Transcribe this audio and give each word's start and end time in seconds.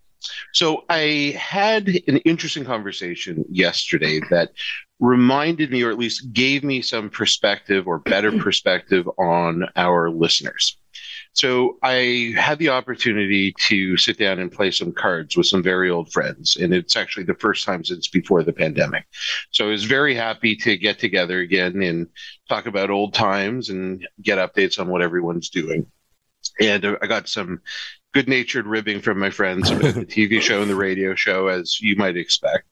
So 0.52 0.84
I 0.88 1.34
had 1.38 1.88
an 1.88 2.18
interesting 2.18 2.64
conversation 2.64 3.44
yesterday 3.50 4.20
that 4.30 4.50
reminded 4.98 5.70
me, 5.70 5.82
or 5.82 5.90
at 5.90 5.98
least 5.98 6.32
gave 6.32 6.62
me 6.62 6.82
some 6.82 7.08
perspective 7.08 7.86
or 7.86 7.98
better 7.98 8.32
perspective 8.38 9.08
on 9.18 9.64
our 9.76 10.10
listeners. 10.10 10.76
So 11.32 11.78
I 11.82 12.34
had 12.36 12.58
the 12.58 12.70
opportunity 12.70 13.54
to 13.68 13.96
sit 13.96 14.18
down 14.18 14.40
and 14.40 14.50
play 14.50 14.72
some 14.72 14.92
cards 14.92 15.36
with 15.36 15.46
some 15.46 15.62
very 15.62 15.88
old 15.88 16.12
friends, 16.12 16.56
and 16.56 16.74
it's 16.74 16.96
actually 16.96 17.24
the 17.24 17.34
first 17.34 17.64
time 17.64 17.84
since 17.84 18.08
before 18.08 18.42
the 18.42 18.52
pandemic. 18.52 19.04
So 19.52 19.66
I 19.66 19.70
was 19.70 19.84
very 19.84 20.14
happy 20.14 20.56
to 20.56 20.76
get 20.76 20.98
together 20.98 21.38
again 21.38 21.82
and 21.82 22.08
talk 22.48 22.66
about 22.66 22.90
old 22.90 23.14
times 23.14 23.70
and 23.70 24.06
get 24.20 24.38
updates 24.38 24.80
on 24.80 24.88
what 24.88 25.02
everyone's 25.02 25.50
doing 25.50 25.86
and 26.58 26.96
I 27.00 27.06
got 27.06 27.28
some 27.28 27.60
good 28.12 28.28
natured 28.28 28.66
ribbing 28.66 29.00
from 29.00 29.18
my 29.18 29.30
friends 29.30 29.70
about 29.70 29.94
the 29.94 30.06
TV 30.06 30.40
show 30.40 30.62
and 30.62 30.70
the 30.70 30.76
radio 30.76 31.14
show, 31.14 31.48
as 31.48 31.80
you 31.80 31.96
might 31.96 32.16
expect. 32.16 32.66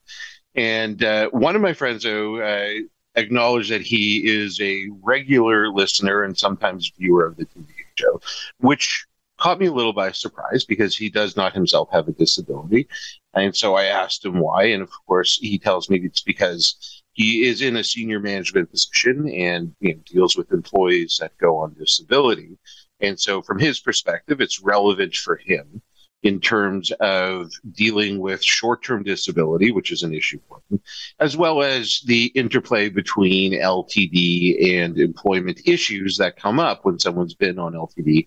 And 0.55 1.03
uh, 1.05 1.29
one 1.31 1.55
of 1.55 1.63
my 1.63 1.73
friends, 1.73 2.03
though, 2.03 2.41
uh, 2.41 2.81
acknowledged 3.15 3.71
that 3.71 3.83
he 3.83 4.29
is 4.29 4.61
a 4.61 4.89
regular 5.03 5.69
listener 5.69 6.23
and 6.23 6.37
sometimes 6.37 6.93
viewer 6.99 7.27
of 7.27 7.37
the 7.37 7.45
TV 7.47 7.67
show, 7.97 8.21
which 8.59 9.07
caught 9.39 9.61
me 9.61 9.67
a 9.67 9.73
little 9.73 9.93
by 9.93 10.11
surprise 10.11 10.65
because 10.65 10.97
he 10.97 11.09
does 11.09 11.37
not 11.37 11.55
himself 11.55 11.89
have 11.93 12.09
a 12.09 12.13
disability. 12.13 12.89
And 13.35 13.55
so 13.55 13.75
I 13.75 13.85
asked 13.85 14.25
him 14.25 14.41
why. 14.41 14.65
And 14.65 14.83
of 14.83 14.91
course, 15.07 15.39
he 15.39 15.59
tells 15.59 15.89
me 15.89 16.01
it's 16.03 16.23
because 16.23 17.03
he 17.13 17.47
is 17.47 17.63
in 17.63 17.77
a 17.77 17.85
senior 17.85 18.21
management 18.21 18.71
position 18.71 19.29
and 19.29 19.75
you 19.81 19.95
know, 19.95 20.01
deals 20.07 20.37
with 20.37 20.53
employees 20.53 21.19
that 21.21 21.37
go 21.39 21.59
on 21.59 21.75
disability. 21.79 22.59
And 23.01 23.19
so, 23.19 23.43
from 23.43 23.59
his 23.59 23.81
perspective, 23.81 24.41
it's 24.41 24.61
relevant 24.61 25.15
for 25.15 25.37
him 25.37 25.83
in 26.23 26.41
terms 26.41 26.91
of 27.01 27.51
dealing 27.73 28.19
with 28.19 28.43
short 28.43 28.83
term 28.83 29.03
disability, 29.05 29.71
which 29.71 29.93
is 29.93 30.03
an 30.03 30.13
issue 30.13 30.41
for 30.49 30.61
him, 30.71 30.81
as 31.21 31.37
well 31.37 31.63
as 31.63 32.01
the 32.07 32.27
interplay 32.35 32.89
between 32.89 33.53
LTD 33.53 34.81
and 34.81 34.99
employment 34.99 35.61
issues 35.67 36.17
that 36.17 36.37
come 36.37 36.59
up 36.59 36.85
when 36.85 36.99
someone's 36.99 37.35
been 37.35 37.59
on 37.59 37.75
LTD 37.75 38.27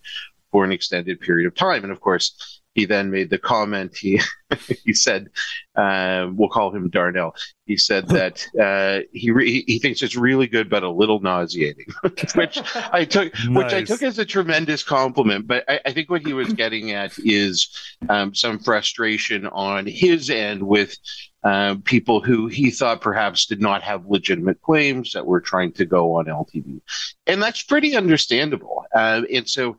for 0.51 0.63
an 0.63 0.71
extended 0.71 1.19
period 1.19 1.47
of 1.47 1.55
time. 1.55 1.83
And 1.83 1.91
of 1.91 1.99
course, 1.99 2.60
he 2.73 2.85
then 2.85 3.11
made 3.11 3.29
the 3.29 3.37
comment 3.37 3.95
he 3.95 4.19
he 4.83 4.93
said 4.93 5.29
uh, 5.75 6.27
we'll 6.33 6.49
call 6.49 6.75
him 6.75 6.89
Darnell. 6.89 7.33
He 7.65 7.77
said 7.77 8.07
that 8.09 8.45
uh, 8.59 9.05
he 9.13 9.31
re- 9.31 9.63
he 9.65 9.79
thinks 9.79 10.01
it's 10.01 10.15
really 10.15 10.47
good 10.47 10.69
but 10.69 10.83
a 10.83 10.89
little 10.89 11.19
nauseating, 11.19 11.87
which 12.35 12.59
I 12.91 13.05
took 13.05 13.33
nice. 13.33 13.49
which 13.49 13.73
I 13.73 13.83
took 13.83 14.03
as 14.03 14.19
a 14.19 14.25
tremendous 14.25 14.83
compliment. 14.83 15.47
But 15.47 15.63
I, 15.69 15.79
I 15.85 15.93
think 15.93 16.09
what 16.09 16.25
he 16.25 16.33
was 16.33 16.53
getting 16.53 16.91
at 16.91 17.17
is 17.19 17.69
um, 18.09 18.35
some 18.35 18.59
frustration 18.59 19.47
on 19.47 19.85
his 19.85 20.29
end 20.29 20.63
with 20.63 20.97
uh, 21.43 21.75
people 21.85 22.21
who 22.21 22.47
he 22.47 22.69
thought 22.69 23.01
perhaps 23.01 23.45
did 23.45 23.61
not 23.61 23.81
have 23.81 24.05
legitimate 24.05 24.61
claims 24.61 25.13
that 25.13 25.25
were 25.25 25.41
trying 25.41 25.71
to 25.73 25.85
go 25.85 26.15
on 26.15 26.25
LTD, 26.25 26.81
and 27.27 27.41
that's 27.41 27.63
pretty 27.63 27.95
understandable. 27.95 28.85
Uh, 28.93 29.21
and 29.33 29.49
so 29.49 29.77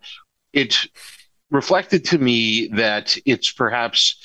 it 0.53 0.77
reflected 1.53 2.05
to 2.07 2.19
me 2.19 2.69
that 2.69 3.17
it's 3.27 3.53
perhaps 3.53 4.17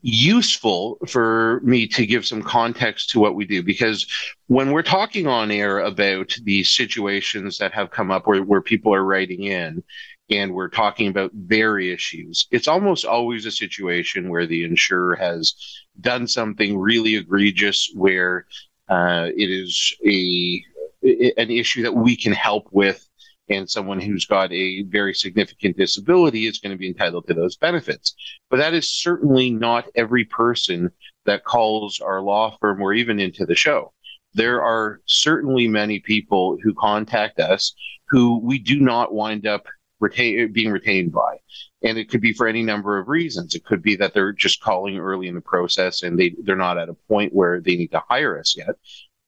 useful 0.00 0.98
for 1.06 1.60
me 1.62 1.86
to 1.86 2.06
give 2.06 2.26
some 2.26 2.42
context 2.42 3.10
to 3.10 3.20
what 3.20 3.36
we 3.36 3.44
do. 3.44 3.62
Because 3.62 4.06
when 4.48 4.72
we're 4.72 4.82
talking 4.82 5.26
on 5.26 5.50
air 5.50 5.78
about 5.78 6.34
the 6.42 6.64
situations 6.64 7.58
that 7.58 7.72
have 7.72 7.90
come 7.90 8.10
up 8.10 8.26
where, 8.26 8.42
where 8.42 8.62
people 8.62 8.92
are 8.92 9.04
writing 9.04 9.44
in 9.44 9.84
and 10.30 10.54
we're 10.54 10.68
talking 10.68 11.08
about 11.08 11.30
their 11.34 11.78
issues 11.78 12.46
it's 12.52 12.68
almost 12.68 13.04
always 13.04 13.44
a 13.44 13.50
situation 13.50 14.28
where 14.30 14.46
the 14.46 14.64
insurer 14.64 15.16
has 15.16 15.54
done 16.00 16.26
something 16.26 16.78
really 16.78 17.16
egregious 17.16 17.90
where 17.94 18.46
uh, 18.88 19.28
it 19.36 19.50
is 19.50 19.94
a 20.06 20.62
an 21.02 21.50
issue 21.50 21.82
that 21.82 21.94
we 21.94 22.16
can 22.16 22.32
help 22.32 22.68
with 22.70 23.08
and 23.48 23.68
someone 23.68 24.00
who's 24.00 24.26
got 24.26 24.52
a 24.52 24.82
very 24.82 25.14
significant 25.14 25.76
disability 25.76 26.46
is 26.46 26.58
going 26.58 26.72
to 26.72 26.78
be 26.78 26.88
entitled 26.88 27.26
to 27.26 27.34
those 27.34 27.56
benefits. 27.56 28.14
But 28.50 28.58
that 28.58 28.74
is 28.74 28.90
certainly 28.90 29.50
not 29.50 29.88
every 29.94 30.24
person 30.24 30.90
that 31.24 31.44
calls 31.44 32.00
our 32.00 32.20
law 32.20 32.56
firm 32.60 32.80
or 32.80 32.92
even 32.92 33.20
into 33.20 33.44
the 33.44 33.54
show. 33.54 33.92
There 34.34 34.62
are 34.62 35.00
certainly 35.06 35.68
many 35.68 36.00
people 36.00 36.56
who 36.62 36.74
contact 36.74 37.38
us 37.38 37.74
who 38.08 38.38
we 38.38 38.58
do 38.58 38.80
not 38.80 39.12
wind 39.12 39.46
up 39.46 39.66
retain, 40.00 40.52
being 40.52 40.70
retained 40.70 41.12
by. 41.12 41.38
And 41.82 41.98
it 41.98 42.08
could 42.08 42.20
be 42.20 42.32
for 42.32 42.46
any 42.46 42.62
number 42.62 42.98
of 42.98 43.08
reasons. 43.08 43.54
It 43.54 43.64
could 43.64 43.82
be 43.82 43.96
that 43.96 44.14
they're 44.14 44.32
just 44.32 44.60
calling 44.60 44.98
early 44.98 45.28
in 45.28 45.34
the 45.34 45.40
process 45.40 46.02
and 46.02 46.18
they, 46.18 46.34
they're 46.42 46.56
not 46.56 46.78
at 46.78 46.88
a 46.88 46.94
point 46.94 47.34
where 47.34 47.60
they 47.60 47.76
need 47.76 47.90
to 47.92 48.02
hire 48.08 48.38
us 48.38 48.54
yet 48.56 48.76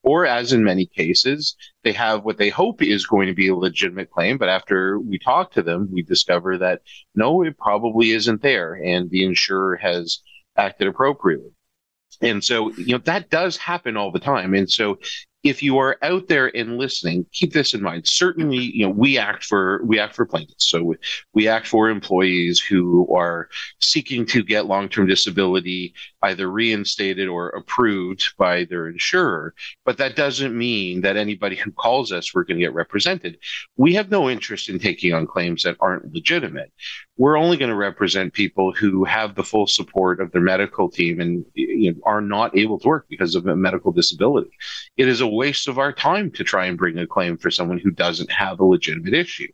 or 0.05 0.25
as 0.25 0.53
in 0.53 0.63
many 0.63 0.85
cases, 0.85 1.55
they 1.83 1.91
have 1.91 2.23
what 2.23 2.37
they 2.37 2.49
hope 2.49 2.81
is 2.81 3.07
going 3.07 3.27
to 3.27 3.33
be 3.33 3.47
a 3.47 3.55
legitimate 3.55 4.11
claim, 4.11 4.37
but 4.37 4.49
after 4.49 4.99
we 4.99 5.17
talk 5.17 5.51
to 5.51 5.63
them, 5.63 5.89
we 5.91 6.03
discover 6.03 6.59
that 6.59 6.81
no, 7.15 7.41
it 7.41 7.57
probably 7.57 8.11
isn't 8.11 8.43
there, 8.43 8.75
and 8.75 9.09
the 9.09 9.25
insurer 9.25 9.75
has 9.77 10.19
acted 10.55 10.87
appropriately. 10.87 11.49
And 12.21 12.43
so, 12.43 12.71
you 12.73 12.93
know, 12.93 13.01
that 13.05 13.29
does 13.29 13.57
happen 13.57 13.97
all 13.97 14.11
the 14.11 14.19
time. 14.19 14.53
And 14.53 14.69
so 14.69 14.99
if 15.45 15.61
you 15.61 15.77
are 15.77 15.95
out 16.01 16.27
there 16.27 16.53
and 16.57 16.79
listening, 16.79 17.23
keep 17.31 17.53
this 17.53 17.75
in 17.75 17.81
mind. 17.83 18.07
Certainly, 18.07 18.57
you 18.57 18.83
know, 18.83 18.89
we 18.89 19.19
act 19.19 19.45
for 19.45 19.79
we 19.85 19.99
act 19.99 20.15
for 20.15 20.25
plaintiffs. 20.25 20.67
So 20.67 20.95
we, 21.33 21.47
act 21.47 21.67
for 21.67 21.91
employees 21.91 22.59
who 22.59 23.07
are 23.15 23.47
seeking 23.79 24.25
to 24.25 24.41
get 24.43 24.65
long-term 24.65 25.05
disability 25.05 25.93
either 26.23 26.49
reinstated 26.49 27.27
or 27.27 27.49
approved 27.49 28.33
by 28.37 28.65
their 28.65 28.87
insurer. 28.87 29.53
But 29.85 29.97
that 29.97 30.15
doesn't 30.15 30.57
mean 30.57 31.01
that 31.01 31.17
anybody 31.17 31.55
who 31.55 31.71
calls 31.71 32.11
us 32.11 32.33
we're 32.33 32.43
going 32.43 32.57
to 32.57 32.65
get 32.65 32.73
represented. 32.73 33.37
We 33.77 33.93
have 33.93 34.09
no 34.09 34.27
interest 34.27 34.67
in 34.67 34.79
taking 34.79 35.13
on 35.13 35.27
claims 35.27 35.61
that 35.63 35.77
aren't 35.79 36.11
legitimate. 36.11 36.71
We're 37.17 37.37
only 37.37 37.57
going 37.57 37.69
to 37.69 37.75
represent 37.75 38.33
people 38.33 38.73
who 38.73 39.05
have 39.05 39.35
the 39.35 39.43
full 39.43 39.67
support 39.67 40.19
of 40.19 40.31
their 40.31 40.41
medical 40.41 40.89
team 40.89 41.21
and 41.21 41.45
you 41.53 41.93
know, 41.93 41.99
are 42.03 42.21
not 42.21 42.57
able 42.57 42.79
to 42.79 42.87
work 42.87 43.05
because 43.07 43.35
of 43.35 43.45
a 43.45 43.55
medical 43.55 43.91
disability. 43.91 44.49
It 44.97 45.07
is 45.07 45.21
a 45.21 45.27
waste 45.35 45.67
of 45.67 45.77
our 45.77 45.93
time 45.93 46.31
to 46.31 46.43
try 46.43 46.65
and 46.65 46.77
bring 46.77 46.97
a 46.97 47.07
claim 47.07 47.37
for 47.37 47.51
someone 47.51 47.79
who 47.79 47.91
doesn't 47.91 48.31
have 48.31 48.59
a 48.59 48.65
legitimate 48.65 49.13
issue. 49.13 49.47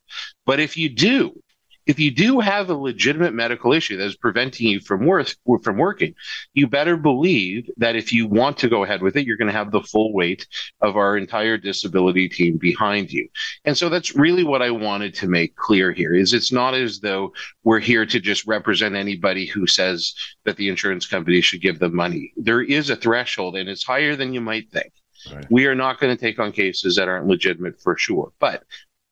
But 0.45 0.59
if 0.59 0.77
you 0.77 0.89
do, 0.89 1.41
if 1.87 1.99
you 1.99 2.11
do 2.11 2.39
have 2.39 2.69
a 2.69 2.75
legitimate 2.75 3.33
medical 3.33 3.73
issue 3.73 3.97
that 3.97 4.05
is 4.05 4.15
preventing 4.15 4.67
you 4.67 4.79
from 4.79 5.05
work 5.05 5.27
from 5.63 5.77
working, 5.77 6.13
you 6.53 6.67
better 6.67 6.95
believe 6.95 7.69
that 7.77 7.95
if 7.95 8.13
you 8.13 8.27
want 8.27 8.57
to 8.59 8.69
go 8.69 8.83
ahead 8.83 9.01
with 9.01 9.17
it, 9.17 9.25
you're 9.25 9.37
going 9.37 9.51
to 9.51 9.57
have 9.57 9.71
the 9.71 9.81
full 9.81 10.13
weight 10.13 10.47
of 10.81 10.95
our 10.95 11.17
entire 11.17 11.57
disability 11.57 12.29
team 12.29 12.57
behind 12.57 13.11
you. 13.11 13.27
And 13.65 13.75
so 13.75 13.89
that's 13.89 14.15
really 14.15 14.43
what 14.43 14.61
I 14.61 14.69
wanted 14.69 15.15
to 15.15 15.27
make 15.27 15.55
clear 15.55 15.91
here 15.91 16.13
is 16.13 16.33
it's 16.33 16.51
not 16.51 16.75
as 16.75 16.99
though 16.99 17.33
we're 17.63 17.79
here 17.79 18.05
to 18.05 18.19
just 18.19 18.45
represent 18.45 18.95
anybody 18.95 19.47
who 19.47 19.65
says 19.65 20.13
that 20.45 20.57
the 20.57 20.69
insurance 20.69 21.07
company 21.07 21.41
should 21.41 21.61
give 21.61 21.79
them 21.79 21.95
money. 21.95 22.31
There 22.37 22.61
is 22.61 22.89
a 22.89 22.95
threshold 22.95 23.57
and 23.57 23.67
it's 23.67 23.83
higher 23.83 24.15
than 24.15 24.33
you 24.33 24.41
might 24.41 24.69
think. 24.71 24.93
Right. 25.31 25.45
We 25.49 25.65
are 25.67 25.75
not 25.75 25.99
going 25.99 26.15
to 26.15 26.21
take 26.21 26.39
on 26.39 26.51
cases 26.51 26.95
that 26.95 27.09
aren't 27.09 27.27
legitimate 27.27 27.81
for 27.81 27.97
sure. 27.97 28.31
But 28.39 28.63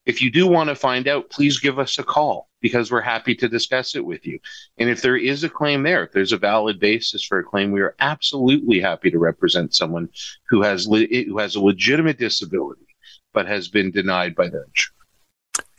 if 0.05 0.21
you 0.21 0.31
do 0.31 0.47
want 0.47 0.69
to 0.69 0.75
find 0.75 1.07
out, 1.07 1.29
please 1.29 1.59
give 1.59 1.77
us 1.77 1.99
a 1.99 2.03
call 2.03 2.49
because 2.61 2.91
we're 2.91 3.01
happy 3.01 3.35
to 3.35 3.47
discuss 3.47 3.95
it 3.95 4.05
with 4.05 4.25
you. 4.25 4.39
And 4.77 4.89
if 4.89 5.01
there 5.01 5.17
is 5.17 5.43
a 5.43 5.49
claim 5.49 5.83
there, 5.83 6.03
if 6.03 6.11
there's 6.11 6.33
a 6.33 6.37
valid 6.37 6.79
basis 6.79 7.23
for 7.23 7.39
a 7.39 7.43
claim, 7.43 7.71
we 7.71 7.81
are 7.81 7.95
absolutely 7.99 8.79
happy 8.79 9.11
to 9.11 9.19
represent 9.19 9.75
someone 9.75 10.09
who 10.49 10.61
has 10.63 10.87
le- 10.87 11.05
who 11.05 11.37
has 11.37 11.55
a 11.55 11.61
legitimate 11.61 12.17
disability 12.17 12.85
but 13.33 13.45
has 13.45 13.67
been 13.67 13.91
denied 13.91 14.35
by 14.35 14.49
their 14.49 14.63
insurance 14.63 14.98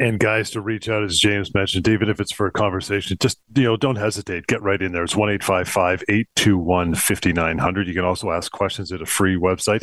and 0.00 0.18
guys 0.18 0.50
to 0.50 0.60
reach 0.60 0.88
out 0.88 1.04
as 1.04 1.18
james 1.18 1.54
mentioned 1.54 1.86
even 1.86 2.08
if 2.08 2.20
it's 2.20 2.32
for 2.32 2.46
a 2.46 2.52
conversation 2.52 3.16
just 3.20 3.40
you 3.56 3.64
know 3.64 3.76
don't 3.76 3.96
hesitate. 3.96 4.46
Get 4.46 4.62
right 4.62 4.80
in 4.80 4.92
there. 4.92 5.02
It's 5.04 5.12
1-855-821-5900 5.14 7.86
you 7.86 7.94
can 7.94 8.04
also 8.04 8.30
ask 8.30 8.52
questions 8.52 8.92
at 8.92 9.02
a 9.02 9.06
free 9.06 9.34
website 9.36 9.82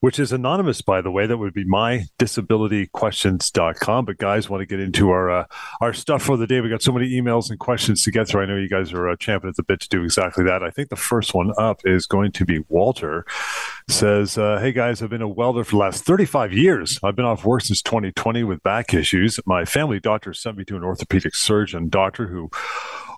which 0.00 0.18
is 0.18 0.32
anonymous 0.32 0.82
by 0.82 1.00
the 1.00 1.10
way. 1.10 1.26
That 1.26 1.38
would 1.38 1.54
be 1.54 1.64
mydisabilityquestions.com 1.64 4.04
but 4.04 4.18
guys 4.18 4.50
want 4.50 4.60
to 4.60 4.66
get 4.66 4.80
into 4.80 5.08
our 5.10 5.30
uh, 5.30 5.46
our 5.80 5.94
stuff 5.94 6.22
for 6.22 6.36
the 6.36 6.46
day? 6.46 6.60
We 6.60 6.68
got 6.68 6.82
so 6.82 6.92
many 6.92 7.08
emails 7.10 7.48
and 7.50 7.58
questions 7.58 8.04
to 8.04 8.10
get 8.10 8.28
through. 8.28 8.42
I 8.42 8.46
know 8.46 8.56
you 8.56 8.68
guys 8.68 8.92
are 8.92 9.08
uh, 9.08 9.16
champing 9.16 9.48
at 9.48 9.56
the 9.56 9.62
bit 9.62 9.80
to 9.80 9.88
do 9.88 10.04
exactly 10.04 10.44
that. 10.44 10.62
I 10.62 10.68
think 10.70 10.90
the 10.90 10.96
first 10.96 11.32
one 11.34 11.52
up 11.58 11.80
is 11.84 12.06
going 12.06 12.32
to 12.32 12.44
be 12.44 12.60
walter. 12.68 13.24
Says 13.88 14.36
uh, 14.36 14.58
hey 14.60 14.72
guys 14.72 15.00
i've 15.02 15.10
been 15.10 15.22
a 15.22 15.28
welder 15.28 15.62
for 15.64 15.70
the 15.72 15.78
last 15.78 16.04
35 16.04 16.52
years. 16.52 17.00
I've 17.02 17.16
been 17.16 17.24
off 17.24 17.44
work 17.44 17.62
since 17.62 17.80
2020 17.82 18.44
with 18.44 18.62
back 18.62 18.92
issues. 18.92 19.40
My 19.46 19.55
family 19.64 20.00
doctor 20.00 20.32
sent 20.34 20.56
me 20.56 20.64
to 20.64 20.76
an 20.76 20.84
orthopedic 20.84 21.34
surgeon 21.34 21.88
doctor 21.88 22.26
who 22.26 22.50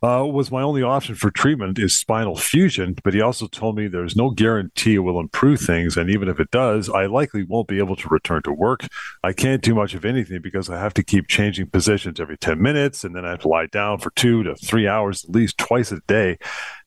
uh, 0.02 0.24
was 0.24 0.50
my 0.50 0.62
only 0.62 0.82
option 0.82 1.14
for 1.14 1.30
treatment 1.30 1.78
is 1.78 1.98
spinal 1.98 2.36
fusion. 2.36 2.94
But 3.02 3.14
he 3.14 3.20
also 3.20 3.46
told 3.46 3.76
me 3.76 3.88
there's 3.88 4.16
no 4.16 4.30
guarantee 4.30 4.94
it 4.94 5.00
will 5.00 5.20
improve 5.20 5.60
things, 5.60 5.96
and 5.96 6.10
even 6.10 6.28
if 6.28 6.38
it 6.40 6.50
does, 6.50 6.88
I 6.88 7.06
likely 7.06 7.44
won't 7.44 7.68
be 7.68 7.78
able 7.78 7.96
to 7.96 8.08
return 8.08 8.42
to 8.42 8.52
work. 8.52 8.86
I 9.22 9.32
can't 9.32 9.62
do 9.62 9.74
much 9.74 9.94
of 9.94 10.04
anything 10.04 10.40
because 10.40 10.70
I 10.70 10.78
have 10.78 10.94
to 10.94 11.02
keep 11.02 11.28
changing 11.28 11.70
positions 11.70 12.20
every 12.20 12.38
10 12.38 12.60
minutes, 12.60 13.04
and 13.04 13.14
then 13.14 13.24
I 13.24 13.30
have 13.30 13.40
to 13.40 13.48
lie 13.48 13.66
down 13.66 13.98
for 13.98 14.10
two 14.10 14.42
to 14.44 14.54
three 14.54 14.86
hours 14.86 15.24
at 15.24 15.30
least 15.30 15.58
twice 15.58 15.90
a 15.92 16.00
day 16.06 16.38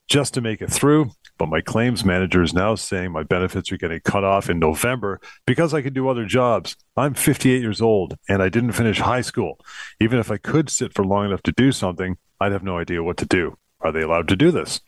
just 0.08 0.34
to 0.34 0.42
make 0.42 0.62
it 0.62 0.72
through. 0.72 1.12
But 1.42 1.50
my 1.50 1.62
claims 1.62 2.06
manager 2.06 2.44
is 2.44 2.54
now 2.54 2.76
saying 2.76 3.12
my 3.12 3.24
benefits 3.24 3.72
are 3.72 3.78
getting 3.78 4.00
cut 4.02 4.24
off 4.24 4.48
in 4.48 4.60
November 4.60 5.20
because 5.48 5.74
I 5.74 5.82
can 5.82 5.92
do 5.92 6.08
other 6.08 6.24
jobs. 6.24 6.76
I'm 6.96 7.16
58 7.16 7.64
years 7.64 7.82
old 7.82 8.16
and 8.30 8.44
I 8.44 8.50
didn't 8.50 8.74
finish 8.74 9.00
high 9.00 9.22
school. 9.22 9.60
Even 10.00 10.20
if 10.20 10.30
I 10.30 10.38
could 10.38 10.70
sit 10.70 10.94
for 10.94 11.04
long 11.04 11.26
enough 11.26 11.42
to 11.42 11.52
do 11.52 11.72
something, 11.72 12.18
I'd 12.40 12.52
have 12.52 12.62
no 12.62 12.78
idea 12.78 13.02
what 13.02 13.18
to 13.18 13.26
do. 13.26 13.58
Are 13.80 13.92
they 13.92 14.04
allowed 14.04 14.28
to 14.28 14.36
do 14.36 14.52
this? 14.52 14.82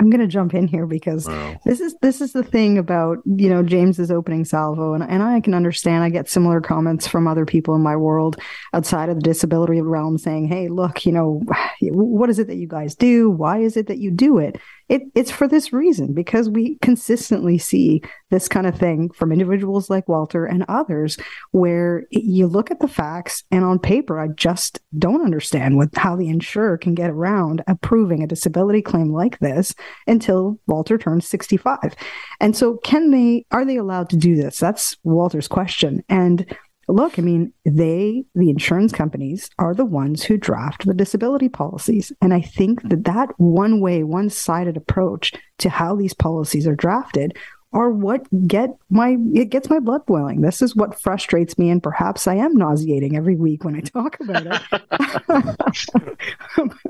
I'm 0.00 0.08
going 0.08 0.20
to 0.20 0.26
jump 0.26 0.54
in 0.54 0.66
here 0.66 0.86
because 0.86 1.26
this 1.66 1.78
is 1.78 1.94
this 2.00 2.22
is 2.22 2.32
the 2.32 2.42
thing 2.42 2.78
about 2.78 3.18
you 3.26 3.50
know 3.50 3.62
James's 3.62 4.10
opening 4.10 4.46
salvo, 4.46 4.94
and 4.94 5.04
and 5.04 5.22
I 5.22 5.40
can 5.40 5.52
understand. 5.52 6.02
I 6.02 6.08
get 6.08 6.26
similar 6.26 6.62
comments 6.62 7.06
from 7.06 7.28
other 7.28 7.44
people 7.44 7.74
in 7.74 7.82
my 7.82 7.96
world 7.96 8.40
outside 8.72 9.10
of 9.10 9.16
the 9.16 9.22
disability 9.22 9.82
realm 9.82 10.16
saying, 10.16 10.48
"Hey, 10.48 10.68
look, 10.68 11.04
you 11.04 11.12
know, 11.12 11.42
what 11.82 12.30
is 12.30 12.38
it 12.38 12.46
that 12.46 12.56
you 12.56 12.66
guys 12.66 12.94
do? 12.94 13.28
Why 13.28 13.58
is 13.58 13.76
it 13.76 13.88
that 13.88 13.98
you 13.98 14.10
do 14.10 14.38
it?" 14.38 14.58
It, 14.90 15.02
it's 15.14 15.30
for 15.30 15.46
this 15.46 15.72
reason 15.72 16.12
because 16.14 16.50
we 16.50 16.76
consistently 16.82 17.58
see 17.58 18.02
this 18.30 18.48
kind 18.48 18.66
of 18.66 18.76
thing 18.76 19.10
from 19.10 19.30
individuals 19.30 19.88
like 19.88 20.08
Walter 20.08 20.44
and 20.44 20.64
others, 20.68 21.16
where 21.52 22.04
you 22.10 22.48
look 22.48 22.72
at 22.72 22.80
the 22.80 22.88
facts 22.88 23.44
and 23.52 23.64
on 23.64 23.78
paper, 23.78 24.18
I 24.18 24.28
just 24.28 24.80
don't 24.98 25.22
understand 25.22 25.76
what 25.76 25.96
how 25.96 26.16
the 26.16 26.28
insurer 26.28 26.76
can 26.76 26.96
get 26.96 27.08
around 27.08 27.62
approving 27.68 28.24
a 28.24 28.26
disability 28.26 28.82
claim 28.82 29.12
like 29.12 29.38
this 29.38 29.76
until 30.08 30.58
Walter 30.66 30.98
turns 30.98 31.28
65. 31.28 31.94
And 32.40 32.56
so, 32.56 32.78
can 32.78 33.12
they 33.12 33.46
are 33.52 33.64
they 33.64 33.76
allowed 33.76 34.10
to 34.10 34.16
do 34.16 34.34
this? 34.34 34.58
That's 34.58 34.96
Walter's 35.04 35.46
question. 35.46 36.02
And 36.08 36.44
look, 36.92 37.18
I 37.18 37.22
mean, 37.22 37.52
they, 37.64 38.24
the 38.34 38.50
insurance 38.50 38.92
companies, 38.92 39.50
are 39.58 39.74
the 39.74 39.84
ones 39.84 40.22
who 40.22 40.36
draft 40.36 40.86
the 40.86 40.94
disability 40.94 41.48
policies. 41.48 42.12
And 42.20 42.34
I 42.34 42.40
think 42.40 42.88
that 42.88 43.04
that 43.04 43.30
one 43.38 43.80
way, 43.80 44.02
one 44.02 44.30
sided 44.30 44.76
approach 44.76 45.32
to 45.58 45.68
how 45.68 45.96
these 45.96 46.14
policies 46.14 46.66
are 46.66 46.74
drafted 46.74 47.36
are 47.72 47.90
what 47.90 48.26
get 48.48 48.70
my 48.88 49.16
it 49.32 49.50
gets 49.50 49.70
my 49.70 49.78
blood 49.78 50.04
boiling. 50.04 50.40
This 50.40 50.60
is 50.60 50.74
what 50.74 51.00
frustrates 51.00 51.56
me, 51.56 51.70
and 51.70 51.80
perhaps 51.80 52.26
I 52.26 52.34
am 52.34 52.56
nauseating 52.56 53.16
every 53.16 53.36
week 53.36 53.64
when 53.64 53.76
I 53.76 53.80
talk 53.80 54.18
about 54.18 54.46
it. 54.46 54.60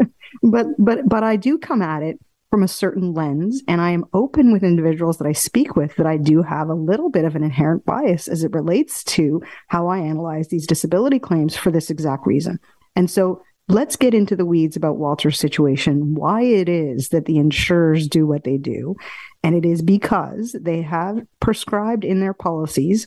but 0.43 0.67
but 0.79 1.06
but 1.06 1.23
I 1.23 1.37
do 1.37 1.58
come 1.58 1.82
at 1.82 2.02
it 2.02 2.19
from 2.50 2.62
a 2.64 2.69
certain 2.69 3.14
lens 3.14 3.62
and 3.69 3.81
I 3.81 3.91
am 3.93 4.05
open 4.12 4.52
with 4.52 4.64
individuals 4.64 5.19
that 5.19 5.26
I 5.26 5.32
speak 5.32 5.76
with 5.76 5.94
that 5.97 6.06
I 6.06 6.17
do 6.17 6.43
have 6.43 6.69
a 6.69 6.75
little 6.75 7.08
bit 7.08 7.25
of 7.25 7.37
an 7.37 7.44
inherent 7.44 7.85
bias 7.85 8.26
as 8.26 8.43
it 8.43 8.52
relates 8.52 9.05
to 9.05 9.41
how 9.69 9.87
I 9.87 9.99
analyze 9.99 10.49
these 10.49 10.67
disability 10.67 11.20
claims 11.20 11.56
for 11.56 11.70
this 11.70 11.91
exact 11.91 12.26
reason. 12.26 12.58
And 12.97 13.08
so 13.08 13.43
let's 13.69 13.94
get 13.94 14.14
into 14.14 14.35
the 14.35 14.44
weeds 14.44 14.76
about 14.76 14.97
Walter's 14.97 15.38
situation, 15.38 16.14
why 16.14 16.43
it 16.43 16.69
is 16.69 17.11
that 17.11 17.26
the 17.26 17.38
insurers 17.38 18.08
do 18.08 18.26
what 18.26 18.43
they 18.43 18.58
do. 18.58 18.97
And 19.44 19.55
it 19.55 19.64
is 19.64 19.81
because 19.81 20.56
they 20.61 20.82
have 20.82 21.25
prescribed 21.38 22.05
in 22.05 22.19
their 22.19 22.35
policies 22.35 23.06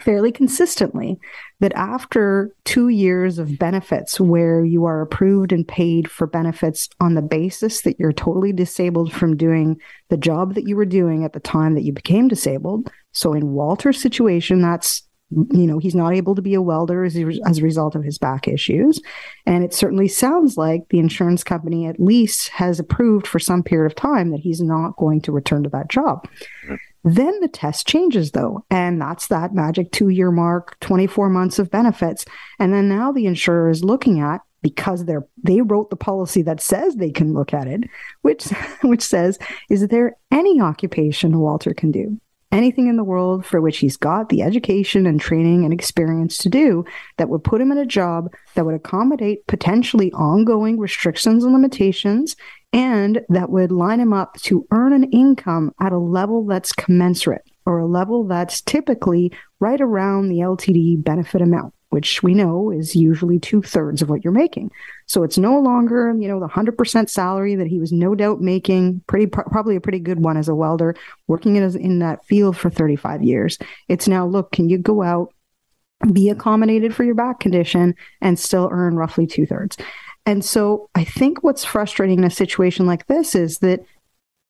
fairly 0.00 0.32
consistently 0.32 1.18
that 1.60 1.72
after 1.74 2.54
two 2.64 2.88
years 2.88 3.38
of 3.38 3.58
benefits 3.58 4.18
where 4.18 4.64
you 4.64 4.84
are 4.84 5.02
approved 5.02 5.52
and 5.52 5.66
paid 5.66 6.10
for 6.10 6.26
benefits 6.26 6.88
on 7.00 7.14
the 7.14 7.22
basis 7.22 7.82
that 7.82 7.98
you're 7.98 8.12
totally 8.12 8.52
disabled 8.52 9.12
from 9.12 9.36
doing 9.36 9.78
the 10.08 10.16
job 10.16 10.54
that 10.54 10.66
you 10.66 10.76
were 10.76 10.86
doing 10.86 11.24
at 11.24 11.32
the 11.32 11.40
time 11.40 11.74
that 11.74 11.82
you 11.82 11.92
became 11.92 12.28
disabled. 12.28 12.90
So 13.12 13.32
in 13.32 13.52
Walter's 13.52 14.00
situation, 14.00 14.62
that's 14.62 15.02
you 15.30 15.64
know 15.66 15.78
he's 15.78 15.94
not 15.94 16.12
able 16.12 16.34
to 16.34 16.42
be 16.42 16.54
a 16.54 16.62
welder 16.62 17.04
as 17.04 17.16
as 17.46 17.58
a 17.58 17.62
result 17.62 17.94
of 17.94 18.02
his 18.02 18.18
back 18.18 18.48
issues 18.48 19.00
and 19.46 19.62
it 19.62 19.72
certainly 19.72 20.08
sounds 20.08 20.56
like 20.56 20.80
the 20.90 20.98
insurance 20.98 21.44
company 21.44 21.86
at 21.86 22.00
least 22.00 22.48
has 22.48 22.80
approved 22.80 23.28
for 23.28 23.38
some 23.38 23.62
period 23.62 23.86
of 23.86 23.94
time 23.94 24.30
that 24.32 24.40
he's 24.40 24.60
not 24.60 24.96
going 24.96 25.20
to 25.20 25.30
return 25.30 25.62
to 25.62 25.68
that 25.68 25.88
job. 25.88 26.28
Then 27.02 27.40
the 27.40 27.48
test 27.48 27.86
changes 27.86 28.32
though, 28.32 28.64
and 28.70 29.00
that's 29.00 29.28
that 29.28 29.54
magic 29.54 29.90
two 29.90 30.10
year 30.10 30.30
mark, 30.30 30.78
24 30.80 31.30
months 31.30 31.58
of 31.58 31.70
benefits. 31.70 32.24
And 32.58 32.72
then 32.72 32.88
now 32.88 33.10
the 33.12 33.26
insurer 33.26 33.70
is 33.70 33.82
looking 33.84 34.20
at 34.20 34.42
because 34.62 35.04
they're 35.04 35.26
they 35.42 35.62
wrote 35.62 35.88
the 35.90 35.96
policy 35.96 36.42
that 36.42 36.60
says 36.60 36.96
they 36.96 37.10
can 37.10 37.32
look 37.32 37.54
at 37.54 37.66
it, 37.66 37.84
which 38.22 38.44
which 38.82 39.02
says, 39.02 39.38
is 39.70 39.88
there 39.88 40.16
any 40.30 40.60
occupation 40.60 41.38
Walter 41.38 41.72
can 41.72 41.90
do? 41.90 42.20
Anything 42.52 42.88
in 42.88 42.96
the 42.96 43.04
world 43.04 43.46
for 43.46 43.60
which 43.60 43.78
he's 43.78 43.96
got 43.96 44.28
the 44.28 44.42
education 44.42 45.06
and 45.06 45.20
training 45.20 45.64
and 45.64 45.72
experience 45.72 46.36
to 46.38 46.48
do 46.48 46.84
that 47.16 47.28
would 47.28 47.44
put 47.44 47.60
him 47.60 47.70
in 47.70 47.78
a 47.78 47.86
job 47.86 48.28
that 48.56 48.66
would 48.66 48.74
accommodate 48.74 49.46
potentially 49.46 50.10
ongoing 50.12 50.76
restrictions 50.76 51.44
and 51.44 51.52
limitations 51.52 52.34
and 52.72 53.24
that 53.28 53.50
would 53.50 53.72
line 53.72 54.00
him 54.00 54.12
up 54.12 54.34
to 54.42 54.66
earn 54.70 54.92
an 54.92 55.04
income 55.04 55.74
at 55.80 55.92
a 55.92 55.98
level 55.98 56.44
that's 56.46 56.72
commensurate 56.72 57.44
or 57.66 57.78
a 57.78 57.86
level 57.86 58.24
that's 58.24 58.60
typically 58.60 59.32
right 59.58 59.80
around 59.80 60.28
the 60.28 60.38
LTD 60.38 61.02
benefit 61.02 61.42
amount, 61.42 61.74
which 61.90 62.22
we 62.22 62.32
know 62.32 62.70
is 62.70 62.94
usually 62.94 63.38
two 63.38 63.60
thirds 63.60 64.02
of 64.02 64.08
what 64.08 64.24
you're 64.24 64.32
making. 64.32 64.70
So 65.06 65.24
it's 65.24 65.36
no 65.36 65.58
longer, 65.58 66.14
you 66.16 66.28
know, 66.28 66.40
the 66.40 66.48
100% 66.48 67.10
salary 67.10 67.56
that 67.56 67.66
he 67.66 67.78
was 67.78 67.92
no 67.92 68.14
doubt 68.14 68.40
making, 68.40 69.02
pretty 69.06 69.26
probably 69.26 69.76
a 69.76 69.80
pretty 69.80 69.98
good 69.98 70.20
one 70.20 70.36
as 70.36 70.48
a 70.48 70.54
welder, 70.54 70.94
working 71.26 71.56
in, 71.56 71.76
in 71.76 71.98
that 71.98 72.24
field 72.24 72.56
for 72.56 72.70
35 72.70 73.22
years. 73.22 73.58
It's 73.88 74.08
now, 74.08 74.26
look, 74.26 74.52
can 74.52 74.68
you 74.68 74.78
go 74.78 75.02
out, 75.02 75.34
be 76.12 76.30
accommodated 76.30 76.94
for 76.94 77.04
your 77.04 77.14
back 77.14 77.40
condition, 77.40 77.94
and 78.20 78.38
still 78.38 78.68
earn 78.70 78.96
roughly 78.96 79.26
two 79.26 79.44
thirds? 79.44 79.76
And 80.26 80.44
so 80.44 80.88
I 80.94 81.04
think 81.04 81.42
what's 81.42 81.64
frustrating 81.64 82.18
in 82.18 82.24
a 82.24 82.30
situation 82.30 82.86
like 82.86 83.06
this 83.06 83.34
is 83.34 83.58
that 83.58 83.80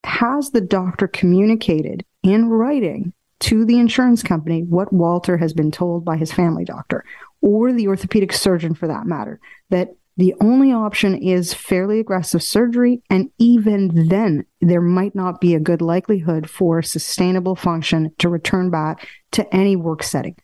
has 0.04 0.50
the 0.50 0.60
doctor 0.60 1.08
communicated 1.08 2.04
in 2.22 2.48
writing 2.48 3.12
to 3.40 3.64
the 3.64 3.78
insurance 3.78 4.22
company 4.22 4.62
what 4.62 4.92
Walter 4.92 5.36
has 5.38 5.52
been 5.52 5.70
told 5.70 6.04
by 6.04 6.16
his 6.16 6.32
family 6.32 6.64
doctor 6.64 7.04
or 7.40 7.72
the 7.72 7.88
orthopedic 7.88 8.32
surgeon 8.32 8.74
for 8.74 8.86
that 8.86 9.06
matter 9.06 9.40
that 9.70 9.90
the 10.16 10.34
only 10.40 10.72
option 10.72 11.16
is 11.16 11.54
fairly 11.54 11.98
aggressive 11.98 12.42
surgery 12.42 13.00
and 13.08 13.30
even 13.38 14.08
then 14.08 14.44
there 14.60 14.82
might 14.82 15.14
not 15.14 15.40
be 15.40 15.54
a 15.54 15.60
good 15.60 15.80
likelihood 15.80 16.50
for 16.50 16.82
sustainable 16.82 17.56
function 17.56 18.12
to 18.18 18.28
return 18.28 18.68
back 18.68 19.08
to 19.32 19.54
any 19.54 19.76
work 19.76 20.02
setting. 20.02 20.36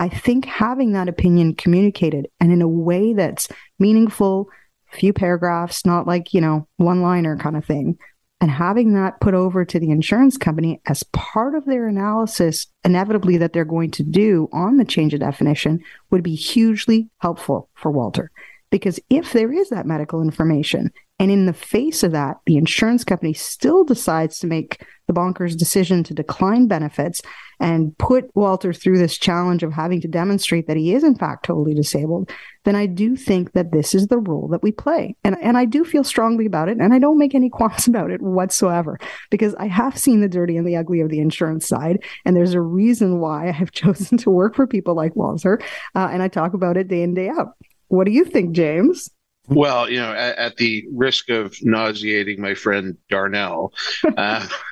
I 0.00 0.08
think 0.08 0.46
having 0.46 0.92
that 0.92 1.08
opinion 1.08 1.54
communicated 1.54 2.26
and 2.40 2.50
in 2.50 2.62
a 2.62 2.68
way 2.68 3.12
that's 3.12 3.46
meaningful 3.78 4.48
few 4.92 5.12
paragraphs, 5.12 5.86
not 5.86 6.06
like, 6.06 6.34
you 6.34 6.40
know, 6.40 6.66
one 6.76 7.02
liner 7.02 7.36
kind 7.36 7.56
of 7.56 7.64
thing. 7.64 7.98
And 8.40 8.50
having 8.50 8.94
that 8.94 9.20
put 9.20 9.34
over 9.34 9.66
to 9.66 9.78
the 9.78 9.90
insurance 9.90 10.38
company 10.38 10.80
as 10.86 11.02
part 11.12 11.54
of 11.54 11.66
their 11.66 11.86
analysis, 11.86 12.66
inevitably 12.84 13.36
that 13.36 13.52
they're 13.52 13.66
going 13.66 13.90
to 13.92 14.02
do 14.02 14.48
on 14.52 14.78
the 14.78 14.84
change 14.84 15.12
of 15.12 15.20
definition 15.20 15.80
would 16.10 16.22
be 16.22 16.34
hugely 16.34 17.10
helpful 17.18 17.68
for 17.74 17.90
Walter. 17.90 18.30
Because 18.70 18.98
if 19.10 19.32
there 19.32 19.52
is 19.52 19.68
that 19.68 19.84
medical 19.84 20.22
information 20.22 20.90
and 21.18 21.30
in 21.30 21.44
the 21.44 21.52
face 21.52 22.02
of 22.02 22.12
that, 22.12 22.38
the 22.46 22.56
insurance 22.56 23.04
company 23.04 23.34
still 23.34 23.84
decides 23.84 24.38
to 24.38 24.46
make 24.46 24.82
the 25.10 25.20
bonkers 25.20 25.56
decision 25.56 26.04
to 26.04 26.14
decline 26.14 26.68
benefits 26.68 27.20
and 27.58 27.96
put 27.98 28.30
Walter 28.36 28.72
through 28.72 28.98
this 28.98 29.18
challenge 29.18 29.64
of 29.64 29.72
having 29.72 30.00
to 30.02 30.08
demonstrate 30.08 30.68
that 30.68 30.76
he 30.76 30.94
is, 30.94 31.02
in 31.02 31.16
fact, 31.16 31.44
totally 31.44 31.74
disabled, 31.74 32.30
then 32.64 32.76
I 32.76 32.86
do 32.86 33.16
think 33.16 33.52
that 33.52 33.72
this 33.72 33.92
is 33.92 34.06
the 34.06 34.18
role 34.18 34.46
that 34.48 34.62
we 34.62 34.70
play. 34.70 35.16
And, 35.24 35.36
and 35.42 35.58
I 35.58 35.64
do 35.64 35.84
feel 35.84 36.04
strongly 36.04 36.46
about 36.46 36.68
it. 36.68 36.78
And 36.78 36.94
I 36.94 37.00
don't 37.00 37.18
make 37.18 37.34
any 37.34 37.50
qualms 37.50 37.88
about 37.88 38.12
it 38.12 38.22
whatsoever 38.22 38.98
because 39.30 39.56
I 39.56 39.66
have 39.66 39.98
seen 39.98 40.20
the 40.20 40.28
dirty 40.28 40.56
and 40.56 40.66
the 40.66 40.76
ugly 40.76 41.00
of 41.00 41.10
the 41.10 41.18
insurance 41.18 41.66
side. 41.66 42.04
And 42.24 42.36
there's 42.36 42.54
a 42.54 42.60
reason 42.60 43.18
why 43.18 43.48
I 43.48 43.52
have 43.52 43.72
chosen 43.72 44.16
to 44.18 44.30
work 44.30 44.54
for 44.54 44.66
people 44.68 44.94
like 44.94 45.16
Walter. 45.16 45.60
Uh, 45.96 46.08
and 46.12 46.22
I 46.22 46.28
talk 46.28 46.54
about 46.54 46.76
it 46.76 46.86
day 46.86 47.02
in, 47.02 47.14
day 47.14 47.28
out. 47.28 47.48
What 47.88 48.04
do 48.04 48.12
you 48.12 48.24
think, 48.24 48.52
James? 48.52 49.10
Well, 49.50 49.90
you 49.90 49.98
know, 49.98 50.12
at, 50.12 50.38
at, 50.38 50.56
the 50.56 50.84
risk 50.92 51.28
of 51.28 51.56
nauseating 51.62 52.40
my 52.40 52.54
friend 52.54 52.96
Darnell, 53.08 53.72
uh, 54.16 54.46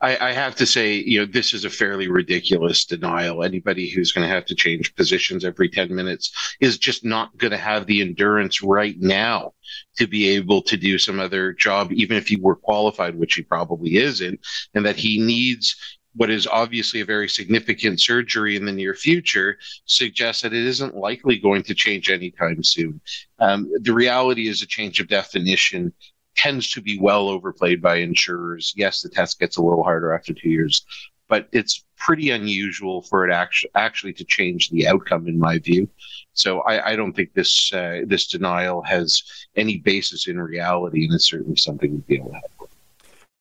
I, 0.00 0.28
I, 0.28 0.32
have 0.32 0.54
to 0.56 0.66
say, 0.66 0.94
you 0.94 1.20
know, 1.20 1.26
this 1.26 1.52
is 1.52 1.64
a 1.64 1.70
fairly 1.70 2.08
ridiculous 2.08 2.84
denial. 2.84 3.42
Anybody 3.42 3.88
who's 3.88 4.12
going 4.12 4.26
to 4.26 4.34
have 4.34 4.46
to 4.46 4.54
change 4.54 4.94
positions 4.94 5.44
every 5.44 5.68
10 5.68 5.94
minutes 5.94 6.56
is 6.60 6.78
just 6.78 7.04
not 7.04 7.36
going 7.36 7.50
to 7.50 7.58
have 7.58 7.86
the 7.86 8.00
endurance 8.00 8.62
right 8.62 8.98
now 8.98 9.52
to 9.96 10.06
be 10.06 10.28
able 10.28 10.62
to 10.62 10.76
do 10.76 10.98
some 10.98 11.20
other 11.20 11.52
job, 11.52 11.92
even 11.92 12.16
if 12.16 12.28
he 12.28 12.36
were 12.36 12.56
qualified, 12.56 13.18
which 13.18 13.34
he 13.34 13.42
probably 13.42 13.96
isn't, 13.96 14.40
and 14.74 14.86
that 14.86 14.96
he 14.96 15.20
needs 15.20 15.76
what 16.14 16.30
is 16.30 16.46
obviously 16.48 17.00
a 17.00 17.04
very 17.04 17.28
significant 17.28 18.00
surgery 18.00 18.56
in 18.56 18.64
the 18.64 18.72
near 18.72 18.94
future 18.94 19.56
suggests 19.84 20.42
that 20.42 20.52
it 20.52 20.64
isn't 20.64 20.96
likely 20.96 21.38
going 21.38 21.62
to 21.62 21.74
change 21.74 22.10
anytime 22.10 22.62
soon. 22.62 23.00
Um, 23.38 23.70
the 23.82 23.92
reality 23.92 24.48
is 24.48 24.60
a 24.60 24.66
change 24.66 24.98
of 24.98 25.06
definition 25.06 25.92
tends 26.38 26.70
to 26.70 26.80
be 26.80 26.98
well 27.00 27.28
overplayed 27.28 27.82
by 27.82 27.96
insurers. 27.96 28.72
Yes, 28.76 29.02
the 29.02 29.08
test 29.08 29.40
gets 29.40 29.56
a 29.56 29.62
little 29.62 29.82
harder 29.82 30.14
after 30.14 30.32
two 30.32 30.48
years, 30.48 30.86
but 31.26 31.48
it's 31.52 31.84
pretty 31.96 32.30
unusual 32.30 33.02
for 33.02 33.28
it 33.28 33.32
actually 33.32 33.70
actually 33.74 34.12
to 34.14 34.24
change 34.24 34.70
the 34.70 34.86
outcome, 34.86 35.26
in 35.26 35.38
my 35.38 35.58
view. 35.58 35.88
So 36.34 36.60
I, 36.60 36.92
I 36.92 36.96
don't 36.96 37.12
think 37.12 37.34
this 37.34 37.72
uh, 37.72 38.02
this 38.06 38.28
denial 38.28 38.82
has 38.82 39.22
any 39.56 39.78
basis 39.78 40.28
in 40.28 40.40
reality, 40.40 41.04
and 41.04 41.14
it's 41.14 41.28
certainly 41.28 41.56
something 41.56 41.90
to 41.90 42.06
be 42.06 42.14
able 42.14 42.30
with. 42.30 42.57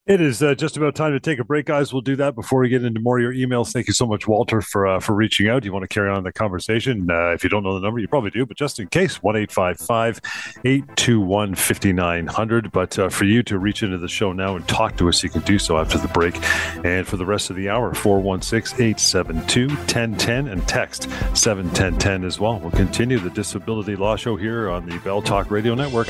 It 0.07 0.21
is 0.21 0.41
uh, 0.41 0.55
just 0.55 0.77
about 0.77 0.95
time 0.95 1.11
to 1.11 1.19
take 1.19 1.37
a 1.37 1.43
break, 1.43 1.65
guys. 1.65 1.91
We'll 1.91 2.01
do 2.01 2.15
that 2.15 2.33
before 2.33 2.61
we 2.61 2.69
get 2.69 2.81
into 2.81 3.01
more 3.01 3.19
of 3.19 3.21
your 3.21 3.33
emails. 3.33 3.73
Thank 3.73 3.87
you 3.87 3.93
so 3.93 4.05
much, 4.05 4.25
Walter, 4.25 4.61
for 4.61 4.87
uh, 4.87 5.01
for 5.01 5.13
reaching 5.13 5.49
out. 5.49 5.65
You 5.65 5.73
want 5.73 5.83
to 5.83 5.89
carry 5.89 6.09
on 6.09 6.23
the 6.23 6.31
conversation? 6.31 7.11
Uh, 7.11 7.31
if 7.31 7.43
you 7.43 7.49
don't 7.49 7.61
know 7.61 7.73
the 7.73 7.81
number, 7.81 7.99
you 7.99 8.07
probably 8.07 8.29
do, 8.29 8.45
but 8.45 8.55
just 8.55 8.79
in 8.79 8.87
case, 8.87 9.21
one 9.21 9.35
eight 9.35 9.51
five 9.51 9.77
five 9.77 10.21
eight 10.63 10.85
two 10.95 11.19
one 11.19 11.55
fifty 11.55 11.91
nine 11.91 12.25
hundred. 12.25 12.71
But 12.71 12.97
uh, 12.97 13.09
for 13.09 13.25
you 13.25 13.43
to 13.43 13.59
reach 13.59 13.83
into 13.83 13.97
the 13.97 14.07
show 14.07 14.31
now 14.31 14.55
and 14.55 14.65
talk 14.65 14.95
to 14.95 15.09
us, 15.09 15.21
you 15.23 15.29
can 15.29 15.41
do 15.41 15.59
so 15.59 15.77
after 15.77 15.97
the 15.97 16.07
break. 16.07 16.37
And 16.85 17.05
for 17.05 17.17
the 17.17 17.25
rest 17.25 17.49
of 17.49 17.57
the 17.57 17.67
hour, 17.67 17.93
416 17.93 18.81
872 18.81 19.67
1010 19.67 20.47
and 20.47 20.65
text 20.69 21.09
71010 21.33 22.23
as 22.23 22.39
well. 22.39 22.61
We'll 22.61 22.71
continue 22.71 23.19
the 23.19 23.29
Disability 23.29 23.97
Law 23.97 24.15
Show 24.15 24.37
here 24.37 24.69
on 24.69 24.85
the 24.85 24.99
Bell 24.99 25.21
Talk 25.21 25.51
Radio 25.51 25.75
Network. 25.75 26.07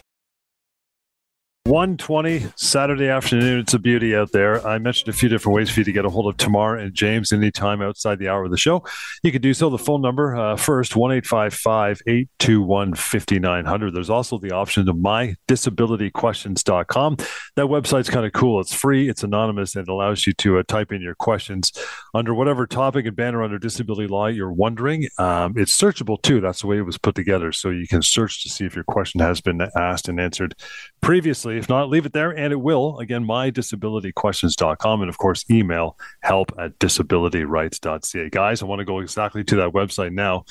120 1.67 2.45
Saturday 2.55 3.09
afternoon. 3.09 3.59
It's 3.59 3.74
a 3.74 3.79
beauty 3.79 4.15
out 4.15 4.31
there. 4.31 4.65
I 4.65 4.77
mentioned 4.77 5.09
a 5.09 5.17
few 5.17 5.27
different 5.27 5.53
ways 5.53 5.69
for 5.69 5.81
you 5.81 5.83
to 5.83 5.91
get 5.91 6.05
a 6.05 6.09
hold 6.09 6.27
of 6.27 6.38
Tamar 6.38 6.77
and 6.77 6.93
James 6.93 7.33
anytime 7.33 7.81
outside 7.81 8.19
the 8.19 8.29
hour 8.29 8.45
of 8.45 8.51
the 8.51 8.57
show. 8.57 8.86
You 9.21 9.33
can 9.33 9.41
do 9.41 9.53
so. 9.53 9.69
The 9.69 9.77
phone 9.77 10.01
number 10.01 10.33
uh, 10.33 10.55
first, 10.55 10.95
1 10.95 11.12
821 11.12 12.93
5900. 12.93 13.93
There's 13.93 14.09
also 14.09 14.38
the 14.38 14.51
option 14.51 14.88
of 14.88 14.95
mydisabilityquestions.com. 14.95 17.15
That 17.17 17.65
website's 17.65 18.09
kind 18.09 18.25
of 18.25 18.31
cool. 18.31 18.62
It's 18.62 18.74
free, 18.74 19.09
it's 19.09 19.24
anonymous, 19.24 19.75
and 19.75 19.86
it 19.86 19.91
allows 19.91 20.25
you 20.25 20.31
to 20.33 20.59
uh, 20.59 20.63
type 20.65 20.93
in 20.93 21.01
your 21.01 21.15
questions 21.15 21.74
under 22.13 22.33
whatever 22.33 22.65
topic 22.65 23.05
and 23.05 23.15
banner 23.15 23.43
under 23.43 23.59
disability 23.59 24.07
law 24.07 24.27
you're 24.27 24.53
wondering. 24.53 25.09
Um, 25.17 25.55
it's 25.57 25.77
searchable 25.77 26.21
too. 26.21 26.39
That's 26.39 26.62
the 26.62 26.67
way 26.67 26.77
it 26.77 26.83
was 26.83 26.97
put 26.97 27.15
together. 27.15 27.51
So 27.51 27.71
you 27.71 27.89
can 27.89 28.01
search 28.01 28.41
to 28.43 28.50
see 28.50 28.63
if 28.63 28.74
your 28.74 28.86
question 28.86 29.19
has 29.19 29.41
been 29.41 29.67
asked 29.75 30.07
and 30.07 30.17
answered 30.17 30.55
previously. 31.01 31.57
If 31.58 31.70
not, 31.70 31.90
leave 31.90 32.06
it 32.06 32.14
there 32.14 32.32
and 32.32 32.54
it 32.54 32.62
will. 32.62 33.00
Again, 33.00 33.26
mydisabilityquestions.com 33.26 35.02
and 35.02 35.10
of 35.10 35.18
course, 35.18 35.44
email 35.50 35.98
help 36.22 36.52
at 36.60 36.78
disabilityrights.ca. 36.80 38.30
Guys, 38.30 38.62
I 38.62 38.66
want 38.66 38.80
to 38.80 38.86
go 38.86 39.00
exactly 39.00 39.44
to 39.46 39.56
that 39.58 39.72
website 39.72 40.14
now 40.14 40.46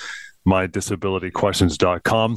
mydisabilityquestions.com. 0.46 2.36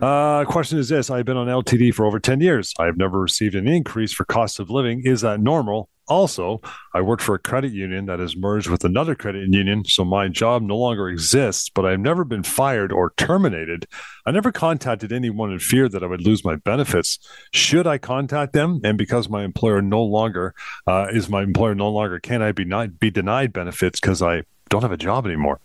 Uh, 0.00 0.44
question 0.44 0.78
is 0.78 0.88
this 0.88 1.10
I've 1.10 1.24
been 1.24 1.36
on 1.36 1.48
LTD 1.48 1.92
for 1.92 2.06
over 2.06 2.20
10 2.20 2.40
years. 2.40 2.72
I 2.78 2.86
have 2.86 2.96
never 2.96 3.20
received 3.20 3.54
an 3.54 3.66
increase 3.66 4.12
for 4.12 4.24
cost 4.24 4.60
of 4.60 4.70
living. 4.70 5.02
Is 5.04 5.22
that 5.22 5.40
normal? 5.40 5.90
Also, 6.08 6.60
I 6.94 7.02
work 7.02 7.20
for 7.20 7.34
a 7.34 7.38
credit 7.38 7.72
union 7.72 8.06
that 8.06 8.18
has 8.18 8.36
merged 8.36 8.68
with 8.68 8.84
another 8.84 9.14
credit 9.14 9.48
union, 9.52 9.84
so 9.84 10.04
my 10.04 10.28
job 10.28 10.62
no 10.62 10.76
longer 10.76 11.08
exists, 11.08 11.68
but 11.68 11.84
I've 11.84 12.00
never 12.00 12.24
been 12.24 12.42
fired 12.42 12.92
or 12.92 13.12
terminated. 13.16 13.86
I 14.24 14.30
never 14.30 14.50
contacted 14.50 15.12
anyone 15.12 15.52
in 15.52 15.58
fear 15.58 15.88
that 15.88 16.02
I 16.02 16.06
would 16.06 16.22
lose 16.22 16.44
my 16.44 16.56
benefits. 16.56 17.18
Should 17.52 17.86
I 17.86 17.98
contact 17.98 18.54
them? 18.54 18.80
And 18.84 18.96
because 18.96 19.28
my 19.28 19.44
employer 19.44 19.82
no 19.82 20.02
longer 20.02 20.54
uh, 20.86 21.08
is 21.10 21.28
my 21.28 21.42
employer 21.42 21.74
no 21.74 21.90
longer, 21.90 22.18
can 22.20 22.40
I 22.40 22.52
be 22.52 22.64
not 22.64 22.98
be 22.98 23.10
denied 23.10 23.52
benefits 23.52 24.00
because 24.00 24.22
I 24.22 24.42
don't 24.70 24.82
have 24.82 24.92
a 24.92 24.96
job 24.96 25.26
anymore? 25.26 25.60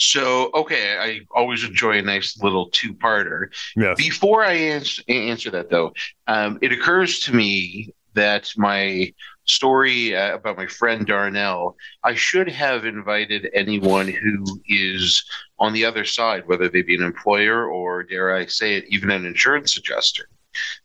So, 0.00 0.50
okay, 0.54 0.96
I 0.96 1.20
always 1.32 1.64
enjoy 1.64 1.98
a 1.98 2.02
nice 2.02 2.40
little 2.40 2.70
two-parter. 2.70 3.48
Yes. 3.76 3.96
Before 3.96 4.44
I 4.44 4.52
answer, 4.52 5.02
answer 5.08 5.50
that, 5.50 5.70
though, 5.70 5.92
um, 6.28 6.58
it 6.62 6.70
occurs 6.70 7.18
to 7.20 7.34
me 7.34 7.92
that 8.18 8.52
my 8.56 9.12
story 9.44 10.16
uh, 10.16 10.34
about 10.34 10.56
my 10.56 10.66
friend 10.66 11.06
Darnell, 11.06 11.76
I 12.04 12.14
should 12.14 12.48
have 12.50 12.84
invited 12.84 13.48
anyone 13.54 14.08
who 14.08 14.60
is 14.66 15.24
on 15.58 15.72
the 15.72 15.84
other 15.84 16.04
side, 16.04 16.46
whether 16.46 16.68
they 16.68 16.82
be 16.82 16.96
an 16.96 17.02
employer 17.02 17.66
or, 17.66 18.02
dare 18.02 18.34
I 18.34 18.46
say 18.46 18.74
it, 18.74 18.84
even 18.88 19.10
an 19.10 19.24
insurance 19.24 19.76
adjuster 19.76 20.28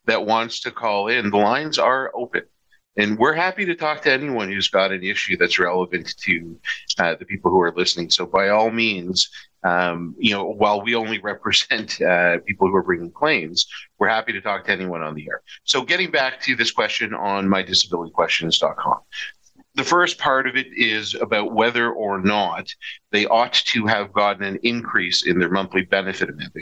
that 0.06 0.26
wants 0.26 0.62
to 0.62 0.72
call 0.72 1.08
in. 1.08 1.32
The 1.32 1.38
lines 1.38 1.80
are 1.80 2.12
open. 2.16 2.44
And 2.96 3.18
we're 3.18 3.34
happy 3.34 3.66
to 3.66 3.76
talk 3.76 4.02
to 4.04 4.12
anyone 4.12 4.50
who's 4.50 4.70
got 4.70 4.92
an 4.92 5.04
issue 5.04 5.36
that's 5.36 5.58
relevant 5.58 6.16
to 6.26 6.60
uh, 7.00 7.16
the 7.16 7.26
people 7.26 7.50
who 7.50 7.60
are 7.60 7.74
listening. 7.76 8.12
So, 8.12 8.28
by 8.28 8.50
all 8.50 8.70
means, 8.70 9.30
um, 9.64 10.16
you 10.18 10.32
know, 10.32 10.46
while 10.46 10.82
we 10.82 10.96
only 10.96 11.20
represent 11.20 12.02
uh, 12.02 12.40
people 12.46 12.68
who 12.68 12.76
are 12.76 12.84
bringing 12.84 13.12
claims, 13.12 13.68
we're 13.98 14.10
happy 14.10 14.34
to 14.34 14.42
talk 14.42 14.66
to 14.66 14.72
anyone 14.72 15.02
on 15.02 15.16
the 15.16 15.26
air. 15.28 15.42
So, 15.64 15.84
getting 15.84 16.12
back 16.12 16.42
to 16.42 16.56
this 16.56 16.72
question 16.72 17.14
on 17.14 17.48
mydisabilityquestions.com, 17.48 19.00
the 19.76 19.84
first 19.84 20.20
part 20.20 20.46
of 20.46 20.56
it 20.56 20.68
is 20.76 21.16
about 21.16 21.54
whether 21.54 21.92
or 21.92 22.22
not 22.22 22.68
they 23.12 23.26
ought 23.26 23.54
to 23.54 23.88
have 23.88 24.14
gotten 24.14 24.44
an 24.44 24.60
increase 24.62 25.26
in 25.26 25.40
their 25.40 25.50
monthly 25.50 25.82
benefit 25.82 26.30
amount. 26.30 26.54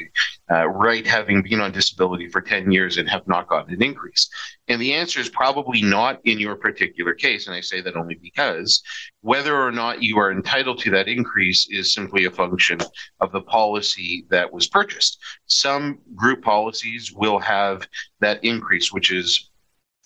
Uh, 0.50 0.68
right, 0.68 1.06
having 1.06 1.42
been 1.42 1.60
on 1.60 1.74
disability 1.74 2.30
for 2.30 2.42
10 2.42 2.72
years 2.72 2.98
and 2.98 3.10
have 3.10 3.28
not 3.28 3.50
gotten 3.50 3.74
an 3.74 3.84
increase. 3.84 4.30
And 4.70 4.82
the 4.82 4.94
answer 4.94 5.20
is 5.20 5.28
probably 5.28 5.82
not 5.82 6.22
in 6.24 6.40
your 6.40 6.56
particular 6.56 7.14
case. 7.14 7.48
And 7.48 7.56
I 7.56 7.60
say 7.60 7.82
that 7.82 7.98
only 7.98 8.16
because 8.16 8.82
whether 9.22 9.62
or 9.62 9.72
not 9.72 10.02
you 10.02 10.18
are 10.18 10.32
entitled 10.32 10.80
to 10.80 10.92
that 10.92 11.10
increase 11.10 11.68
is 11.70 11.94
simply 11.94 12.26
a 12.26 12.32
function 12.32 12.80
of 13.20 13.34
the 13.34 13.42
policy 13.42 14.26
that 14.30 14.52
was 14.52 14.68
purchased. 14.68 15.20
Some 15.48 16.00
group 16.16 16.44
policies 16.44 17.12
will 17.12 17.40
have 17.40 17.86
that 18.22 18.44
increase, 18.44 18.94
which 18.94 19.12
is 19.12 19.50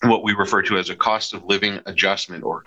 what 0.02 0.24
we 0.24 0.34
refer 0.34 0.62
to 0.62 0.76
as 0.76 0.90
a 0.90 0.96
cost 0.96 1.32
of 1.34 1.44
living 1.44 1.80
adjustment 1.86 2.44
or 2.44 2.64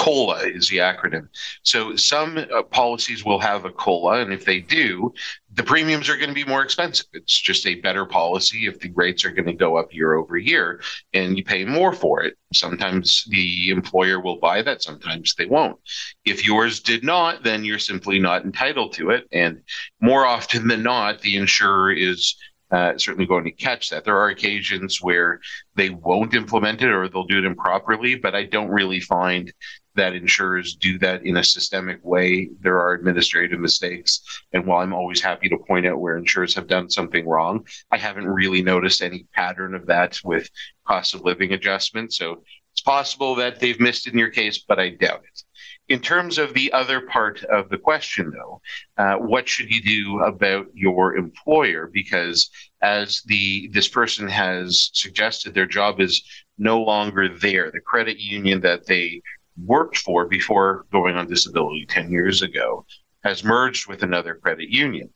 COLA 0.00 0.48
is 0.48 0.66
the 0.70 0.78
acronym. 0.78 1.28
So 1.62 1.94
some 1.94 2.38
uh, 2.38 2.62
policies 2.62 3.22
will 3.22 3.38
have 3.38 3.66
a 3.66 3.70
COLA, 3.70 4.22
and 4.22 4.32
if 4.32 4.46
they 4.46 4.60
do, 4.60 5.12
the 5.52 5.62
premiums 5.62 6.08
are 6.08 6.16
going 6.16 6.30
to 6.30 6.34
be 6.34 6.44
more 6.44 6.62
expensive. 6.62 7.04
It's 7.12 7.38
just 7.38 7.66
a 7.66 7.74
better 7.74 8.06
policy 8.06 8.66
if 8.66 8.80
the 8.80 8.90
rates 8.94 9.26
are 9.26 9.30
going 9.30 9.44
to 9.44 9.52
go 9.52 9.76
up 9.76 9.92
year 9.92 10.14
over 10.14 10.38
year 10.38 10.80
and 11.12 11.36
you 11.36 11.44
pay 11.44 11.66
more 11.66 11.92
for 11.92 12.22
it. 12.22 12.38
Sometimes 12.54 13.24
the 13.28 13.68
employer 13.68 14.20
will 14.20 14.38
buy 14.38 14.62
that, 14.62 14.82
sometimes 14.82 15.34
they 15.34 15.44
won't. 15.44 15.78
If 16.24 16.46
yours 16.46 16.80
did 16.80 17.04
not, 17.04 17.42
then 17.42 17.62
you're 17.62 17.78
simply 17.78 18.18
not 18.18 18.46
entitled 18.46 18.94
to 18.94 19.10
it. 19.10 19.28
And 19.32 19.60
more 20.00 20.24
often 20.24 20.66
than 20.66 20.82
not, 20.82 21.20
the 21.20 21.36
insurer 21.36 21.92
is 21.92 22.36
uh, 22.70 22.96
certainly 22.96 23.26
going 23.26 23.44
to 23.44 23.50
catch 23.50 23.90
that. 23.90 24.04
There 24.04 24.16
are 24.16 24.28
occasions 24.28 25.02
where 25.02 25.40
they 25.74 25.90
won't 25.90 26.34
implement 26.34 26.82
it 26.82 26.90
or 26.90 27.08
they'll 27.08 27.24
do 27.24 27.38
it 27.38 27.44
improperly, 27.44 28.14
but 28.14 28.34
I 28.34 28.44
don't 28.44 28.68
really 28.68 29.00
find 29.00 29.52
that 29.96 30.14
insurers 30.14 30.74
do 30.74 30.98
that 30.98 31.24
in 31.24 31.36
a 31.36 31.44
systemic 31.44 31.98
way. 32.04 32.50
There 32.60 32.80
are 32.80 32.92
administrative 32.92 33.60
mistakes. 33.60 34.20
And 34.52 34.66
while 34.66 34.80
I'm 34.80 34.94
always 34.94 35.20
happy 35.20 35.48
to 35.48 35.58
point 35.58 35.86
out 35.86 36.00
where 36.00 36.16
insurers 36.16 36.54
have 36.54 36.66
done 36.66 36.90
something 36.90 37.26
wrong, 37.26 37.66
I 37.90 37.98
haven't 37.98 38.28
really 38.28 38.62
noticed 38.62 39.02
any 39.02 39.26
pattern 39.34 39.74
of 39.74 39.86
that 39.86 40.18
with 40.24 40.48
cost 40.86 41.14
of 41.14 41.22
living 41.22 41.52
adjustments. 41.52 42.16
So 42.16 42.42
it's 42.72 42.80
possible 42.82 43.34
that 43.36 43.60
they've 43.60 43.80
missed 43.80 44.06
it 44.06 44.12
in 44.12 44.18
your 44.18 44.30
case, 44.30 44.58
but 44.58 44.78
I 44.78 44.90
doubt 44.90 45.22
it. 45.24 45.42
In 45.88 46.00
terms 46.00 46.38
of 46.38 46.54
the 46.54 46.72
other 46.72 47.00
part 47.00 47.42
of 47.44 47.68
the 47.68 47.78
question, 47.78 48.30
though, 48.30 48.60
uh, 48.96 49.16
what 49.16 49.48
should 49.48 49.74
you 49.74 49.82
do 49.82 50.20
about 50.20 50.66
your 50.72 51.16
employer? 51.16 51.90
Because 51.92 52.48
as 52.80 53.22
the 53.26 53.68
this 53.72 53.88
person 53.88 54.28
has 54.28 54.90
suggested, 54.94 55.52
their 55.52 55.66
job 55.66 56.00
is 56.00 56.22
no 56.58 56.80
longer 56.80 57.28
there. 57.28 57.72
The 57.72 57.80
credit 57.80 58.18
union 58.20 58.60
that 58.60 58.86
they 58.86 59.20
worked 59.56 59.98
for 59.98 60.26
before 60.26 60.86
going 60.92 61.16
on 61.16 61.26
disability 61.28 61.86
10 61.86 62.10
years 62.10 62.42
ago 62.42 62.86
has 63.24 63.44
merged 63.44 63.86
with 63.86 64.02
another 64.02 64.34
credit 64.34 64.68
union. 64.68 65.10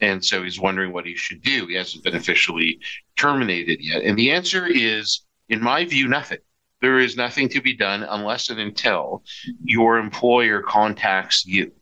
And 0.00 0.22
so 0.22 0.42
he's 0.42 0.60
wondering 0.60 0.92
what 0.92 1.06
he 1.06 1.16
should 1.16 1.42
do. 1.42 1.66
He 1.66 1.74
hasn't 1.74 2.04
been 2.04 2.16
officially 2.16 2.78
terminated 3.16 3.78
yet. 3.80 4.02
And 4.02 4.18
the 4.18 4.30
answer 4.30 4.66
is, 4.66 5.22
in 5.48 5.62
my 5.62 5.84
view, 5.86 6.06
nothing 6.06 6.38
there 6.80 6.98
is 6.98 7.16
nothing 7.16 7.48
to 7.50 7.60
be 7.60 7.74
done 7.74 8.02
unless 8.02 8.50
and 8.50 8.60
until 8.60 9.22
your 9.64 9.98
employer 9.98 10.62
contacts 10.62 11.46
you. 11.46 11.72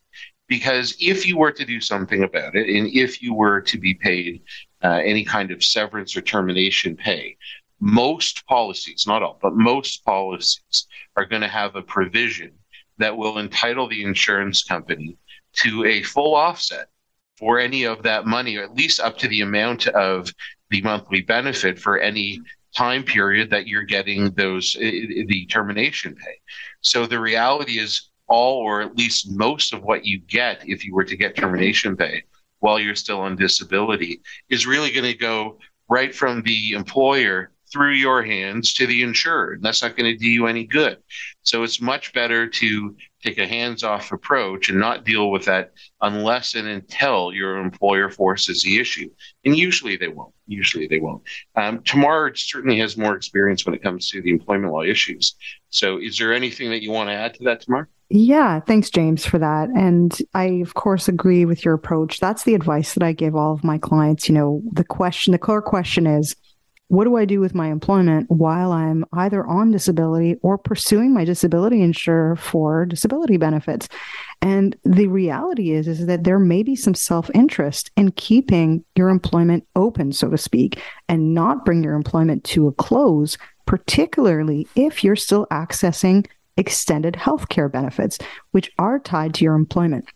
Because 0.47 0.95
if 1.01 1.27
you 1.27 1.39
were 1.39 1.53
to 1.53 1.65
do 1.65 1.81
something 1.81 2.23
about 2.23 2.55
it, 2.55 2.69
and 2.69 2.87
if 2.89 3.23
you 3.23 3.35
were 3.35 3.61
to 3.63 3.79
be 3.79 3.95
paid 3.95 4.43
uh, 4.83 5.01
any 5.05 5.25
kind 5.25 5.51
of 5.51 5.65
severance 5.65 6.17
or 6.17 6.21
termination 6.21 6.97
pay, 6.97 7.37
most 7.81 8.47
policies, 8.47 9.05
not 9.07 9.23
all, 9.23 9.39
but 9.43 9.55
most 9.55 10.05
policies 10.05 10.87
are 11.17 11.27
going 11.27 11.43
to 11.43 11.49
have 11.49 11.77
a 11.77 11.83
provision 11.83 12.53
that 12.99 13.17
will 13.17 13.39
entitle 13.39 13.89
the 13.89 14.03
insurance 14.05 14.63
company 14.63 15.17
to 15.53 15.85
a 15.85 16.03
full 16.03 16.35
offset 16.35 16.89
for 17.39 17.59
any 17.59 17.85
of 17.85 18.03
that 18.03 18.27
money, 18.27 18.57
or 18.57 18.63
at 18.63 18.75
least 18.75 19.01
up 19.01 19.19
to 19.19 19.29
the 19.29 19.41
amount 19.41 19.87
of 19.89 20.33
the 20.71 20.81
monthly 20.83 21.21
benefit 21.21 21.79
for 21.79 21.99
any 21.99 22.41
time 22.77 23.05
period 23.05 23.51
that 23.51 23.67
you're 23.67 23.85
getting 23.85 24.31
those 24.33 24.75
the 24.75 25.47
termination 25.51 26.15
pay. 26.15 26.41
So 26.81 27.07
the 27.07 27.21
reality 27.21 27.79
is 27.79 28.11
all 28.27 28.59
or 28.59 28.81
at 28.81 28.97
least 28.97 29.31
most 29.31 29.73
of 29.73 29.83
what 29.83 30.05
you 30.05 30.19
get 30.19 30.67
if 30.67 30.85
you 30.85 30.95
were 30.95 31.05
to 31.05 31.17
get 31.17 31.37
termination 31.37 31.97
pay 31.97 32.23
while 32.61 32.81
you're 32.81 32.95
still 32.95 33.21
on 33.21 33.37
disability 33.37 34.23
is 34.49 34.67
really 34.67 34.91
going 34.91 35.05
to 35.05 35.17
go 35.17 35.59
right 35.89 36.15
from 36.15 36.43
the 36.43 36.73
employer 36.73 37.51
through 37.75 37.95
your 37.95 38.23
hands 38.23 38.73
to 38.73 38.87
the 38.87 39.03
insured. 39.03 39.61
That's 39.61 39.83
not 39.83 39.97
going 39.97 40.13
to 40.13 40.17
do 40.17 40.31
you 40.31 40.47
any 40.47 40.65
good. 40.65 40.99
So 41.43 41.65
it's 41.65 41.81
much 41.81 42.13
better 42.13 42.47
to 42.47 42.97
take 43.21 43.39
a 43.39 43.49
hands-off 43.49 44.13
approach 44.13 44.69
and 44.69 44.79
not 44.79 45.05
deal 45.05 45.33
with 45.33 45.45
that 45.47 45.73
unless 46.01 46.55
and 46.55 46.69
until 46.69 47.33
your 47.33 47.57
employer 47.57 48.09
forces 48.09 48.63
the 48.63 48.79
issue. 48.79 49.11
And 49.45 49.57
usually 49.57 49.97
they 49.97 50.07
won't. 50.07 50.33
Usually 50.47 50.87
they 50.87 51.01
won't. 51.01 51.23
Um, 51.57 51.83
Tamar 51.83 52.37
certainly 52.37 52.79
has 52.79 52.97
more 52.97 53.17
experience 53.17 53.67
when 53.67 53.75
it 53.75 53.83
comes 53.83 54.09
to 54.11 54.23
the 54.23 54.31
employment 54.31 54.73
law 54.73 54.83
issues. 54.83 55.35
So 55.71 55.99
is 55.99 56.17
there 56.17 56.33
anything 56.33 56.71
that 56.71 56.83
you 56.83 56.93
want 56.93 57.09
to 57.09 57.15
add 57.15 57.35
to 57.35 57.45
that, 57.45 57.63
Tamar? 57.63 57.89
Yeah, 58.09 58.61
thanks, 58.61 58.91
James, 58.91 59.27
for 59.27 59.39
that. 59.41 59.71
And 59.71 60.17
I, 60.35 60.45
of 60.63 60.75
course, 60.75 61.09
agree 61.09 61.45
with 61.45 61.65
your 61.65 61.75
approach. 61.75 62.21
That's 62.21 62.45
the 62.45 62.55
advice 62.55 62.95
that 62.95 63.03
I 63.03 63.13
give 63.13 63.35
all 63.35 63.55
of 63.55 63.65
my 63.65 63.79
clients. 63.79 64.29
You 64.29 64.35
know, 64.37 64.63
the 64.71 64.85
question, 64.85 65.33
the 65.33 65.39
core 65.39 65.63
question 65.63 66.07
is, 66.07 66.37
what 66.89 67.05
do 67.05 67.17
I 67.17 67.25
do 67.25 67.41
with 67.41 67.55
my 67.55 67.69
employment 67.69 68.31
while 68.31 68.71
I'm 68.71 69.05
either 69.13 69.45
on 69.47 69.71
disability 69.71 70.37
or 70.43 70.59
pursuing 70.59 71.15
my 71.15 71.25
disability 71.25 71.81
insurer 71.81 72.37
for 72.37 72.85
disability 72.85 73.37
benefits? 73.37 73.89
And 74.43 74.77
the 74.85 75.07
reality 75.07 75.73
is, 75.73 75.89
is 75.89 76.07
that 76.07 76.25
there 76.25 76.39
may 76.39 76.63
be 76.63 76.77
some 76.77 76.95
self-interest 76.95 77.91
in 77.97 78.13
keeping 78.13 78.85
your 78.95 79.09
employment 79.09 79.67
open, 79.75 80.13
so 80.13 80.29
to 80.29 80.39
speak, 80.39 80.81
and 81.09 81.35
not 81.35 81.65
bring 81.65 81.83
your 81.83 81.95
employment 81.95 82.45
to 82.45 82.69
a 82.69 82.73
close, 82.73 83.39
particularly 83.67 84.69
if 84.77 85.03
you're 85.03 85.17
still 85.17 85.47
accessing 85.51 86.27
extended 86.57 87.17
health 87.17 87.49
care 87.49 87.69
benefits, 87.69 88.19
which 88.53 88.71
are 88.79 88.99
tied 88.99 89.35
to 89.35 89.45
your 89.45 89.55
employment. 89.55 90.07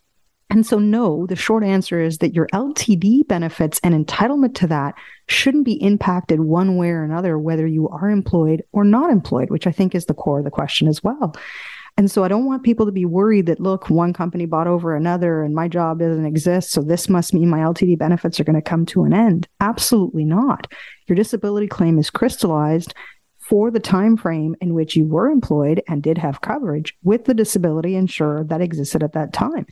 And 0.51 0.65
so, 0.65 0.79
no, 0.79 1.27
the 1.27 1.37
short 1.37 1.63
answer 1.63 2.01
is 2.01 2.19
that 2.19 2.35
your 2.35 2.47
LTD 2.55 3.29
benefits 3.29 3.79
and 3.85 3.95
entitlement 3.95 4.55
to 4.57 4.67
that 4.69 4.95
shouldn't 5.29 5.67
be 5.67 5.83
impacted 5.83 6.41
one 6.41 6.77
way 6.77 6.89
or 6.89 7.05
another, 7.05 7.39
whether 7.39 7.67
you 7.67 7.89
are 7.91 8.09
employed 8.09 8.63
or 8.73 8.83
not 8.83 9.11
employed, 9.11 9.51
which 9.51 9.67
I 9.67 9.73
think 9.73 9.95
is 9.95 10.07
the 10.07 10.15
core 10.15 10.39
of 10.39 10.45
the 10.45 10.51
question 10.51 10.89
as 10.89 11.05
well. 11.05 11.35
And 11.99 12.11
so 12.11 12.23
I 12.23 12.29
don't 12.29 12.47
want 12.47 12.63
people 12.63 12.87
to 12.87 12.93
be 12.93 13.05
worried 13.05 13.47
that, 13.47 13.61
look, 13.61 13.91
one 13.91 14.13
company 14.13 14.47
bought 14.47 14.69
over 14.69 14.95
another 14.95 15.43
and 15.43 15.55
my 15.55 15.67
job 15.67 15.99
doesn't 15.99 16.25
exist. 16.25 16.71
So 16.71 16.81
this 16.81 17.09
must 17.09 17.35
mean 17.35 17.51
my 17.51 17.59
LTD 17.59 17.99
benefits 17.99 18.39
are 18.39 18.45
going 18.45 18.55
to 18.55 18.63
come 18.63 18.87
to 18.87 19.03
an 19.03 19.13
end. 19.13 19.49
Absolutely 19.61 20.25
not. 20.25 20.73
Your 21.09 21.17
disability 21.17 21.67
claim 21.67 21.99
is 21.99 22.09
crystallized 22.09 22.95
for 23.49 23.71
the 23.71 23.81
time 23.81 24.15
frame 24.15 24.55
in 24.61 24.75
which 24.75 24.95
you 24.95 25.07
were 25.07 25.31
employed 25.31 25.83
and 25.89 26.03
did 26.03 26.19
have 26.19 26.43
coverage 26.43 26.95
with 27.03 27.25
the 27.25 27.33
disability 27.33 27.97
insurer 27.97 28.45
that 28.45 28.61
existed 28.61 29.03
at 29.03 29.15
that 29.15 29.33
time. 29.33 29.65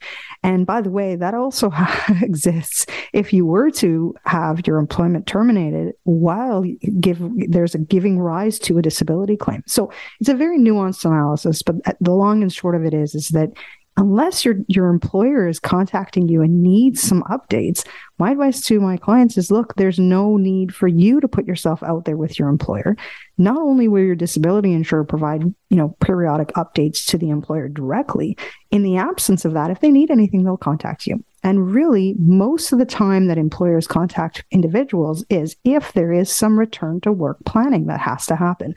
And 0.43 0.67
by 0.67 0.81
the 0.81 0.89
way, 0.89 1.15
that 1.15 1.35
also 1.35 1.71
exists 2.23 2.87
if 3.13 3.35
you 3.35 3.45
were 3.45 3.71
to 3.73 4.15
have 4.25 4.67
your 4.67 4.79
employment 4.79 5.27
terminated 5.27 5.93
while 6.05 6.65
give 7.01 7.21
there's 7.37 7.75
a 7.75 7.79
giving 7.79 8.19
rise 8.19 8.59
to 8.61 8.79
a 8.79 8.83
disability 8.83 9.37
claim. 9.37 9.63
So 9.67 9.93
it's 10.21 10.31
a 10.31 10.35
very 10.35 10.59
nuanced 10.59 11.05
analysis, 11.05 11.63
but 11.63 11.77
the 12.01 12.15
long 12.15 12.41
and 12.41 12.53
short 12.53 12.77
of 12.77 12.85
it 12.87 12.95
is 12.95 13.15
is 13.15 13.29
that 13.31 13.51
unless 13.97 14.45
your 14.45 14.57
your 14.69 14.89
employer 14.89 15.49
is 15.49 15.59
contacting 15.59 16.29
you 16.29 16.43
and 16.43 16.63
needs 16.63 17.01
some 17.01 17.23
updates 17.25 17.85
my 18.19 18.31
advice 18.31 18.63
to 18.63 18.81
my 18.81 18.97
clients 18.97 19.37
is 19.37 19.51
look 19.51 19.75
there's 19.75 19.99
no 19.99 20.37
need 20.37 20.75
for 20.75 20.89
you 20.89 21.21
to 21.21 21.29
put 21.29 21.47
yourself 21.47 21.83
out 21.83 22.07
there 22.07 22.17
with 22.17 22.39
your 22.39 22.49
employer. 22.49 22.97
Not 23.37 23.59
only 23.59 23.89
will 23.89 24.03
your 24.03 24.15
disability 24.15 24.73
insurer 24.73 25.05
provide 25.05 25.43
you 25.43 25.77
know 25.77 25.97
periodic 26.01 26.49
updates 26.49 27.05
to 27.07 27.19
the 27.19 27.29
employer 27.29 27.69
directly 27.69 28.39
in 28.71 28.83
the 28.83 28.97
absence 28.97 29.45
of 29.45 29.53
that 29.53 29.71
if 29.71 29.81
they 29.81 29.91
need 29.91 30.11
anything 30.11 30.45
they'll 30.45 30.57
contact 30.57 31.07
you 31.07 31.23
and 31.47 31.73
really, 31.73 32.17
most 32.19 32.73
of 32.73 32.81
the 32.81 32.85
time 32.85 33.29
that 33.29 33.39
employers 33.39 33.87
contact 33.87 34.45
individuals 34.51 35.25
is 35.31 35.55
if 35.63 35.93
there 35.93 36.13
is 36.13 36.29
some 36.29 36.59
return 36.59 37.01
to 37.03 37.13
work 37.13 37.37
planning 37.45 37.87
that 37.87 38.01
has 38.01 38.27
to 38.27 38.35
happen. 38.35 38.75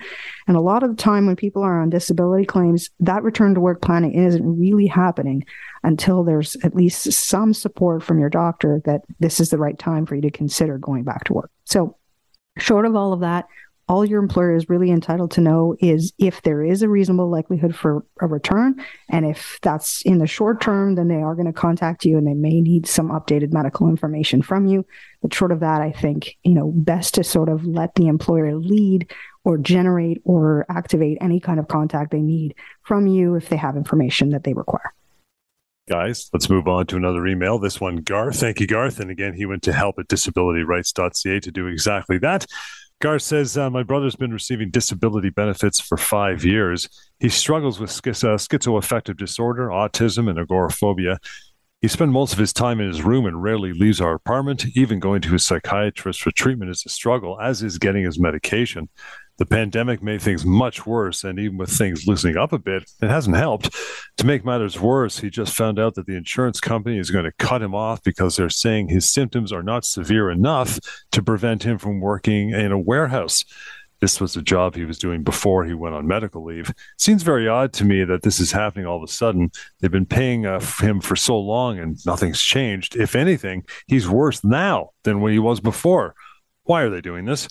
And 0.48 0.56
a 0.56 0.62
lot 0.62 0.84
of 0.84 0.92
the 0.92 1.02
time 1.02 1.26
when 1.26 1.36
people 1.36 1.64
are 1.64 1.82
on 1.82 1.90
disability 1.90 2.46
claims, 2.46 2.92
that 3.00 3.24
return 3.24 3.56
to 3.56 3.60
work 3.60 3.82
planning 3.82 4.14
isn't 4.14 4.60
really 4.60 4.86
happening 4.86 5.46
until 5.82 6.24
there's 6.24 6.56
at 6.58 6.76
least 6.76 7.12
some 7.12 7.56
support 7.56 8.04
from 8.04 8.20
your 8.20 8.30
doctor 8.30 8.84
that 8.86 9.02
this 9.20 9.40
is 9.40 9.50
the 9.50 9.58
right 9.58 9.80
time 9.80 10.06
for 10.06 10.14
you 10.14 10.22
to 10.22 10.30
consider 10.30 10.78
going 10.78 11.04
back 11.04 11.24
to 11.24 11.34
work. 11.34 11.50
So, 11.66 11.98
short 12.60 12.86
of 12.86 12.96
all 12.96 13.14
of 13.14 13.22
that, 13.22 13.48
all 13.90 14.06
your 14.06 14.22
employer 14.22 14.56
is 14.56 14.70
really 14.70 14.92
entitled 14.92 15.32
to 15.32 15.42
know 15.42 15.76
is 15.80 16.14
if 16.20 16.44
there 16.44 16.64
is 16.64 16.84
a 16.84 16.88
reasonable 16.88 17.28
likelihood 17.28 17.76
for 17.76 18.06
a 18.22 18.28
return. 18.28 18.80
And 19.10 19.26
if 19.26 19.58
that's 19.64 20.04
in 20.04 20.20
the 20.20 20.28
short 20.28 20.62
term, 20.62 20.94
then 20.94 21.08
they 21.08 21.16
are 21.16 21.34
going 21.34 21.48
to 21.48 21.54
contact 21.54 22.06
you 22.06 22.16
and 22.18 22.28
they 22.28 22.36
may 22.36 22.62
need 22.62 22.86
some 22.86 23.10
updated 23.10 23.52
medical 23.52 23.90
information 23.90 24.44
from 24.44 24.68
you. 24.68 24.86
But 25.24 25.34
short 25.34 25.52
of 25.52 25.62
that, 25.62 25.82
I 25.82 25.92
think, 25.92 26.38
you 26.44 26.54
know, 26.54 26.72
best 26.72 27.16
to 27.16 27.24
sort 27.24 27.50
of 27.50 27.66
let 27.66 27.96
the 27.96 28.08
employer 28.08 28.56
lead 28.56 29.12
or 29.44 29.58
generate 29.58 30.22
or 30.24 30.68
activate 30.70 31.18
any 31.20 31.40
kind 31.40 31.60
of 31.60 31.68
contact 31.68 32.12
they 32.12 32.22
need 32.22 32.54
from 32.84 33.08
you 33.08 33.34
if 33.36 33.50
they 33.50 33.58
have 33.58 33.76
information 33.76 34.30
that 34.30 34.44
they 34.44 34.54
require 34.54 34.94
guys. 35.90 36.30
Let's 36.32 36.50
move 36.50 36.68
on 36.68 36.86
to 36.88 36.96
another 36.96 37.26
email. 37.26 37.58
This 37.60 37.82
one, 37.82 37.98
Garth. 37.98 38.40
Thank 38.40 38.60
you, 38.60 38.68
Garth. 38.68 39.00
And 39.00 39.10
again, 39.10 39.34
he 39.34 39.46
went 39.46 39.64
to 39.64 39.74
help 39.74 39.98
at 39.98 40.08
disabilityrights.ca 40.08 41.40
to 41.40 41.52
do 41.52 41.66
exactly 41.66 42.20
that. 42.20 42.46
Gar 43.02 43.18
says, 43.18 43.58
uh, 43.58 43.70
My 43.70 43.84
brother's 43.84 44.18
been 44.18 44.34
receiving 44.34 44.72
disability 44.72 45.30
benefits 45.30 45.80
for 45.80 45.96
five 45.96 46.44
years. 46.44 46.90
He 47.20 47.30
struggles 47.30 47.80
with 47.80 47.92
uh, 47.92 48.36
schizoaffective 48.36 49.16
disorder, 49.16 49.70
autism, 49.70 50.30
and 50.30 50.38
agoraphobia. 50.38 51.18
He 51.82 51.88
spends 51.88 52.12
most 52.12 52.34
of 52.34 52.40
his 52.40 52.52
time 52.52 52.82
in 52.82 52.90
his 52.90 53.02
room 53.02 53.26
and 53.26 53.42
rarely 53.42 53.72
leaves 53.72 54.02
our 54.02 54.16
apartment. 54.16 54.66
Even 54.76 55.00
going 55.00 55.22
to 55.22 55.30
his 55.30 55.46
psychiatrist 55.46 56.22
for 56.22 56.32
treatment 56.32 56.72
is 56.72 56.84
a 56.86 56.90
struggle, 56.90 57.40
as 57.40 57.64
is 57.64 57.78
getting 57.78 58.04
his 58.04 58.20
medication. 58.20 58.90
The 59.40 59.46
pandemic 59.46 60.04
made 60.04 60.22
things 60.22 60.46
much 60.46 60.86
worse, 60.86 61.24
and 61.24 61.40
even 61.40 61.58
with 61.58 61.70
things 61.70 62.06
loosening 62.06 62.36
up 62.36 62.52
a 62.52 62.60
bit, 62.60 62.92
it 63.02 63.10
hasn't 63.10 63.38
helped. 63.38 63.74
To 64.18 64.26
make 64.26 64.44
matters 64.44 64.78
worse, 64.78 65.18
he 65.20 65.30
just 65.30 65.56
found 65.56 65.80
out 65.80 65.96
that 65.96 66.08
the 66.08 66.18
insurance 66.18 66.60
company 66.60 67.00
is 67.00 67.10
going 67.10 67.24
to 67.24 67.32
cut 67.32 67.62
him 67.62 67.74
off 67.74 68.04
because 68.04 68.36
they're 68.36 68.50
saying 68.50 68.90
his 68.90 69.10
symptoms 69.10 69.54
are 69.54 69.64
not 69.64 69.86
severe 69.86 70.30
enough 70.30 70.78
to 71.14 71.24
prevent 71.24 71.64
him 71.64 71.78
from 71.78 72.02
working 72.02 72.50
in 72.50 72.74
a 72.74 72.78
warehouse. 72.78 73.46
This 74.02 74.20
was 74.20 74.34
the 74.34 74.42
job 74.42 74.76
he 74.76 74.84
was 74.84 75.00
doing 75.00 75.24
before 75.24 75.64
he 75.64 75.74
went 75.74 75.96
on 75.96 76.06
medical 76.06 76.44
leave. 76.44 76.74
Seems 76.98 77.24
very 77.24 77.48
odd 77.48 77.72
to 77.74 77.86
me 77.86 78.04
that 78.04 78.24
this 78.24 78.42
is 78.42 78.52
happening 78.52 78.86
all 78.86 78.98
of 78.98 79.04
a 79.04 79.12
sudden. 79.12 79.52
They've 79.80 79.90
been 79.90 80.06
paying 80.06 80.46
uh, 80.46 80.60
him 80.82 81.00
for 81.00 81.16
so 81.16 81.40
long 81.40 81.80
and 81.80 81.98
nothing's 82.06 82.42
changed. 82.42 82.98
If 82.98 83.16
anything, 83.16 83.64
he's 83.88 84.08
worse 84.08 84.44
now 84.44 84.90
than 85.04 85.22
when 85.22 85.32
he 85.32 85.40
was 85.40 85.62
before. 85.62 86.16
Why 86.64 86.82
are 86.84 86.90
they 86.90 87.02
doing 87.02 87.26
this? 87.26 87.48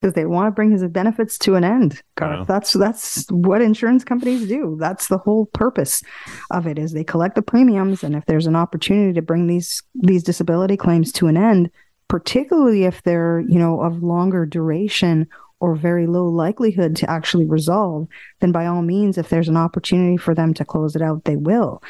Because 0.00 0.14
they 0.14 0.24
want 0.24 0.46
to 0.46 0.50
bring 0.50 0.70
his 0.70 0.86
benefits 0.88 1.38
to 1.38 1.56
an 1.56 1.64
end. 1.64 2.02
Garth. 2.16 2.46
That's 2.46 2.72
that's 2.72 3.26
what 3.30 3.60
insurance 3.60 4.04
companies 4.04 4.48
do. 4.48 4.76
That's 4.80 5.08
the 5.08 5.18
whole 5.18 5.46
purpose 5.46 6.02
of 6.50 6.66
it 6.66 6.78
is 6.78 6.92
they 6.92 7.04
collect 7.04 7.34
the 7.34 7.42
premiums, 7.42 8.02
and 8.02 8.14
if 8.14 8.24
there's 8.26 8.46
an 8.46 8.56
opportunity 8.56 9.12
to 9.12 9.22
bring 9.22 9.46
these 9.46 9.82
these 9.94 10.22
disability 10.22 10.76
claims 10.76 11.12
to 11.12 11.26
an 11.26 11.36
end, 11.36 11.70
particularly 12.08 12.84
if 12.84 13.02
they're 13.02 13.40
you 13.40 13.58
know 13.58 13.80
of 13.80 14.02
longer 14.02 14.46
duration 14.46 15.28
or 15.60 15.76
very 15.76 16.06
low 16.06 16.26
likelihood 16.26 16.96
to 16.96 17.10
actually 17.10 17.44
resolve, 17.44 18.08
then 18.40 18.50
by 18.50 18.64
all 18.64 18.80
means, 18.80 19.18
if 19.18 19.28
there's 19.28 19.48
an 19.48 19.58
opportunity 19.58 20.16
for 20.16 20.34
them 20.34 20.54
to 20.54 20.64
close 20.64 20.96
it 20.96 21.02
out, 21.02 21.24
they 21.24 21.36
will. 21.36 21.82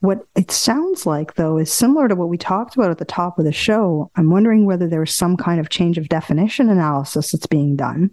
What 0.00 0.24
it 0.36 0.50
sounds 0.50 1.06
like, 1.06 1.34
though, 1.34 1.58
is 1.58 1.72
similar 1.72 2.06
to 2.06 2.14
what 2.14 2.28
we 2.28 2.38
talked 2.38 2.76
about 2.76 2.90
at 2.90 2.98
the 2.98 3.04
top 3.04 3.38
of 3.38 3.44
the 3.44 3.52
show. 3.52 4.10
I'm 4.14 4.30
wondering 4.30 4.64
whether 4.64 4.86
there's 4.86 5.14
some 5.14 5.36
kind 5.36 5.58
of 5.58 5.70
change 5.70 5.98
of 5.98 6.08
definition 6.08 6.70
analysis 6.70 7.32
that's 7.32 7.46
being 7.46 7.74
done. 7.74 8.10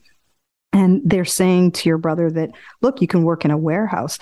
And 0.74 1.02
they're 1.06 1.26
saying 1.26 1.74
to 1.74 1.90
your 1.90 2.00
brother 2.00 2.32
that, 2.32 2.50
look, 2.82 3.02
you 3.02 3.08
can 3.08 3.24
work 3.24 3.46
in 3.46 3.52
a 3.52 3.58
warehouse. 3.58 4.18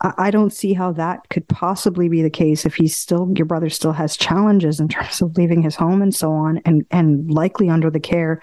I 0.00 0.30
don't 0.30 0.52
see 0.52 0.74
how 0.74 0.92
that 0.92 1.28
could 1.28 1.48
possibly 1.48 2.08
be 2.08 2.22
the 2.22 2.30
case 2.30 2.64
if 2.64 2.76
he's 2.76 2.96
still 2.96 3.32
your 3.34 3.46
brother 3.46 3.68
still 3.68 3.92
has 3.92 4.16
challenges 4.16 4.78
in 4.78 4.86
terms 4.88 5.20
of 5.20 5.36
leaving 5.36 5.60
his 5.60 5.74
home 5.74 6.02
and 6.02 6.14
so 6.14 6.30
on, 6.32 6.58
and 6.64 6.86
and 6.90 7.28
likely 7.30 7.68
under 7.68 7.90
the 7.90 8.00
care. 8.00 8.40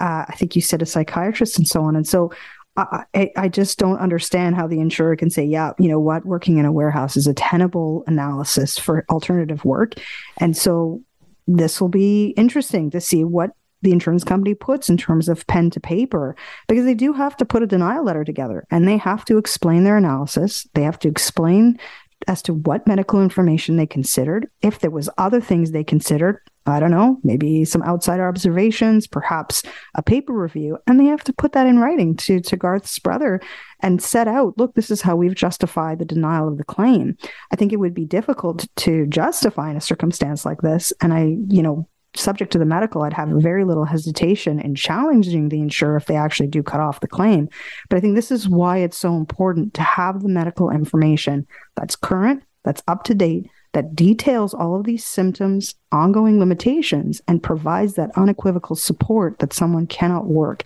Uh, 0.00 0.24
I 0.28 0.34
think 0.36 0.56
you 0.56 0.62
said 0.62 0.82
a 0.82 0.86
psychiatrist 0.86 1.58
and 1.58 1.68
so 1.68 1.82
on. 1.84 1.94
And 1.94 2.06
so 2.06 2.32
I, 2.76 3.30
I 3.36 3.48
just 3.48 3.78
don't 3.78 3.98
understand 3.98 4.56
how 4.56 4.66
the 4.66 4.80
insurer 4.80 5.14
can 5.14 5.30
say, 5.30 5.44
yeah, 5.44 5.72
you 5.78 5.88
know 5.88 6.00
what, 6.00 6.24
working 6.24 6.58
in 6.58 6.64
a 6.64 6.72
warehouse 6.72 7.16
is 7.16 7.26
a 7.26 7.34
tenable 7.34 8.02
analysis 8.06 8.78
for 8.78 9.04
alternative 9.10 9.64
work. 9.64 9.94
And 10.38 10.56
so 10.56 11.00
this 11.46 11.80
will 11.80 11.88
be 11.88 12.28
interesting 12.36 12.90
to 12.90 13.00
see 13.00 13.22
what 13.22 13.50
the 13.82 13.92
insurance 13.92 14.24
company 14.24 14.54
puts 14.54 14.88
in 14.88 14.96
terms 14.96 15.28
of 15.28 15.46
pen 15.46 15.70
to 15.70 15.78
paper 15.78 16.34
because 16.68 16.84
they 16.84 16.94
do 16.94 17.12
have 17.12 17.36
to 17.36 17.44
put 17.44 17.62
a 17.62 17.66
denial 17.66 18.02
letter 18.02 18.24
together 18.24 18.66
and 18.70 18.88
they 18.88 18.96
have 18.96 19.24
to 19.26 19.38
explain 19.38 19.84
their 19.84 19.98
analysis. 19.98 20.66
They 20.74 20.82
have 20.82 20.98
to 21.00 21.08
explain 21.08 21.78
as 22.26 22.42
to 22.42 22.54
what 22.54 22.86
medical 22.86 23.22
information 23.22 23.76
they 23.76 23.86
considered. 23.86 24.48
If 24.62 24.80
there 24.80 24.90
was 24.90 25.10
other 25.18 25.40
things 25.40 25.70
they 25.70 25.84
considered, 25.84 26.38
I 26.66 26.80
don't 26.80 26.90
know, 26.90 27.18
maybe 27.22 27.64
some 27.64 27.82
outsider 27.82 28.26
observations, 28.26 29.06
perhaps 29.06 29.62
a 29.94 30.02
paper 30.02 30.32
review, 30.32 30.78
and 30.86 30.98
they 30.98 31.04
have 31.06 31.24
to 31.24 31.32
put 31.32 31.52
that 31.52 31.66
in 31.66 31.78
writing 31.78 32.16
to 32.16 32.40
to 32.40 32.56
Garth's 32.56 32.98
brother 32.98 33.40
and 33.80 34.02
set 34.02 34.28
out, 34.28 34.56
look, 34.56 34.74
this 34.74 34.90
is 34.90 35.02
how 35.02 35.14
we've 35.14 35.34
justified 35.34 35.98
the 35.98 36.04
denial 36.04 36.48
of 36.48 36.56
the 36.56 36.64
claim. 36.64 37.16
I 37.52 37.56
think 37.56 37.72
it 37.72 37.80
would 37.80 37.94
be 37.94 38.06
difficult 38.06 38.66
to 38.76 39.06
justify 39.06 39.70
in 39.70 39.76
a 39.76 39.80
circumstance 39.80 40.44
like 40.44 40.62
this, 40.62 40.92
and 41.00 41.12
I, 41.12 41.36
you 41.48 41.62
know, 41.62 41.88
subject 42.16 42.52
to 42.52 42.58
the 42.58 42.64
medical, 42.64 43.02
I'd 43.02 43.12
have 43.12 43.28
very 43.28 43.64
little 43.64 43.84
hesitation 43.84 44.60
in 44.60 44.74
challenging 44.74 45.48
the 45.48 45.60
insurer 45.60 45.96
if 45.96 46.06
they 46.06 46.16
actually 46.16 46.46
do 46.46 46.62
cut 46.62 46.80
off 46.80 47.00
the 47.00 47.08
claim. 47.08 47.48
But 47.88 47.96
I 47.96 48.00
think 48.00 48.14
this 48.14 48.30
is 48.30 48.48
why 48.48 48.78
it's 48.78 48.98
so 48.98 49.16
important 49.16 49.74
to 49.74 49.82
have 49.82 50.22
the 50.22 50.28
medical 50.28 50.70
information 50.70 51.46
that's 51.76 51.96
current, 51.96 52.42
that's 52.64 52.82
up 52.88 53.04
to 53.04 53.14
date, 53.14 53.50
that 53.74 53.94
details 53.94 54.54
all 54.54 54.74
of 54.74 54.84
these 54.84 55.04
symptoms, 55.04 55.74
ongoing 55.92 56.38
limitations, 56.38 57.20
and 57.28 57.42
provides 57.42 57.94
that 57.94 58.16
unequivocal 58.16 58.76
support 58.76 59.38
that 59.38 59.52
someone 59.52 59.86
cannot 59.86 60.26
work 60.26 60.64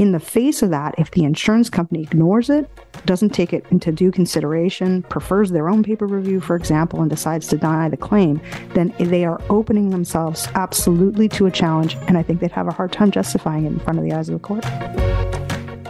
in 0.00 0.12
the 0.12 0.18
face 0.18 0.62
of 0.62 0.70
that, 0.70 0.94
if 0.96 1.10
the 1.10 1.24
insurance 1.24 1.68
company 1.68 2.00
ignores 2.00 2.48
it, 2.48 2.70
doesn't 3.04 3.34
take 3.34 3.52
it 3.52 3.66
into 3.70 3.92
due 3.92 4.10
consideration, 4.10 5.02
prefers 5.02 5.50
their 5.50 5.68
own 5.68 5.82
paper 5.82 6.06
review, 6.06 6.40
for 6.40 6.56
example, 6.56 7.02
and 7.02 7.10
decides 7.10 7.48
to 7.48 7.58
deny 7.58 7.86
the 7.86 7.98
claim, 7.98 8.40
then 8.72 8.94
they 8.98 9.26
are 9.26 9.42
opening 9.50 9.90
themselves 9.90 10.48
absolutely 10.54 11.28
to 11.28 11.44
a 11.44 11.50
challenge. 11.50 11.98
And 12.08 12.16
I 12.16 12.22
think 12.22 12.40
they'd 12.40 12.50
have 12.50 12.66
a 12.66 12.72
hard 12.72 12.92
time 12.92 13.10
justifying 13.10 13.66
it 13.66 13.72
in 13.72 13.78
front 13.78 13.98
of 13.98 14.04
the 14.06 14.12
eyes 14.14 14.30
of 14.30 14.32
the 14.32 14.38
court. 14.38 14.64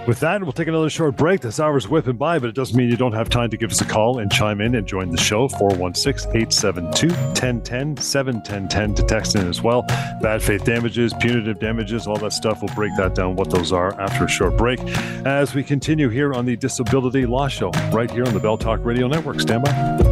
With 0.06 0.20
that, 0.20 0.42
we'll 0.42 0.52
take 0.52 0.66
another 0.66 0.90
short 0.90 1.16
break. 1.16 1.40
This 1.40 1.60
hour's 1.60 1.88
whipping 1.88 2.16
by, 2.16 2.38
but 2.38 2.48
it 2.48 2.54
doesn't 2.54 2.76
mean 2.76 2.88
you 2.88 2.96
don't 2.96 3.12
have 3.12 3.28
time 3.28 3.50
to 3.50 3.56
give 3.56 3.70
us 3.70 3.80
a 3.80 3.84
call 3.84 4.18
and 4.18 4.32
chime 4.32 4.60
in 4.60 4.74
and 4.74 4.86
join 4.86 5.10
the 5.10 5.18
show. 5.18 5.46
416 5.48 6.30
872 6.30 7.08
1010 7.08 7.96
71010 7.96 8.94
to 8.94 9.02
text 9.04 9.36
in 9.36 9.46
as 9.46 9.62
well. 9.62 9.82
Bad 10.22 10.42
faith 10.42 10.64
damages, 10.64 11.12
punitive 11.20 11.60
damages, 11.60 12.06
all 12.06 12.16
that 12.16 12.32
stuff. 12.32 12.62
We'll 12.62 12.74
break 12.74 12.96
that 12.96 13.14
down, 13.14 13.36
what 13.36 13.50
those 13.50 13.72
are, 13.72 13.98
after 14.00 14.24
a 14.24 14.28
short 14.28 14.56
break 14.56 14.80
as 15.26 15.54
we 15.54 15.62
continue 15.62 16.08
here 16.08 16.32
on 16.32 16.46
the 16.46 16.56
Disability 16.56 17.26
Law 17.26 17.48
Show, 17.48 17.70
right 17.92 18.10
here 18.10 18.24
on 18.24 18.34
the 18.34 18.40
Bell 18.40 18.58
Talk 18.58 18.84
Radio 18.84 19.06
Network. 19.06 19.40
Stand 19.40 19.64
by. 19.64 20.09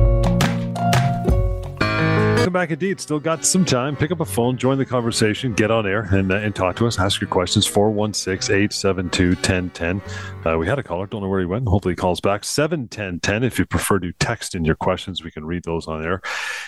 Welcome 2.39 2.53
back 2.53 2.71
indeed. 2.71 3.01
Still 3.01 3.19
got 3.19 3.45
some 3.45 3.65
time. 3.65 3.97
Pick 3.97 4.13
up 4.13 4.21
a 4.21 4.25
phone, 4.25 4.57
join 4.57 4.79
the 4.79 4.87
conversation, 4.87 5.55
get 5.55 5.73
on 5.73 5.89
air, 5.89 6.03
and, 6.13 6.31
uh, 6.31 6.37
and 6.37 6.55
talk 6.55 6.77
to 6.77 6.87
us. 6.87 6.97
Ask 6.97 7.21
your 7.21 7.29
questions 7.29 7.67
416 7.67 8.55
872 8.55 9.31
1010. 9.31 10.01
Uh, 10.47 10.57
we 10.57 10.69
had 10.69 10.79
a 10.79 10.83
caller. 10.85 11.09
Don't 11.09 11.21
know 11.21 11.29
where 11.29 11.41
he 11.41 11.47
went. 11.47 11.67
Hopefully, 11.67 11.93
he 11.93 11.97
calls 11.97 12.21
back 12.21 12.45
71010. 12.45 13.43
If 13.43 13.59
you 13.59 13.67
prefer 13.67 13.99
to 13.99 14.13
text 14.21 14.55
in 14.55 14.65
your 14.65 14.77
questions, 14.77 15.25
we 15.25 15.33
can 15.33 15.45
read 15.45 15.65
those 15.65 15.89
on 15.89 16.05
air. 16.05 16.23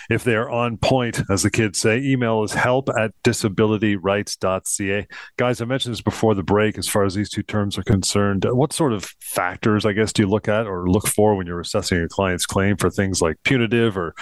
If 0.09 0.25
they 0.25 0.35
are 0.35 0.49
on 0.49 0.75
point, 0.75 1.21
as 1.29 1.43
the 1.43 1.49
kids 1.49 1.79
say, 1.79 1.99
email 1.99 2.43
is 2.43 2.51
help 2.51 2.89
at 2.89 3.13
disabilityrights.ca. 3.23 5.07
Guys, 5.37 5.61
I 5.61 5.65
mentioned 5.65 5.93
this 5.93 6.01
before 6.01 6.35
the 6.35 6.43
break 6.43 6.77
as 6.77 6.89
far 6.89 7.05
as 7.05 7.15
these 7.15 7.29
two 7.29 7.43
terms 7.43 7.77
are 7.77 7.83
concerned. 7.83 8.45
What 8.45 8.73
sort 8.73 8.91
of 8.91 9.05
factors, 9.21 9.85
I 9.85 9.93
guess, 9.93 10.11
do 10.11 10.23
you 10.23 10.27
look 10.27 10.49
at 10.49 10.67
or 10.67 10.89
look 10.89 11.07
for 11.07 11.33
when 11.35 11.47
you're 11.47 11.61
assessing 11.61 11.97
your 11.97 12.09
client's 12.09 12.45
claim 12.45 12.75
for 12.75 12.89
things 12.89 13.21
like 13.21 13.37
punitive 13.43 13.97
or 13.97 14.13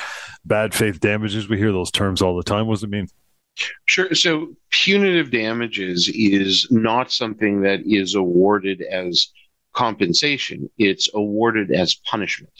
bad 0.50 0.74
faith 0.74 1.00
damages? 1.00 1.48
We 1.48 1.58
hear 1.58 1.72
those 1.72 1.92
terms 1.92 2.22
all 2.22 2.36
the 2.36 2.44
time. 2.44 2.68
What 2.68 2.76
does 2.76 2.84
it 2.84 2.90
mean? 2.90 3.08
Sure. 3.86 4.14
So 4.14 4.54
punitive 4.72 5.32
damages 5.32 6.10
is 6.14 6.68
not 6.70 7.12
something 7.12 7.62
that 7.62 7.82
is 7.86 8.16
awarded 8.16 8.82
as 8.82 9.30
compensation, 9.74 10.70
it's 10.78 11.10
awarded 11.14 11.72
as 11.72 11.96
punishment. 11.96 12.54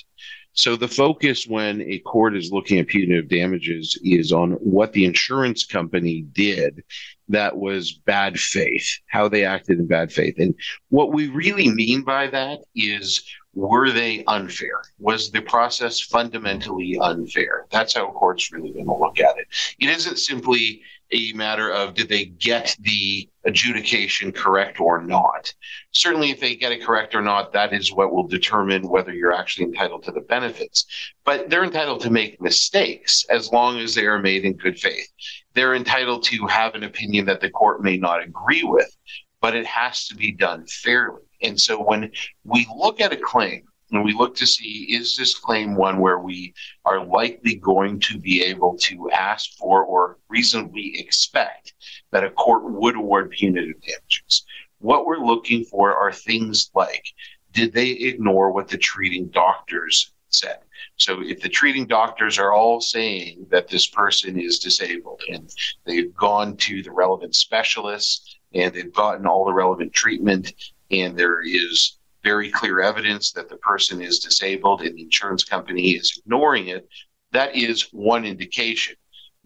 So 0.54 0.76
the 0.76 0.88
focus 0.88 1.48
when 1.48 1.82
a 1.82 2.00
court 2.00 2.36
is 2.36 2.52
looking 2.52 2.80
at 2.80 2.88
punitive 2.88 3.30
damages 3.30 3.98
is 4.04 4.34
on 4.34 4.54
what 4.54 4.94
the 4.94 5.06
insurance 5.06 5.66
company 5.66 6.24
did 6.34 6.84
that 7.30 7.56
was 7.56 7.94
bad 7.94 8.40
faith, 8.40 8.86
how 9.08 9.30
they 9.30 9.46
acted 9.46 9.80
in 9.80 9.88
bad 9.88 10.12
faith. 10.12 10.36
And 10.38 10.54
what 10.90 11.14
we 11.14 11.28
really 11.28 11.70
mean 11.70 12.02
by 12.02 12.28
that 12.28 12.60
is 12.76 13.24
were 13.60 13.92
they 13.92 14.24
unfair? 14.26 14.82
Was 15.00 15.32
the 15.32 15.42
process 15.42 16.00
fundamentally 16.00 16.98
unfair? 17.02 17.66
That's 17.72 17.94
how 17.94 18.12
courts 18.12 18.52
really 18.52 18.72
going 18.72 18.86
to 18.86 18.96
look 18.96 19.20
at 19.20 19.38
it. 19.38 19.48
It 19.80 19.90
isn't 19.90 20.18
simply 20.18 20.82
a 21.12 21.34
matter 21.34 21.70
of 21.70 21.96
did 21.96 22.08
they 22.08 22.26
get 22.26 22.78
the 22.80 23.28
adjudication 23.44 24.32
correct 24.32 24.80
or 24.80 25.02
not. 25.02 25.54
Certainly, 25.92 26.30
if 26.30 26.40
they 26.40 26.56
get 26.56 26.72
it 26.72 26.84
correct 26.84 27.16
or 27.16 27.22
not, 27.22 27.52
that 27.52 27.74
is 27.74 27.92
what 27.92 28.14
will 28.14 28.28
determine 28.28 28.88
whether 28.88 29.14
you're 29.14 29.34
actually 29.34 29.66
entitled 29.66 30.04
to 30.04 30.12
the 30.12 30.22
benefits. 30.22 30.86
But 31.26 31.50
they're 31.50 31.64
entitled 31.64 32.02
to 32.02 32.12
make 32.12 32.40
mistakes 32.40 33.26
as 33.30 33.52
long 33.52 33.80
as 33.80 33.94
they 33.94 34.06
are 34.06 34.20
made 34.20 34.46
in 34.46 34.54
good 34.54 34.80
faith. 34.80 35.12
They're 35.54 35.76
entitled 35.76 36.24
to 36.26 36.48
have 36.48 36.76
an 36.76 36.84
opinion 36.84 37.26
that 37.26 37.42
the 37.42 37.50
court 37.50 37.84
may 37.84 37.98
not 37.98 38.24
agree 38.24 38.64
with, 38.64 38.96
but 39.42 39.56
it 39.56 39.66
has 39.66 40.08
to 40.08 40.16
be 40.16 40.32
done 40.32 40.66
fairly. 40.68 41.24
And 41.42 41.60
so 41.60 41.82
when 41.82 42.12
we 42.44 42.68
look 42.76 43.02
at 43.02 43.14
a 43.14 43.18
claim 43.18 43.64
and 43.92 44.04
we 44.04 44.14
look 44.14 44.36
to 44.36 44.48
see 44.48 44.88
is 44.90 45.16
this 45.16 45.38
claim 45.38 45.76
one 45.76 46.00
where 46.00 46.20
we 46.20 46.54
are 46.86 47.06
likely 47.06 47.56
going 47.56 48.00
to 48.02 48.20
be 48.20 48.44
able 48.44 48.78
to 48.78 49.10
ask 49.12 49.58
for 49.58 49.84
or 49.84 50.18
reasonably 50.30 51.00
expect 51.00 51.74
that 52.12 52.24
a 52.24 52.30
court 52.32 52.64
would 52.66 52.96
award 52.96 53.32
punitive 53.32 53.82
damages? 53.82 54.46
What 54.80 55.06
we're 55.06 55.18
looking 55.18 55.64
for 55.66 55.96
are 55.96 56.12
things 56.12 56.70
like 56.74 57.06
did 57.52 57.74
they 57.74 57.90
ignore 57.90 58.52
what 58.52 58.68
the 58.68 58.78
treating 58.78 59.28
doctors 59.28 60.12
said? 60.30 60.60
So 60.98 61.22
if 61.22 61.42
the 61.42 61.50
treating 61.50 61.88
doctors 61.88 62.38
are 62.38 62.54
all 62.54 62.80
saying 62.80 63.48
that 63.50 63.68
this 63.68 63.88
person 63.88 64.40
is 64.40 64.60
disabled 64.60 65.22
and 65.30 65.50
they've 65.86 66.14
gone 66.14 66.58
to 66.58 66.84
the 66.84 66.92
relevant 66.92 67.36
specialists 67.36 68.38
and 68.54 68.74
they've 68.74 68.94
gotten 68.94 69.26
all 69.26 69.46
the 69.46 69.54
relevant 69.54 69.94
treatment 69.94 70.54
and 70.92 71.18
there 71.18 71.42
is 71.42 71.98
very 72.24 72.50
clear 72.50 72.82
evidence 72.82 73.32
that 73.32 73.50
the 73.50 73.58
person 73.58 74.02
is 74.02 74.20
disabled 74.20 74.82
and 74.82 74.98
the 74.98 75.04
insurance 75.04 75.44
company 75.44 75.92
is 75.92 76.18
ignoring 76.18 76.68
it, 76.68 76.88
that 77.32 77.56
is 77.56 77.90
one 77.92 78.26
indication. 78.26 78.96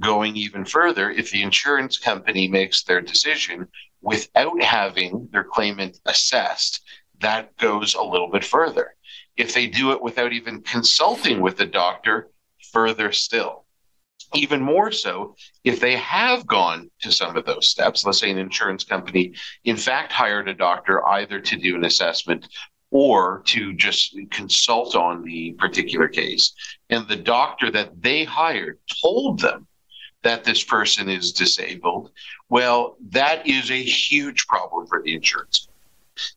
Going 0.01 0.35
even 0.35 0.65
further, 0.65 1.11
if 1.11 1.29
the 1.29 1.43
insurance 1.43 1.97
company 1.99 2.47
makes 2.47 2.83
their 2.83 2.99
decision 2.99 3.67
without 4.01 4.61
having 4.61 5.29
their 5.31 5.43
claimant 5.43 5.99
assessed, 6.05 6.81
that 7.19 7.55
goes 7.57 7.93
a 7.93 8.01
little 8.01 8.29
bit 8.29 8.43
further. 8.43 8.95
If 9.37 9.53
they 9.53 9.67
do 9.67 9.91
it 9.91 10.01
without 10.01 10.33
even 10.33 10.61
consulting 10.61 11.41
with 11.41 11.57
the 11.57 11.65
doctor, 11.65 12.29
further 12.71 13.11
still 13.11 13.62
even 14.33 14.61
more 14.61 14.91
so 14.91 15.35
if 15.63 15.79
they 15.79 15.95
have 15.95 16.45
gone 16.47 16.89
to 17.01 17.11
some 17.11 17.35
of 17.37 17.45
those 17.45 17.69
steps. 17.69 18.05
Let's 18.05 18.19
say 18.19 18.31
an 18.31 18.37
insurance 18.37 18.83
company, 18.83 19.33
in 19.63 19.77
fact, 19.77 20.11
hired 20.11 20.47
a 20.47 20.53
doctor 20.53 21.07
either 21.07 21.39
to 21.39 21.57
do 21.57 21.75
an 21.75 21.85
assessment 21.85 22.47
or 22.91 23.41
to 23.45 23.73
just 23.73 24.15
consult 24.29 24.95
on 24.95 25.23
the 25.23 25.53
particular 25.53 26.07
case. 26.07 26.53
And 26.89 27.07
the 27.07 27.15
doctor 27.15 27.71
that 27.71 28.01
they 28.01 28.23
hired 28.23 28.79
told 29.01 29.39
them 29.39 29.67
that 30.21 30.43
this 30.43 30.63
person 30.63 31.09
is 31.09 31.33
disabled, 31.33 32.11
well, 32.49 32.95
that 33.09 33.47
is 33.47 33.71
a 33.71 33.81
huge 33.81 34.47
problem 34.47 34.87
for 34.87 35.01
the 35.01 35.15
insurance. 35.15 35.67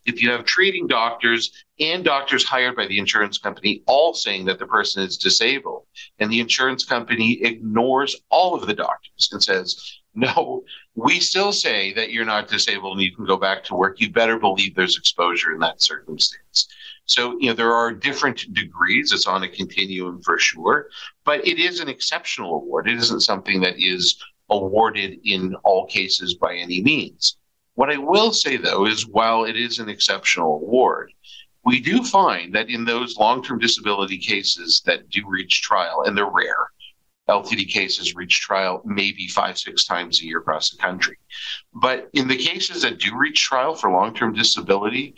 If 0.07 0.23
you 0.23 0.31
have 0.31 0.45
treating 0.45 0.87
doctors 0.87 1.66
and 1.79 2.05
doctors 2.05 2.45
hired 2.45 2.77
by 2.77 2.87
the 2.87 2.99
insurance 2.99 3.39
company 3.39 3.83
all 3.87 4.15
saying 4.15 4.47
that 4.47 4.59
the 4.59 4.67
person 4.67 5.03
is 5.03 5.17
disabled, 5.17 5.85
and 6.19 6.31
the 6.31 6.41
insurance 6.41 6.85
company 6.85 7.39
ignores 7.43 8.17
all 8.31 8.55
of 8.55 8.67
the 8.67 8.75
doctors 8.75 9.29
and 9.33 9.43
says, 9.43 10.01
no, 10.15 10.65
we 10.95 11.21
still 11.21 11.53
say 11.53 11.93
that 11.93 12.11
you're 12.11 12.25
not 12.25 12.49
disabled 12.49 12.97
and 12.97 13.03
you 13.03 13.15
can 13.15 13.27
go 13.27 13.37
back 13.37 13.63
to 13.65 13.75
work. 13.75 14.01
You 14.01 14.11
better 14.11 14.39
believe 14.39 14.75
there's 14.75 14.97
exposure 14.97 15.53
in 15.53 15.61
that 15.61 15.83
circumstance. 15.83 16.69
So, 17.05 17.39
you 17.39 17.49
know, 17.49 17.55
there 17.55 17.75
are 17.75 17.93
different 17.93 18.53
degrees. 18.55 19.13
It's 19.13 19.27
on 19.27 19.43
a 19.43 19.49
continuum 19.49 20.23
for 20.23 20.39
sure, 20.39 20.89
but 21.25 21.47
it 21.47 21.59
is 21.59 21.81
an 21.81 21.89
exceptional 21.89 22.55
award. 22.55 22.89
It 22.89 22.97
isn't 22.97 23.21
something 23.21 23.61
that 23.61 23.79
is 23.79 24.17
awarded 24.49 25.19
in 25.25 25.55
all 25.65 25.87
cases 25.87 26.35
by 26.35 26.55
any 26.55 26.83
means. 26.83 27.37
What 27.75 27.91
I 27.91 27.99
will 27.99 28.33
say, 28.33 28.57
though, 28.57 28.87
is 28.87 29.07
while 29.07 29.45
it 29.45 29.57
is 29.57 29.79
an 29.79 29.91
exceptional 29.91 30.55
award, 30.55 31.13
we 31.67 31.81
do 31.81 32.05
find 32.05 32.55
that 32.55 32.71
in 32.71 32.85
those 32.85 33.17
long 33.17 33.43
term 33.43 33.59
disability 33.59 34.19
cases 34.19 34.83
that 34.87 35.11
do 35.11 35.25
reach 35.27 35.63
trial, 35.63 36.05
and 36.07 36.17
they're 36.17 36.31
rare, 36.31 36.71
LTD 37.29 37.69
cases 37.69 38.15
reach 38.15 38.41
trial 38.41 38.81
maybe 38.85 39.27
five, 39.27 39.59
six 39.59 39.85
times 39.85 40.21
a 40.21 40.25
year 40.25 40.39
across 40.39 40.71
the 40.71 40.77
country. 40.77 41.19
But 41.75 42.09
in 42.13 42.29
the 42.29 42.37
cases 42.37 42.83
that 42.83 43.01
do 43.01 43.19
reach 43.19 43.43
trial 43.43 43.75
for 43.75 43.91
long 43.91 44.15
term 44.15 44.33
disability, 44.33 45.17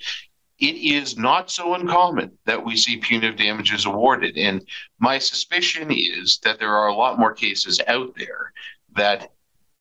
it 0.58 0.74
is 0.74 1.18
not 1.18 1.50
so 1.50 1.74
uncommon 1.74 2.32
that 2.46 2.64
we 2.64 2.76
see 2.78 2.96
punitive 2.96 3.36
damages 3.36 3.84
awarded. 3.84 4.38
And 4.38 4.66
my 4.98 5.18
suspicion 5.18 5.90
is 5.90 6.38
that 6.44 6.58
there 6.58 6.74
are 6.74 6.88
a 6.88 6.96
lot 6.96 7.18
more 7.18 7.34
cases 7.34 7.78
out 7.86 8.14
there 8.16 8.54
that 8.96 9.30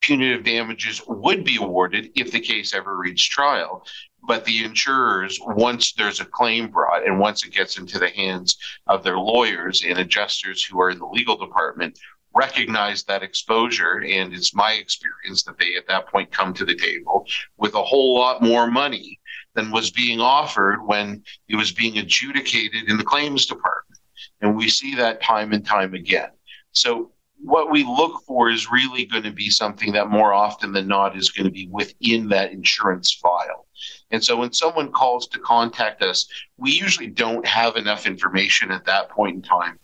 punitive 0.02 0.44
damages 0.44 1.02
would 1.08 1.44
be 1.44 1.56
awarded 1.56 2.12
if 2.16 2.32
the 2.32 2.40
case 2.40 2.74
ever 2.74 2.98
reached 2.98 3.32
trial. 3.32 3.86
But 4.28 4.44
the 4.44 4.66
insurers, 4.66 5.40
once 5.42 5.94
there's 5.94 6.20
a 6.20 6.26
claim 6.26 6.68
brought 6.70 7.06
and 7.06 7.18
once 7.18 7.46
it 7.46 7.54
gets 7.54 7.78
into 7.78 7.98
the 7.98 8.10
hands 8.10 8.58
of 8.86 9.02
their 9.02 9.18
lawyers 9.18 9.84
and 9.88 9.98
adjusters 9.98 10.64
who 10.64 10.82
are 10.82 10.90
in 10.90 11.00
the 11.00 11.08
legal 11.08 11.38
department, 11.38 11.98
recognize 12.36 13.04
that 13.04 13.24
exposure. 13.24 14.04
And 14.04 14.34
it's 14.34 14.54
my 14.54 14.74
experience 14.74 15.44
that 15.44 15.58
they 15.58 15.76
at 15.78 15.88
that 15.88 16.08
point 16.08 16.32
come 16.32 16.54
to 16.56 16.66
the 16.66 16.76
table 16.76 17.26
with 17.58 17.74
a 17.74 17.84
whole 17.84 18.16
lot 18.16 18.44
more 18.44 18.70
money 18.70 19.20
than 19.56 19.72
was 19.72 19.92
being 19.92 20.20
offered 20.20 20.86
when 20.86 21.24
it 21.48 21.56
was 21.56 21.72
being 21.72 21.98
adjudicated 21.98 22.90
in 22.90 22.98
the 22.98 23.04
claims 23.04 23.46
department. 23.46 24.00
And 24.42 24.56
we 24.56 24.70
see 24.70 24.94
that 24.96 25.24
time 25.24 25.54
and 25.54 25.66
time 25.66 25.94
again. 25.94 26.30
So 26.74 27.12
what 27.40 27.72
we 27.72 27.84
look 27.84 28.24
for 28.26 28.50
is 28.50 28.72
really 28.72 29.06
going 29.06 29.24
to 29.24 29.32
be 29.32 29.50
something 29.50 29.92
that 29.94 30.10
more 30.10 30.34
often 30.34 30.72
than 30.72 30.88
not 30.88 31.16
is 31.16 31.30
going 31.30 31.46
to 31.46 31.52
be 31.52 31.68
within 31.72 32.30
that 32.30 32.52
insurance 32.52 33.14
file. 33.14 33.68
And 34.12 34.24
so 34.24 34.38
when 34.38 34.54
someone 34.54 34.92
calls 34.92 35.28
to 35.28 35.40
contact 35.40 36.02
us, 36.02 36.28
we 36.58 36.72
usually 36.72 37.08
don't 37.08 37.46
have 37.46 37.76
enough 37.76 38.06
information 38.06 38.72
at 38.72 38.86
that 38.86 39.10
point 39.10 39.36
in 39.36 39.42
time 39.42 39.80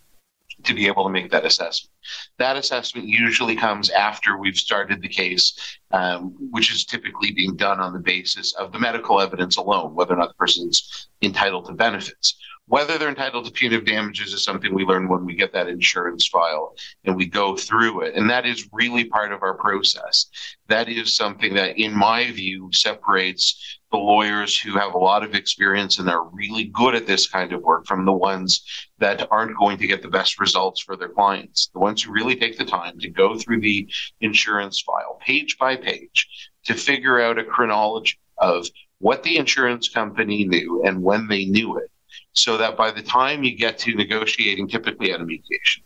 to 0.64 0.74
be 0.74 0.88
able 0.88 1.04
to 1.04 1.10
make 1.10 1.30
that 1.32 1.46
assessment. 1.46 1.92
That 2.38 2.56
assessment 2.56 3.08
usually 3.08 3.56
comes 3.56 3.90
after 3.90 4.38
we've 4.38 4.58
started 4.58 5.02
the 5.02 5.10
case, 5.10 5.78
um, 5.92 6.36
which 6.52 6.72
is 6.74 6.86
typically 6.86 7.32
being 7.32 7.56
done 7.56 7.80
on 7.80 7.94
the 7.94 8.00
basis 8.00 8.54
of 8.56 8.72
the 8.72 8.80
medical 8.80 9.20
evidence 9.20 9.58
alone, 9.58 9.94
whether 9.94 10.14
or 10.14 10.18
not 10.18 10.30
the 10.30 10.36
person's 10.36 11.08
entitled 11.22 11.66
to 11.66 11.74
benefits. 11.74 12.36
Whether 12.68 12.98
they're 12.98 13.10
entitled 13.10 13.46
to 13.46 13.52
punitive 13.52 13.86
damages 13.86 14.34
is 14.34 14.44
something 14.44 14.74
we 14.74 14.86
learn 14.86 15.10
when 15.10 15.26
we 15.26 15.36
get 15.36 15.52
that 15.52 15.68
insurance 15.68 16.28
file 16.28 16.76
and 17.04 17.14
we 17.14 17.26
go 17.26 17.58
through 17.58 18.02
it. 18.02 18.16
And 18.16 18.30
that 18.30 18.46
is 18.46 18.70
really 18.72 19.04
part 19.04 19.34
of 19.34 19.44
our 19.44 19.56
process. 19.56 20.28
That 20.70 20.88
is 20.88 21.14
something 21.14 21.54
that, 21.56 21.78
in 21.78 21.94
my 21.94 22.32
view, 22.32 22.70
separates 22.72 23.80
the 23.92 23.98
lawyers 23.98 24.58
who 24.58 24.80
have 24.80 24.94
a 24.94 24.98
lot 24.98 25.24
of 25.24 25.36
experience 25.36 26.00
and 26.00 26.10
are 26.10 26.30
really 26.30 26.64
good 26.66 26.96
at 26.96 27.06
this 27.06 27.28
kind 27.28 27.52
of 27.52 27.62
work 27.62 27.86
from 27.86 28.06
the 28.06 28.14
ones 28.14 28.64
that 28.98 29.28
aren't 29.30 29.58
going 29.58 29.78
to 29.80 29.88
get 29.88 30.02
the 30.02 30.08
best 30.08 30.40
results 30.40 30.82
for 30.82 30.96
their 30.96 31.10
clients. 31.10 31.68
The 31.74 31.80
ones 31.80 32.02
who 32.02 32.14
really 32.14 32.38
take 32.38 32.58
the 32.58 32.66
time 32.66 32.98
to 33.00 33.10
go 33.10 33.38
through 33.38 33.60
the 33.60 33.92
insurance 34.22 34.80
file 34.80 35.20
page 35.20 35.58
by 35.58 35.76
page 35.76 36.50
to 36.64 36.76
figure 36.76 37.20
out 37.22 37.38
a 37.38 37.44
chronology 37.44 38.18
of 38.38 38.68
what 39.00 39.22
the 39.24 39.38
insurance 39.38 39.90
company 39.90 40.46
knew 40.46 40.82
and 40.86 41.04
when 41.04 41.28
they 41.28 41.44
knew 41.44 41.78
it 41.78 41.92
so 42.34 42.58
that 42.58 42.76
by 42.76 42.92
the 42.92 43.02
time 43.02 43.44
you 43.44 43.56
get 43.56 43.78
to 43.80 43.96
negotiating, 43.96 44.68
typically 44.68 45.12
at 45.12 45.22
a 45.22 45.26
mediation, 45.26 45.84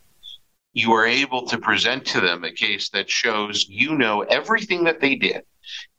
you 0.73 0.93
are 0.93 1.05
able 1.05 1.45
to 1.47 1.57
present 1.57 2.05
to 2.05 2.21
them 2.21 2.43
a 2.43 2.51
case 2.51 2.89
that 2.89 3.09
shows 3.09 3.67
you 3.67 3.95
know 3.95 4.21
everything 4.21 4.83
that 4.83 5.01
they 5.01 5.15
did, 5.15 5.43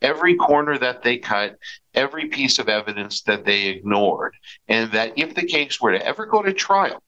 every 0.02 0.36
corner 0.36 0.78
that 0.78 1.02
they 1.02 1.18
cut, 1.18 1.56
every 1.94 2.26
piece 2.26 2.58
of 2.58 2.68
evidence 2.68 3.22
that 3.22 3.44
they 3.44 3.66
ignored, 3.66 4.34
and 4.68 4.90
that 4.92 5.12
if 5.16 5.34
the 5.34 5.44
case 5.44 5.80
were 5.80 5.92
to 5.92 6.06
ever 6.06 6.26
go 6.26 6.42
to 6.42 6.52
trial, 6.52 7.02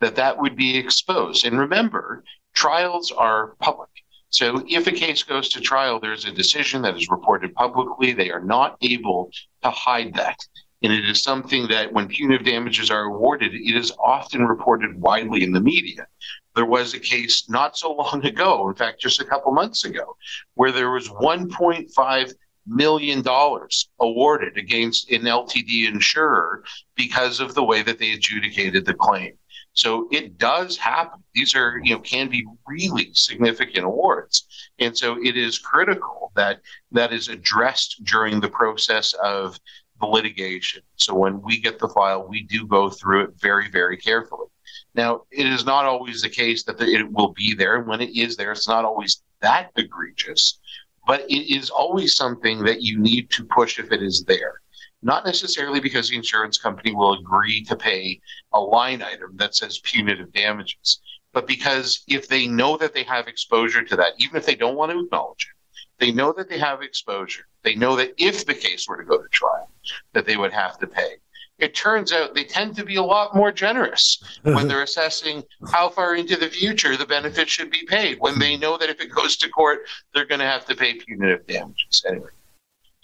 that 0.00 0.16
that 0.16 0.38
would 0.38 0.56
be 0.56 0.76
exposed. 0.76 1.46
And 1.46 1.58
remember, 1.58 2.24
trials 2.54 3.12
are 3.12 3.54
public. 3.60 3.90
So 4.30 4.62
if 4.68 4.86
a 4.86 4.92
case 4.92 5.22
goes 5.22 5.48
to 5.50 5.60
trial, 5.60 6.00
there's 6.00 6.26
a 6.26 6.32
decision 6.32 6.82
that 6.82 6.96
is 6.96 7.08
reported 7.08 7.54
publicly. 7.54 8.12
They 8.12 8.30
are 8.30 8.42
not 8.42 8.76
able 8.82 9.30
to 9.62 9.70
hide 9.70 10.14
that. 10.14 10.38
And 10.82 10.92
it 10.92 11.08
is 11.08 11.22
something 11.22 11.66
that 11.68 11.92
when 11.92 12.08
punitive 12.08 12.46
damages 12.46 12.90
are 12.90 13.04
awarded, 13.04 13.52
it 13.54 13.76
is 13.76 13.92
often 13.98 14.46
reported 14.46 15.00
widely 15.00 15.42
in 15.42 15.52
the 15.52 15.60
media. 15.60 16.06
There 16.54 16.66
was 16.66 16.94
a 16.94 17.00
case 17.00 17.48
not 17.48 17.76
so 17.76 17.92
long 17.92 18.24
ago, 18.24 18.68
in 18.68 18.74
fact, 18.74 19.00
just 19.00 19.20
a 19.20 19.24
couple 19.24 19.52
months 19.52 19.84
ago, 19.84 20.16
where 20.54 20.72
there 20.72 20.90
was 20.90 21.08
1.5 21.08 22.34
million 22.66 23.22
dollars 23.22 23.88
awarded 23.98 24.56
against 24.56 25.10
an 25.10 25.22
LTD 25.22 25.88
insurer 25.88 26.62
because 26.94 27.40
of 27.40 27.54
the 27.54 27.64
way 27.64 27.82
that 27.82 27.98
they 27.98 28.12
adjudicated 28.12 28.84
the 28.84 28.94
claim. 28.94 29.32
So 29.72 30.08
it 30.10 30.38
does 30.38 30.76
happen. 30.76 31.22
These 31.34 31.54
are, 31.54 31.80
you 31.82 31.94
know, 31.94 32.00
can 32.00 32.28
be 32.28 32.44
really 32.66 33.10
significant 33.12 33.84
awards. 33.84 34.46
And 34.78 34.96
so 34.96 35.16
it 35.22 35.36
is 35.36 35.58
critical 35.58 36.32
that 36.34 36.60
that 36.92 37.12
is 37.12 37.28
addressed 37.28 38.02
during 38.04 38.40
the 38.40 38.48
process 38.48 39.12
of 39.14 39.58
the 40.00 40.06
litigation. 40.06 40.82
So 40.96 41.14
when 41.14 41.40
we 41.42 41.60
get 41.60 41.78
the 41.78 41.88
file, 41.88 42.26
we 42.28 42.42
do 42.42 42.66
go 42.66 42.90
through 42.90 43.24
it 43.24 43.30
very, 43.40 43.68
very 43.70 43.96
carefully. 43.96 44.46
Now, 44.94 45.22
it 45.30 45.46
is 45.46 45.64
not 45.64 45.84
always 45.84 46.22
the 46.22 46.28
case 46.28 46.64
that 46.64 46.80
it 46.80 47.12
will 47.12 47.32
be 47.32 47.54
there. 47.54 47.76
And 47.76 47.86
when 47.86 48.00
it 48.00 48.16
is 48.16 48.36
there, 48.36 48.52
it's 48.52 48.68
not 48.68 48.84
always 48.84 49.22
that 49.40 49.70
egregious, 49.76 50.58
but 51.06 51.20
it 51.22 51.54
is 51.54 51.70
always 51.70 52.16
something 52.16 52.64
that 52.64 52.82
you 52.82 52.98
need 52.98 53.30
to 53.30 53.44
push 53.44 53.78
if 53.78 53.92
it 53.92 54.02
is 54.02 54.24
there. 54.24 54.60
Not 55.02 55.24
necessarily 55.24 55.80
because 55.80 56.08
the 56.08 56.16
insurance 56.16 56.58
company 56.58 56.92
will 56.94 57.14
agree 57.14 57.62
to 57.64 57.76
pay 57.76 58.20
a 58.52 58.60
line 58.60 59.02
item 59.02 59.36
that 59.36 59.54
says 59.54 59.78
punitive 59.78 60.32
damages, 60.32 61.00
but 61.32 61.46
because 61.46 62.02
if 62.08 62.26
they 62.26 62.48
know 62.48 62.76
that 62.76 62.94
they 62.94 63.04
have 63.04 63.28
exposure 63.28 63.84
to 63.84 63.96
that, 63.96 64.14
even 64.18 64.36
if 64.36 64.44
they 64.44 64.56
don't 64.56 64.76
want 64.76 64.90
to 64.90 65.00
acknowledge 65.00 65.48
it, 65.52 65.57
they 65.98 66.12
know 66.12 66.32
that 66.32 66.48
they 66.48 66.58
have 66.58 66.82
exposure. 66.82 67.46
They 67.62 67.74
know 67.74 67.96
that 67.96 68.14
if 68.18 68.46
the 68.46 68.54
case 68.54 68.86
were 68.88 68.96
to 68.96 69.04
go 69.04 69.20
to 69.20 69.28
trial, 69.28 69.70
that 70.12 70.26
they 70.26 70.36
would 70.36 70.52
have 70.52 70.78
to 70.78 70.86
pay. 70.86 71.16
It 71.58 71.74
turns 71.74 72.12
out 72.12 72.34
they 72.34 72.44
tend 72.44 72.76
to 72.76 72.84
be 72.84 72.96
a 72.96 73.02
lot 73.02 73.34
more 73.34 73.50
generous 73.50 74.22
when 74.42 74.68
they're 74.68 74.82
assessing 74.90 75.42
how 75.72 75.88
far 75.88 76.14
into 76.14 76.36
the 76.36 76.48
future 76.48 76.96
the 76.96 77.06
benefit 77.06 77.48
should 77.48 77.70
be 77.70 77.84
paid. 77.84 78.18
When 78.20 78.38
they 78.38 78.56
know 78.56 78.78
that 78.78 78.88
if 78.88 79.00
it 79.00 79.10
goes 79.10 79.36
to 79.38 79.48
court, 79.48 79.80
they're 80.14 80.26
going 80.26 80.38
to 80.38 80.46
have 80.46 80.66
to 80.66 80.76
pay 80.76 80.94
punitive 80.94 81.46
damages. 81.48 82.04
Anyway, 82.08 82.30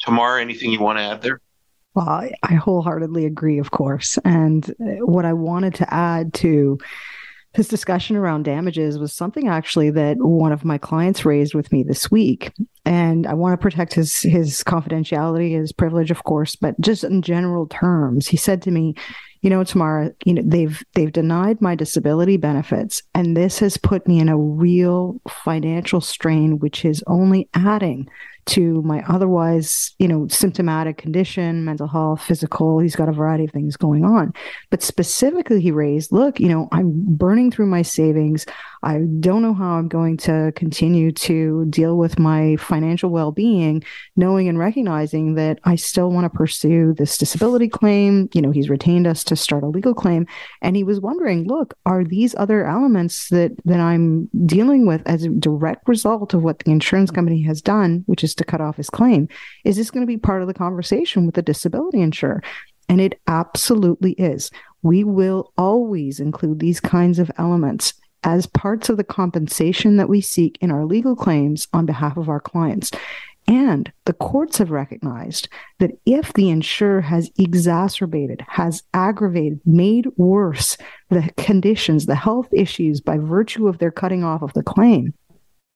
Tamar, 0.00 0.38
anything 0.38 0.70
you 0.70 0.80
want 0.80 0.98
to 0.98 1.02
add 1.02 1.22
there? 1.22 1.40
Well, 1.94 2.28
I 2.42 2.54
wholeheartedly 2.54 3.24
agree, 3.24 3.58
of 3.58 3.70
course. 3.70 4.18
And 4.24 4.68
uh, 4.80 5.04
what 5.04 5.24
I 5.24 5.32
wanted 5.32 5.74
to 5.76 5.94
add 5.94 6.34
to 6.34 6.78
this 7.54 7.68
discussion 7.68 8.16
around 8.16 8.44
damages 8.44 8.98
was 8.98 9.12
something 9.12 9.48
actually 9.48 9.90
that 9.90 10.16
one 10.18 10.52
of 10.52 10.64
my 10.64 10.78
clients 10.78 11.24
raised 11.24 11.54
with 11.54 11.72
me 11.72 11.82
this 11.82 12.10
week. 12.10 12.52
And 12.84 13.26
i 13.26 13.32
want 13.32 13.58
to 13.58 13.62
protect 13.62 13.94
his 13.94 14.20
his 14.20 14.62
confidentiality 14.62 15.58
his 15.58 15.72
privilege 15.72 16.10
of 16.10 16.24
course 16.24 16.54
but 16.54 16.78
just 16.80 17.02
in 17.02 17.22
general 17.22 17.66
terms 17.68 18.26
he 18.26 18.36
said 18.36 18.60
to 18.62 18.70
me 18.70 18.94
you 19.40 19.48
know 19.48 19.64
tamara 19.64 20.12
you 20.24 20.34
know 20.34 20.42
they've 20.44 20.82
they've 20.94 21.12
denied 21.12 21.62
my 21.62 21.74
disability 21.74 22.36
benefits 22.36 23.02
and 23.14 23.36
this 23.36 23.58
has 23.58 23.78
put 23.78 24.06
me 24.06 24.18
in 24.18 24.28
a 24.28 24.36
real 24.36 25.18
financial 25.28 26.02
strain 26.02 26.58
which 26.58 26.84
is 26.84 27.02
only 27.06 27.48
adding 27.54 28.06
to 28.46 28.82
my 28.82 29.02
otherwise, 29.08 29.94
you 29.98 30.08
know, 30.08 30.26
symptomatic 30.28 30.98
condition, 30.98 31.64
mental 31.64 31.88
health, 31.88 32.22
physical. 32.22 32.78
He's 32.78 32.96
got 32.96 33.08
a 33.08 33.12
variety 33.12 33.44
of 33.44 33.50
things 33.50 33.76
going 33.76 34.04
on. 34.04 34.32
But 34.70 34.82
specifically, 34.82 35.60
he 35.60 35.70
raised, 35.70 36.12
look, 36.12 36.38
you 36.40 36.48
know, 36.48 36.68
I'm 36.72 36.92
burning 36.94 37.50
through 37.50 37.66
my 37.66 37.82
savings. 37.82 38.46
I 38.84 38.98
don't 39.18 39.40
know 39.40 39.54
how 39.54 39.76
I'm 39.76 39.88
going 39.88 40.18
to 40.18 40.52
continue 40.54 41.10
to 41.12 41.64
deal 41.70 41.96
with 41.96 42.18
my 42.18 42.56
financial 42.56 43.08
well 43.08 43.32
being, 43.32 43.82
knowing 44.14 44.46
and 44.46 44.58
recognizing 44.58 45.34
that 45.36 45.58
I 45.64 45.76
still 45.76 46.10
want 46.10 46.30
to 46.30 46.36
pursue 46.36 46.92
this 46.92 47.16
disability 47.16 47.68
claim. 47.68 48.28
You 48.34 48.42
know, 48.42 48.50
he's 48.50 48.68
retained 48.68 49.06
us 49.06 49.24
to 49.24 49.36
start 49.36 49.62
a 49.62 49.68
legal 49.68 49.94
claim. 49.94 50.26
And 50.60 50.76
he 50.76 50.84
was 50.84 51.00
wondering, 51.00 51.44
look, 51.44 51.72
are 51.86 52.04
these 52.04 52.34
other 52.36 52.66
elements 52.66 53.30
that, 53.30 53.52
that 53.64 53.80
I'm 53.80 54.28
dealing 54.44 54.86
with 54.86 55.00
as 55.06 55.24
a 55.24 55.30
direct 55.30 55.88
result 55.88 56.34
of 56.34 56.42
what 56.42 56.58
the 56.58 56.70
insurance 56.70 57.10
company 57.10 57.40
has 57.42 57.62
done, 57.62 58.04
which 58.04 58.22
is 58.22 58.34
to 58.34 58.44
cut 58.44 58.60
off 58.60 58.76
his 58.76 58.90
claim? 58.90 59.28
Is 59.64 59.76
this 59.76 59.90
going 59.90 60.02
to 60.02 60.06
be 60.06 60.18
part 60.18 60.42
of 60.42 60.48
the 60.48 60.54
conversation 60.54 61.24
with 61.24 61.36
the 61.36 61.42
disability 61.42 62.02
insurer? 62.02 62.42
And 62.90 63.00
it 63.00 63.18
absolutely 63.26 64.12
is. 64.12 64.50
We 64.82 65.04
will 65.04 65.54
always 65.56 66.20
include 66.20 66.58
these 66.58 66.80
kinds 66.80 67.18
of 67.18 67.30
elements 67.38 67.94
as 68.24 68.46
parts 68.46 68.88
of 68.88 68.96
the 68.96 69.04
compensation 69.04 69.96
that 69.98 70.08
we 70.08 70.20
seek 70.20 70.58
in 70.60 70.70
our 70.70 70.84
legal 70.84 71.14
claims 71.14 71.68
on 71.72 71.86
behalf 71.86 72.16
of 72.16 72.28
our 72.28 72.40
clients. 72.40 72.90
And 73.46 73.92
the 74.06 74.14
courts 74.14 74.56
have 74.56 74.70
recognized 74.70 75.50
that 75.78 75.90
if 76.06 76.32
the 76.32 76.48
insurer 76.48 77.02
has 77.02 77.30
exacerbated, 77.38 78.42
has 78.48 78.82
aggravated, 78.94 79.60
made 79.66 80.06
worse 80.16 80.78
the 81.10 81.28
conditions, 81.36 82.06
the 82.06 82.14
health 82.14 82.48
issues 82.52 83.02
by 83.02 83.18
virtue 83.18 83.68
of 83.68 83.78
their 83.78 83.90
cutting 83.90 84.24
off 84.24 84.40
of 84.40 84.54
the 84.54 84.62
claim, 84.62 85.12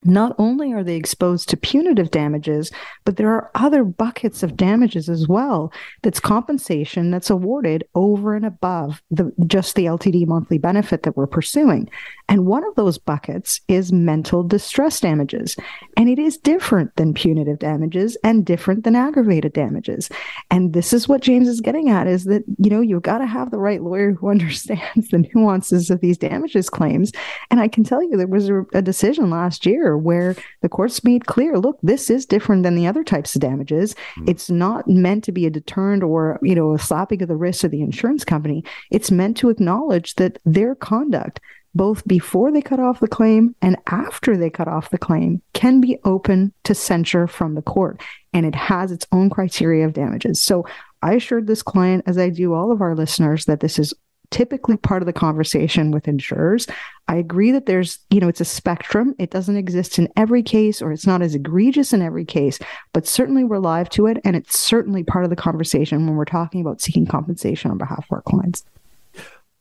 not 0.04 0.34
only 0.38 0.72
are 0.72 0.84
they 0.84 0.94
exposed 0.94 1.48
to 1.48 1.56
punitive 1.56 2.10
damages, 2.12 2.70
but 3.04 3.16
there 3.16 3.30
are 3.30 3.50
other 3.56 3.82
buckets 3.82 4.44
of 4.44 4.56
damages 4.56 5.08
as 5.08 5.26
well. 5.26 5.72
That's 6.02 6.20
compensation 6.20 7.10
that's 7.10 7.30
awarded 7.30 7.84
over 7.96 8.36
and 8.36 8.46
above 8.46 9.02
the 9.10 9.32
just 9.46 9.74
the 9.74 9.86
LTD 9.86 10.26
monthly 10.26 10.58
benefit 10.58 11.02
that 11.02 11.16
we're 11.16 11.26
pursuing. 11.26 11.90
And 12.28 12.46
one 12.46 12.64
of 12.64 12.76
those 12.76 12.96
buckets 12.96 13.60
is 13.66 13.92
mental 13.92 14.44
distress 14.44 15.00
damages. 15.00 15.56
And 15.96 16.08
it 16.08 16.18
is 16.18 16.36
different 16.38 16.94
than 16.94 17.12
punitive 17.12 17.58
damages 17.58 18.16
and 18.22 18.46
different 18.46 18.84
than 18.84 18.94
aggravated 18.94 19.52
damages. 19.52 20.08
And 20.50 20.74
this 20.74 20.92
is 20.92 21.08
what 21.08 21.22
James 21.22 21.48
is 21.48 21.60
getting 21.60 21.90
at 21.90 22.06
is 22.06 22.24
that, 22.24 22.44
you 22.58 22.70
know, 22.70 22.80
you've 22.80 23.02
got 23.02 23.18
to 23.18 23.26
have 23.26 23.50
the 23.50 23.58
right 23.58 23.82
lawyer 23.82 24.12
who 24.12 24.30
understands 24.30 25.08
the 25.08 25.28
nuances 25.34 25.90
of 25.90 26.00
these 26.00 26.18
damages 26.18 26.70
claims. 26.70 27.10
And 27.50 27.58
I 27.58 27.66
can 27.66 27.82
tell 27.82 28.02
you 28.02 28.16
there 28.16 28.28
was 28.28 28.48
a, 28.48 28.64
a 28.74 28.82
decision 28.82 29.30
last 29.30 29.66
year 29.66 29.87
where 29.96 30.34
the 30.60 30.68
courts 30.68 31.04
made 31.04 31.26
clear, 31.26 31.58
look, 31.58 31.78
this 31.82 32.10
is 32.10 32.26
different 32.26 32.62
than 32.62 32.74
the 32.74 32.86
other 32.86 33.04
types 33.04 33.34
of 33.34 33.40
damages. 33.40 33.94
Mm. 34.16 34.28
It's 34.28 34.50
not 34.50 34.88
meant 34.88 35.24
to 35.24 35.32
be 35.32 35.46
a 35.46 35.50
deterrent 35.50 36.02
or, 36.02 36.38
you 36.42 36.54
know, 36.54 36.74
a 36.74 36.78
slapping 36.78 37.22
of 37.22 37.28
the 37.28 37.36
wrist 37.36 37.64
of 37.64 37.70
the 37.70 37.82
insurance 37.82 38.24
company. 38.24 38.64
It's 38.90 39.10
meant 39.10 39.36
to 39.38 39.50
acknowledge 39.50 40.14
that 40.16 40.38
their 40.44 40.74
conduct 40.74 41.40
both 41.74 42.06
before 42.06 42.50
they 42.50 42.62
cut 42.62 42.80
off 42.80 43.00
the 43.00 43.08
claim 43.08 43.54
and 43.62 43.76
after 43.86 44.36
they 44.36 44.50
cut 44.50 44.68
off 44.68 44.90
the 44.90 44.98
claim, 44.98 45.40
can 45.52 45.80
be 45.80 45.98
open 46.04 46.52
to 46.64 46.74
censure 46.74 47.26
from 47.26 47.54
the 47.54 47.62
court. 47.62 48.02
And 48.32 48.44
it 48.46 48.54
has 48.54 48.90
its 48.90 49.06
own 49.12 49.30
criteria 49.30 49.86
of 49.86 49.92
damages. 49.92 50.42
So 50.42 50.66
I 51.02 51.14
assured 51.14 51.46
this 51.46 51.62
client, 51.62 52.04
as 52.06 52.18
I 52.18 52.30
do 52.30 52.52
all 52.52 52.72
of 52.72 52.80
our 52.80 52.94
listeners, 52.94 53.44
that 53.44 53.60
this 53.60 53.78
is 53.78 53.94
typically 54.30 54.76
part 54.76 55.02
of 55.02 55.06
the 55.06 55.12
conversation 55.12 55.90
with 55.90 56.08
insurers. 56.08 56.66
I 57.08 57.16
agree 57.16 57.50
that 57.52 57.66
there's, 57.66 57.98
you 58.10 58.20
know, 58.20 58.28
it's 58.28 58.40
a 58.40 58.44
spectrum. 58.44 59.14
It 59.18 59.30
doesn't 59.30 59.56
exist 59.56 59.98
in 59.98 60.08
every 60.16 60.42
case 60.42 60.82
or 60.82 60.92
it's 60.92 61.06
not 61.06 61.22
as 61.22 61.34
egregious 61.34 61.92
in 61.92 62.02
every 62.02 62.24
case, 62.24 62.58
but 62.92 63.06
certainly 63.06 63.44
we're 63.44 63.58
live 63.58 63.88
to 63.90 64.06
it. 64.06 64.18
And 64.24 64.36
it's 64.36 64.60
certainly 64.60 65.02
part 65.02 65.24
of 65.24 65.30
the 65.30 65.36
conversation 65.36 66.06
when 66.06 66.16
we're 66.16 66.24
talking 66.24 66.60
about 66.60 66.80
seeking 66.80 67.06
compensation 67.06 67.70
on 67.70 67.78
behalf 67.78 68.04
of 68.04 68.12
our 68.12 68.22
clients. 68.22 68.64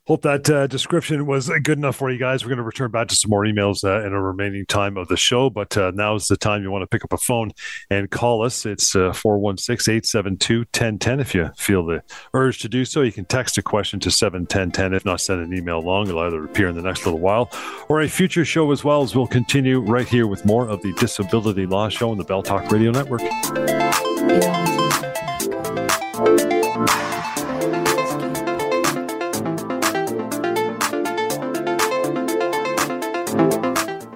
Hope 0.08 0.22
that 0.22 0.50
uh, 0.50 0.68
description 0.68 1.26
was 1.26 1.50
good 1.64 1.78
enough 1.78 1.98
for 1.98 2.10
you 2.10 2.18
guys. 2.18 2.42
We're 2.46 2.50
going 2.50 2.60
to 2.60 2.64
return 2.64 2.92
back 2.92 3.10
to 3.10 3.16
some 3.16 3.30
more 3.30 3.44
emails 3.44 3.84
uh, 3.84 4.08
in 4.08 4.14
a 4.14 4.22
remaining 4.22 4.66
time 4.66 4.96
of 4.96 5.10
the 5.10 5.18
show, 5.18 5.50
but 5.50 5.76
uh, 5.76 5.92
now 5.94 6.16
is 6.16 6.28
the 6.28 6.38
time 6.38 6.64
you 6.64 6.72
want 6.72 6.84
to 6.84 6.88
pick 6.88 7.04
up 7.04 7.12
a 7.12 7.18
phone 7.18 7.52
and 7.90 8.10
call 8.10 8.42
us. 8.42 8.66
It's 8.66 8.96
uh, 8.96 9.12
416 9.12 9.96
872 9.96 10.60
1010. 10.60 11.20
If 11.20 11.36
you 11.36 11.50
feel 11.58 11.86
the 11.86 12.04
urge 12.34 12.60
to 12.60 12.70
do 12.70 12.86
so, 12.86 13.02
you 13.02 13.12
can 13.12 13.26
text 13.26 13.58
a 13.58 13.62
question 13.62 14.00
to 14.00 14.10
71010. 14.10 14.94
If 14.94 15.04
not, 15.04 15.20
send 15.20 15.42
an 15.42 15.54
email 15.54 15.80
along. 15.80 16.08
It'll 16.08 16.22
either 16.22 16.46
appear 16.46 16.70
in 16.70 16.76
the 16.76 16.82
next 16.82 17.06
little 17.06 17.20
while 17.20 17.52
or 17.90 18.00
a 18.00 18.08
future 18.08 18.46
show 18.46 18.72
as 18.72 18.86
well 18.86 19.02
as 19.02 19.14
we'll 19.14 19.28
continue 19.28 19.82
right 19.82 20.08
here 20.08 20.26
with 20.26 20.46
more 20.46 20.70
of 20.70 20.82
the 20.84 20.94
Disability 20.94 21.66
Law 21.66 21.90
Show 21.90 22.12
on 22.12 22.18
the 22.18 22.24
Bell 22.24 22.44
Talk 22.44 22.72
Radio 22.72 22.92
Network. 22.92 23.24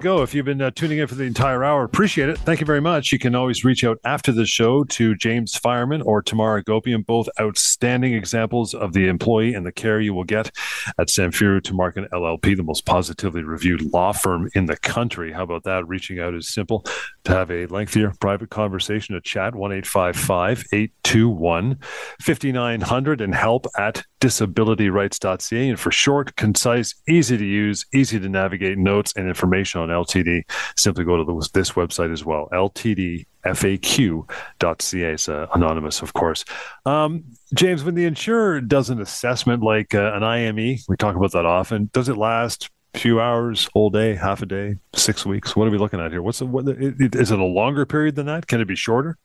Go. 0.01 0.23
If 0.23 0.33
you've 0.33 0.47
been 0.47 0.63
uh, 0.63 0.71
tuning 0.71 0.97
in 0.97 1.05
for 1.05 1.13
the 1.13 1.25
entire 1.25 1.63
hour, 1.63 1.83
appreciate 1.83 2.27
it. 2.27 2.39
Thank 2.39 2.59
you 2.59 2.65
very 2.65 2.81
much. 2.81 3.11
You 3.11 3.19
can 3.19 3.35
always 3.35 3.63
reach 3.63 3.83
out 3.83 3.99
after 4.03 4.31
the 4.31 4.47
show 4.47 4.83
to 4.85 5.13
James 5.13 5.55
Fireman 5.55 6.01
or 6.01 6.23
Tamar 6.23 6.63
Agopian, 6.63 7.05
both 7.05 7.29
outstanding 7.39 8.15
examples 8.15 8.73
of 8.73 8.93
the 8.93 9.07
employee 9.07 9.53
and 9.53 9.63
the 9.63 9.71
care 9.71 10.01
you 10.01 10.15
will 10.15 10.23
get 10.23 10.49
at 10.97 11.09
Samfiru 11.09 11.61
Tumarkin 11.61 12.09
LLP, 12.09 12.57
the 12.57 12.63
most 12.63 12.87
positively 12.87 13.43
reviewed 13.43 13.93
law 13.93 14.11
firm 14.11 14.49
in 14.55 14.65
the 14.65 14.77
country. 14.77 15.33
How 15.33 15.43
about 15.43 15.65
that? 15.65 15.87
Reaching 15.87 16.19
out 16.19 16.33
is 16.33 16.51
simple. 16.51 16.83
To 17.25 17.33
have 17.33 17.51
a 17.51 17.67
lengthier 17.67 18.11
private 18.19 18.49
conversation, 18.49 19.13
a 19.13 19.21
chat, 19.21 19.53
1 19.53 19.71
821 19.71 21.77
5900 22.19 23.21
and 23.21 23.35
help 23.35 23.67
at 23.77 24.01
disabilityrights.ca. 24.21 25.69
And 25.69 25.79
for 25.79 25.91
short, 25.91 26.35
concise, 26.35 26.95
easy 27.07 27.37
to 27.37 27.45
use, 27.45 27.85
easy 27.93 28.19
to 28.19 28.29
navigate 28.29 28.79
notes 28.79 29.13
and 29.15 29.27
information 29.27 29.81
on 29.81 29.90
LTD, 29.91 30.43
simply 30.75 31.03
go 31.03 31.23
to 31.23 31.49
this 31.53 31.71
website 31.71 32.11
as 32.11 32.25
well, 32.25 32.49
ltdfaq.ca. 32.51 33.25
It's 35.13 35.29
uh, 35.29 35.47
anonymous, 35.53 36.01
of 36.01 36.13
course. 36.13 36.45
Um, 36.85 37.23
James, 37.53 37.83
when 37.83 37.95
the 37.95 38.05
insurer 38.05 38.61
does 38.61 38.89
an 38.89 39.01
assessment 39.01 39.61
like 39.63 39.93
uh, 39.93 40.13
an 40.13 40.23
IME, 40.23 40.77
we 40.87 40.97
talk 40.97 41.15
about 41.15 41.31
that 41.33 41.45
often, 41.45 41.89
does 41.93 42.09
it 42.09 42.17
last 42.17 42.69
few 42.93 43.21
hours, 43.21 43.69
whole 43.73 43.89
day, 43.89 44.15
half 44.15 44.41
a 44.41 44.45
day, 44.45 44.75
six 44.93 45.25
weeks? 45.25 45.55
What 45.55 45.67
are 45.67 45.71
we 45.71 45.77
looking 45.77 45.99
at 45.99 46.11
here? 46.11 46.21
What's 46.21 46.39
the, 46.39 46.45
what, 46.45 46.67
is 46.67 47.31
it 47.31 47.39
a 47.39 47.45
longer 47.45 47.85
period 47.85 48.15
than 48.15 48.25
that? 48.25 48.47
Can 48.47 48.59
it 48.61 48.67
be 48.67 48.75
shorter? 48.75 49.17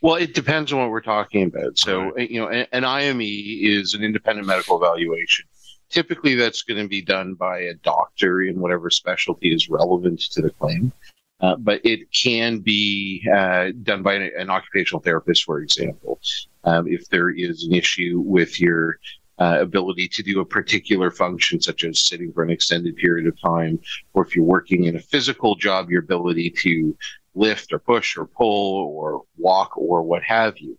Well, 0.00 0.14
it 0.16 0.34
depends 0.34 0.72
on 0.72 0.78
what 0.78 0.90
we're 0.90 1.00
talking 1.00 1.44
about. 1.44 1.78
So, 1.78 2.12
right. 2.12 2.30
you 2.30 2.40
know, 2.40 2.48
an 2.48 2.84
IME 2.84 3.20
is 3.20 3.94
an 3.94 4.04
independent 4.04 4.46
medical 4.46 4.76
evaluation 4.76 5.46
typically 5.90 6.34
that's 6.34 6.62
going 6.62 6.80
to 6.80 6.88
be 6.88 7.02
done 7.02 7.34
by 7.34 7.60
a 7.60 7.74
doctor 7.74 8.42
in 8.42 8.60
whatever 8.60 8.90
specialty 8.90 9.52
is 9.52 9.68
relevant 9.68 10.20
to 10.20 10.42
the 10.42 10.50
claim. 10.50 10.92
Uh, 11.40 11.56
but 11.56 11.80
it 11.84 12.00
can 12.12 12.58
be 12.58 13.26
uh, 13.34 13.70
done 13.82 14.02
by 14.02 14.14
an, 14.14 14.30
an, 14.38 14.50
occupational 14.50 15.00
therapist, 15.00 15.44
for 15.44 15.60
example, 15.60 16.20
um, 16.64 16.86
if 16.86 17.08
there 17.08 17.30
is 17.30 17.64
an 17.64 17.72
issue 17.72 18.20
with 18.20 18.60
your 18.60 18.98
uh, 19.38 19.56
ability 19.58 20.06
to 20.06 20.22
do 20.22 20.40
a 20.40 20.44
particular 20.44 21.10
function, 21.10 21.58
such 21.58 21.82
as 21.82 21.98
sitting 21.98 22.30
for 22.30 22.42
an 22.42 22.50
extended 22.50 22.94
period 22.96 23.26
of 23.26 23.40
time, 23.40 23.80
or 24.12 24.22
if 24.22 24.36
you're 24.36 24.44
working 24.44 24.84
in 24.84 24.96
a 24.96 25.00
physical 25.00 25.54
job, 25.56 25.88
your 25.88 26.02
ability 26.02 26.50
to 26.50 26.94
lift 27.34 27.72
or 27.72 27.78
push 27.78 28.18
or 28.18 28.26
pull 28.26 28.86
or 28.88 29.22
walk 29.38 29.78
or 29.78 30.02
what 30.02 30.22
have 30.22 30.58
you. 30.58 30.78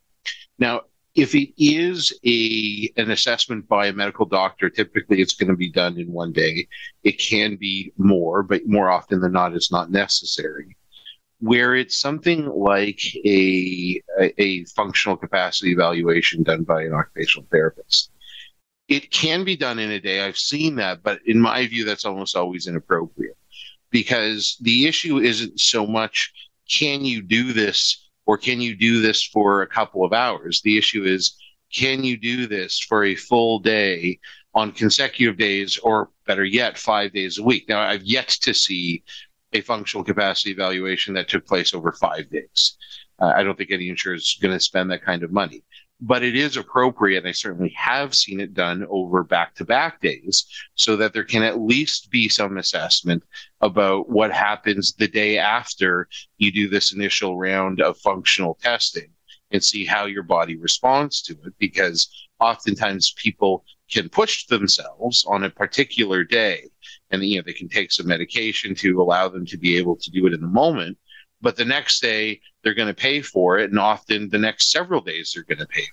Now, 0.60 0.82
if 1.16 1.36
it 1.36 1.54
is 1.58 2.18
a 2.26 2.92
an 2.98 3.12
assessment 3.12 3.68
by 3.68 3.88
a 3.88 3.94
medical 3.94 4.26
doctor, 4.26 4.70
typically 4.70 5.22
it's 5.22 5.36
going 5.36 5.50
to 5.50 5.56
be 5.56 5.70
done 5.70 6.00
in 6.00 6.12
one 6.12 6.32
day. 6.32 6.68
It 7.04 7.20
can 7.20 7.58
be 7.58 7.92
more, 7.98 8.44
but 8.44 8.68
more 8.68 8.90
often 8.90 9.20
than 9.20 9.34
not, 9.34 9.54
it's 9.54 9.72
not 9.72 9.92
necessary. 9.92 10.78
Where 11.40 11.76
it's 11.76 12.00
something 12.00 12.46
like 12.46 13.02
a, 13.26 14.02
a, 14.20 14.42
a 14.42 14.66
functional 14.66 15.18
capacity 15.18 15.72
evaluation 15.72 16.44
done 16.44 16.64
by 16.64 16.84
an 16.84 16.94
occupational 16.94 17.48
therapist, 17.52 18.12
it 18.88 19.12
can 19.12 19.44
be 19.44 19.58
done 19.58 19.80
in 19.80 19.92
a 19.92 20.00
day. 20.00 20.22
I've 20.22 20.38
seen 20.38 20.76
that, 20.76 21.02
but 21.04 21.20
in 21.26 21.40
my 21.42 21.66
view, 21.68 21.84
that's 21.84 22.06
almost 22.06 22.36
always 22.36 22.68
inappropriate 22.68 23.38
because 23.90 24.58
the 24.62 24.88
issue 24.88 25.18
isn't 25.18 25.60
so 25.60 25.86
much 25.86 26.32
can 26.70 27.04
you 27.04 27.22
do 27.22 27.52
this 27.52 28.10
or 28.32 28.38
can 28.38 28.62
you 28.62 28.74
do 28.78 29.02
this 29.02 29.22
for 29.22 29.62
a 29.62 29.68
couple 29.68 30.06
of 30.06 30.14
hours? 30.14 30.62
The 30.62 30.78
issue 30.78 31.04
is, 31.04 31.36
can 31.74 32.02
you 32.02 32.16
do 32.16 32.48
this 32.48 32.80
for 32.80 33.04
a 33.04 33.14
full 33.14 33.60
day 33.60 34.22
on 34.54 34.72
consecutive 34.72 35.36
days, 35.38 35.78
or 35.78 36.12
better 36.26 36.46
yet, 36.46 36.78
five 36.78 37.12
days 37.12 37.40
a 37.40 37.44
week? 37.44 37.68
Now, 37.68 37.82
I've 37.82 38.04
yet 38.04 38.30
to 38.44 38.54
see 38.54 39.04
a 39.52 39.60
functional 39.60 40.06
capacity 40.06 40.52
evaluation 40.52 41.14
that 41.16 41.28
took 41.28 41.46
place 41.46 41.74
over 41.74 41.92
five 41.92 42.30
days. 42.30 42.78
Uh, 43.20 43.34
I 43.36 43.44
don't 43.44 43.58
think 43.58 43.72
any 43.72 43.90
insurer 43.90 44.16
is 44.16 44.38
going 44.42 44.54
to 44.58 44.64
spend 44.64 44.92
that 44.92 45.04
kind 45.04 45.24
of 45.24 45.34
money 45.34 45.62
but 46.02 46.24
it 46.24 46.36
is 46.36 46.58
appropriate. 46.58 47.26
I 47.26 47.32
certainly 47.32 47.74
have 47.78 48.16
seen 48.16 48.40
it 48.40 48.56
done 48.56 48.86
over 48.90 49.24
back 49.24 49.54
to 49.56 49.66
back 49.66 50.02
days 50.02 50.46
so 50.74 50.96
that 50.98 51.14
there 51.14 51.24
can 51.24 51.44
at 51.44 51.62
least 51.62 52.10
be 52.10 52.28
some 52.28 52.58
assessment 52.58 53.24
about 53.62 54.10
what 54.10 54.32
happens 54.32 54.94
the 54.94 55.08
day 55.08 55.38
after 55.38 56.08
you 56.40 56.52
do 56.52 56.68
this 56.68 56.92
initial 56.92 57.38
round 57.38 57.82
of 57.82 58.00
functional 58.00 58.58
testing 58.62 59.12
and 59.52 59.64
see 59.64 59.86
how 59.86 60.06
your 60.06 60.24
body 60.24 60.56
responds 60.56 61.22
to 61.22 61.34
it. 61.46 61.54
Because 61.60 62.10
oftentimes 62.40 63.14
people 63.16 63.64
can 63.92 64.10
push 64.10 64.48
themselves 64.48 65.24
on 65.28 65.44
a 65.44 65.50
particular 65.50 66.24
day 66.24 66.64
and 67.12 67.24
you 67.24 67.36
know 67.36 67.44
they 67.46 67.54
can 67.54 67.70
take 67.70 67.92
some 67.92 68.08
medication 68.08 68.74
to 68.74 69.02
allow 69.02 69.28
them 69.28 69.46
to 69.46 69.58
be 69.58 69.78
able 69.78 69.96
to 69.98 70.10
do 70.10 70.26
it 70.26 70.34
in 70.34 70.42
the 70.42 70.48
moment. 70.48 70.98
But 71.42 71.56
the 71.56 71.66
next 71.66 72.02
day 72.02 72.42
they're 72.64 72.74
going 72.74 72.88
to 72.88 72.94
pay 72.94 73.22
for 73.22 73.60
it, 73.60 73.70
and 73.70 73.80
often 73.80 74.30
the 74.30 74.38
next 74.38 74.72
several 74.72 75.02
days 75.02 75.32
they're 75.34 75.44
going 75.44 75.60
to 75.60 75.68
pay. 75.68 75.88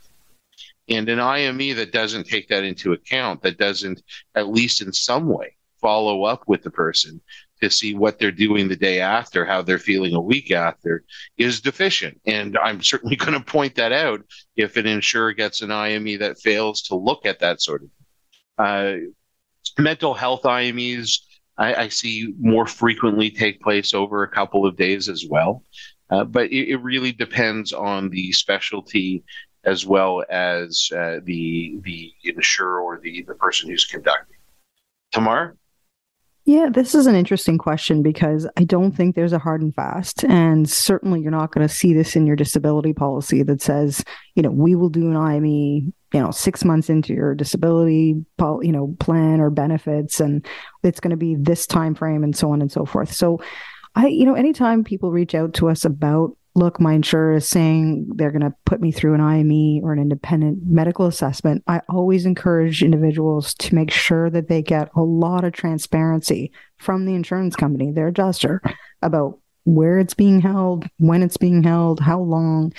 And 0.89 1.09
an 1.09 1.21
IME 1.21 1.77
that 1.77 1.93
doesn't 1.93 2.25
take 2.25 2.49
that 2.49 2.65
into 2.65 2.93
account, 2.93 3.43
that 3.43 3.59
doesn't 3.59 4.03
at 4.35 4.49
least 4.49 4.81
in 4.81 4.93
some 4.93 5.29
way 5.29 5.57
follow 5.81 6.25
up 6.25 6.45
with 6.47 6.63
the 6.63 6.71
person 6.71 7.21
to 7.61 7.71
see 7.71 7.95
what 7.95 8.19
they're 8.19 8.31
doing 8.31 8.69
the 8.69 8.77
day 8.77 9.01
after, 9.01 9.45
how 9.45 9.63
they're 9.63 9.79
feeling 9.79 10.15
a 10.15 10.21
week 10.21 10.51
after, 10.51 11.05
is 11.37 11.61
deficient. 11.61 12.21
And 12.27 12.57
I'm 12.57 12.83
certainly 12.83 13.17
going 13.25 13.33
to 13.33 13.41
point 13.41 13.75
that 13.77 13.93
out 13.93 14.23
if 14.57 14.77
an 14.77 14.87
insurer 14.87 15.33
gets 15.33 15.61
an 15.63 15.71
IME 15.71 16.19
that 16.19 16.39
fails 16.39 16.83
to 16.83 16.95
look 16.95 17.27
at 17.27 17.41
that 17.41 17.61
sort 17.61 17.83
of 17.83 17.89
uh, 18.59 18.95
mental 19.79 20.15
health 20.15 20.43
IMEs. 20.43 21.21
I, 21.59 21.75
I, 21.75 21.89
see 21.89 22.35
more 22.39 22.67
frequently 22.67 23.31
take 23.31 23.61
place 23.61 23.93
over 23.93 24.23
a 24.23 24.29
couple 24.29 24.65
of 24.65 24.77
days 24.77 25.09
as 25.09 25.27
well. 25.29 25.65
Uh, 26.11 26.25
but 26.25 26.51
it, 26.53 26.71
it, 26.71 26.77
really 26.77 27.13
depends 27.13 27.73
on 27.73 28.09
the 28.09 28.33
specialty 28.33 29.23
as 29.65 29.85
well 29.85 30.25
as 30.31 30.89
uh, 30.97 31.19
the 31.25 31.79
the 31.83 32.13
insurer 32.25 32.81
or 32.81 32.99
the, 32.99 33.23
the 33.29 33.35
person 33.35 33.69
who's 33.69 33.85
conducting. 33.85 34.37
Tamar? 35.13 35.57
Yeah, 36.49 36.71
this 36.71 36.95
is 36.95 37.07
an 37.07 37.15
interesting 37.15 37.59
question 37.59 38.03
because 38.03 38.49
I 38.57 38.65
don't 38.65 38.93
think 38.93 39.15
there's 39.15 39.35
a 39.35 39.39
hard 39.39 39.61
and 39.61 39.75
fast. 39.75 40.25
And 40.25 40.67
certainly 40.67 41.21
you're 41.21 41.31
not 41.31 41.53
going 41.53 41.69
to 41.69 41.73
see 41.73 41.93
this 41.93 42.17
in 42.17 42.27
your 42.27 42.37
disability 42.37 42.95
policy 42.95 43.43
that 43.43 43.61
says, 43.61 44.03
you 44.35 44.43
know, 44.43 44.51
we 44.51 44.75
will 44.75 44.89
do 44.89 45.11
an 45.11 45.17
IME, 45.17 45.93
you 46.13 46.21
know, 46.21 46.31
six 46.31 46.65
months 46.65 46.89
into 46.89 47.13
your 47.13 47.35
disability, 47.35 48.25
you 48.39 48.73
know, 48.73 48.97
plan 48.99 49.41
or 49.41 49.51
benefits, 49.51 50.21
and 50.21 50.47
it's 50.83 51.01
going 51.01 51.11
to 51.11 51.17
be 51.17 51.35
this 51.35 51.67
time 51.67 51.95
frame 51.95 52.25
and 52.25 52.37
so 52.37 52.51
on 52.51 52.63
and 52.63 52.73
so 52.73 52.85
forth. 52.85 53.13
So 53.13 53.41
I, 53.95 54.07
you 54.07 54.25
know, 54.25 54.35
anytime 54.35 54.85
people 54.85 55.11
reach 55.11 55.35
out 55.35 55.55
to 55.55 55.69
us 55.69 55.85
about 55.85 56.37
look, 56.55 56.81
my 56.81 56.95
insurer 56.95 57.35
is 57.35 57.49
saying 57.49 58.11
they're 58.17 58.33
going 58.33 58.43
to 58.43 58.55
put 58.65 58.81
me 58.81 58.91
through 58.91 59.15
an 59.15 59.21
IME 59.21 59.81
or 59.85 59.93
an 59.93 60.01
independent 60.01 60.59
medical 60.67 61.07
assessment, 61.07 61.63
I 61.67 61.83
always 61.89 62.27
encourage 62.27 62.83
individuals 62.83 63.55
to 63.55 63.75
make 63.75 63.91
sure 63.91 64.29
that 64.31 64.49
they 64.49 64.61
get 64.61 64.91
a 64.97 65.01
lot 65.01 65.45
of 65.45 65.53
transparency 65.53 66.53
from 66.77 67.07
the 67.07 67.15
insurance 67.15 67.55
company, 67.55 67.93
their 67.93 68.09
adjuster, 68.09 68.61
about 69.03 69.39
where 69.65 69.99
it's 69.99 70.15
being 70.15 70.41
held, 70.41 70.87
when 70.99 71.23
it's 71.23 71.37
being 71.37 71.63
held, 71.63 72.01
how 72.01 72.21
long. 72.21 72.73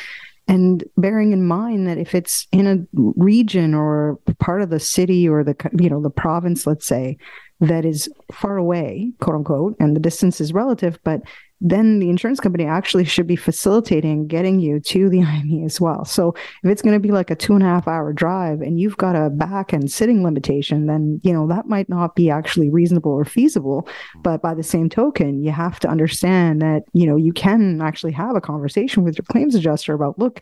And 0.50 0.84
bearing 0.98 1.32
in 1.32 1.46
mind 1.46 1.88
that 1.88 2.00
if 2.00 2.16
it's 2.16 2.48
in 2.52 2.66
a 2.66 2.80
region 2.94 3.76
or 3.76 4.20
part 4.40 4.64
of 4.64 4.72
the 4.72 4.80
city 4.80 5.30
or 5.30 5.44
the 5.44 5.56
you 5.80 5.92
know 5.92 6.02
the 6.02 6.10
province, 6.10 6.66
let's 6.66 6.88
say, 6.88 7.18
that 7.60 7.86
is 7.86 8.10
far 8.32 8.58
away, 8.58 9.12
quote 9.22 9.36
unquote, 9.36 9.76
and 9.80 9.96
the 9.96 10.00
distance 10.00 10.42
is 10.42 10.52
relative, 10.52 11.00
but 11.04 11.22
then 11.62 12.00
the 12.00 12.10
insurance 12.10 12.40
company 12.40 12.66
actually 12.66 13.06
should 13.06 13.28
be 13.28 13.36
facilitating 13.36 14.28
getting 14.28 14.60
you 14.60 14.80
to 14.80 15.10
the 15.10 15.22
IME 15.24 15.66
as 15.66 15.80
well. 15.82 16.06
So 16.06 16.36
if 16.64 16.70
it's 16.70 16.82
going 16.82 16.94
to 16.96 17.00
be 17.00 17.12
like 17.12 17.30
a 17.30 17.36
two 17.36 17.54
and 17.54 17.64
a 17.64 17.68
half 17.68 17.88
hour 17.88 18.14
drive 18.14 18.62
and 18.62 18.80
you've 18.80 18.98
got 18.98 19.16
a 19.16 19.30
back 19.30 19.74
and 19.74 19.92
sitting 19.92 20.24
limitation, 20.24 20.88
then 20.88 21.20
you 21.24 21.34
know 21.34 21.48
that 21.48 21.68
might 21.68 21.90
not 21.90 22.16
be 22.16 22.30
actually 22.30 22.70
reasonable 22.70 23.12
or 23.12 23.26
feasible. 23.26 23.88
But 24.24 24.42
by 24.42 24.54
the 24.54 24.64
same 24.64 24.90
token, 24.90 25.44
you 25.44 25.52
have 25.52 25.80
to 25.82 25.90
understand 25.90 26.62
that 26.62 26.84
you 26.94 27.06
know 27.06 27.16
you 27.16 27.34
can 27.34 27.82
actually 27.82 28.14
have 28.14 28.36
a 28.36 28.42
conversation 28.42 29.04
with 29.04 29.18
your 29.18 29.26
claims 29.26 29.56
adjuster 29.56 29.94
about 29.94 30.20
look, 30.20 30.42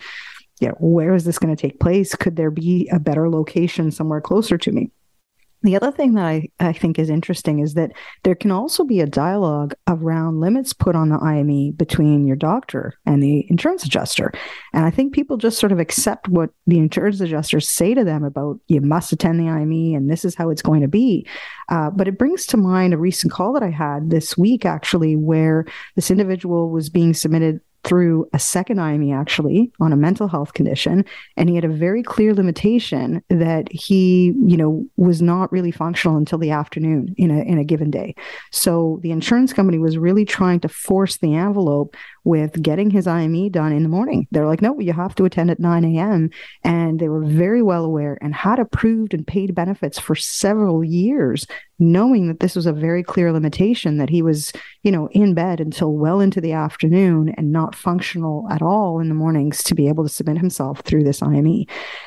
yeah, 0.59 0.71
where 0.79 1.13
is 1.13 1.23
this 1.23 1.39
going 1.39 1.55
to 1.55 1.61
take 1.61 1.79
place? 1.79 2.15
Could 2.15 2.35
there 2.35 2.51
be 2.51 2.89
a 2.91 2.99
better 2.99 3.29
location 3.29 3.91
somewhere 3.91 4.21
closer 4.21 4.57
to 4.57 4.71
me? 4.71 4.91
The 5.63 5.75
other 5.75 5.91
thing 5.91 6.13
that 6.13 6.25
I, 6.25 6.49
I 6.59 6.71
think 6.71 6.99
is 6.99 7.09
interesting 7.09 7.59
is 7.59 7.73
that 7.73 7.91
there 8.23 8.35
can 8.35 8.51
also 8.51 8.83
be 8.83 9.01
a 9.01 9.07
dialogue 9.07 9.73
around 9.87 10.39
limits 10.39 10.71
put 10.71 10.95
on 10.95 11.09
the 11.09 11.17
IME 11.17 11.71
between 11.71 12.27
your 12.27 12.35
doctor 12.35 12.93
and 13.07 13.23
the 13.23 13.45
insurance 13.49 13.83
adjuster. 13.83 14.31
And 14.73 14.85
I 14.85 14.91
think 14.91 15.13
people 15.13 15.35
just 15.35 15.57
sort 15.57 15.71
of 15.71 15.79
accept 15.79 16.27
what 16.27 16.51
the 16.67 16.77
insurance 16.77 17.21
adjusters 17.21 17.67
say 17.67 17.95
to 17.95 18.03
them 18.03 18.23
about 18.23 18.59
you 18.67 18.81
must 18.81 19.11
attend 19.11 19.39
the 19.39 19.49
IME 19.49 19.95
and 19.95 20.09
this 20.09 20.23
is 20.23 20.35
how 20.35 20.51
it's 20.51 20.61
going 20.61 20.81
to 20.81 20.87
be. 20.87 21.25
Uh, 21.69 21.89
but 21.89 22.07
it 22.07 22.19
brings 22.19 22.45
to 22.47 22.57
mind 22.57 22.93
a 22.93 22.97
recent 22.97 23.33
call 23.33 23.53
that 23.53 23.63
I 23.63 23.71
had 23.71 24.11
this 24.11 24.37
week, 24.37 24.63
actually, 24.63 25.15
where 25.15 25.65
this 25.95 26.11
individual 26.11 26.69
was 26.69 26.89
being 26.89 27.13
submitted 27.13 27.61
through 27.83 28.27
a 28.33 28.39
second 28.39 28.79
IME 28.79 29.11
actually 29.13 29.71
on 29.79 29.93
a 29.93 29.97
mental 29.97 30.27
health 30.27 30.53
condition. 30.53 31.05
And 31.37 31.49
he 31.49 31.55
had 31.55 31.63
a 31.63 31.69
very 31.69 32.03
clear 32.03 32.33
limitation 32.33 33.23
that 33.29 33.71
he, 33.71 34.33
you 34.45 34.57
know, 34.57 34.85
was 34.97 35.21
not 35.21 35.51
really 35.51 35.71
functional 35.71 36.17
until 36.17 36.37
the 36.37 36.51
afternoon 36.51 37.13
in 37.17 37.31
a, 37.31 37.41
in 37.43 37.57
a 37.57 37.63
given 37.63 37.89
day. 37.89 38.15
So 38.51 38.99
the 39.03 39.11
insurance 39.11 39.53
company 39.53 39.77
was 39.77 39.97
really 39.97 40.25
trying 40.25 40.59
to 40.61 40.69
force 40.69 41.17
the 41.17 41.35
envelope 41.35 41.95
with 42.23 42.61
getting 42.61 42.89
his 42.89 43.07
IME 43.07 43.49
done 43.51 43.71
in 43.71 43.83
the 43.83 43.89
morning. 43.89 44.27
They're 44.31 44.47
like, 44.47 44.61
no, 44.61 44.77
you 44.79 44.91
have 44.91 45.15
to 45.15 45.23
attend 45.23 45.49
at 45.49 45.61
9 45.61 45.85
a.m. 45.85 46.29
And 46.63 46.99
they 46.99 47.07
were 47.07 47.23
very 47.23 47.61
well 47.61 47.85
aware 47.85 48.17
and 48.21 48.35
had 48.35 48.59
approved 48.59 49.13
and 49.13 49.25
paid 49.25 49.55
benefits 49.55 49.97
for 49.97 50.13
several 50.13 50.83
years, 50.83 51.47
knowing 51.79 52.27
that 52.27 52.39
this 52.39 52.55
was 52.55 52.65
a 52.65 52.73
very 52.73 53.03
clear 53.03 53.31
limitation 53.31 53.97
that 53.97 54.09
he 54.09 54.21
was, 54.21 54.51
you 54.83 54.91
know, 54.91 55.07
in 55.11 55.33
bed 55.33 55.59
until 55.59 55.93
well 55.93 56.19
into 56.19 56.41
the 56.41 56.53
afternoon 56.53 57.33
and 57.37 57.51
not 57.51 57.75
functional 57.75 58.47
at 58.49 58.61
all 58.61 58.99
in 58.99 59.09
the 59.09 59.15
mornings 59.15 59.61
to 59.63 59.75
be 59.75 59.87
able 59.87 60.03
to 60.03 60.09
submit 60.09 60.37
himself 60.37 60.81
through 60.81 61.03
this 61.03 61.21
IME. 61.21 61.65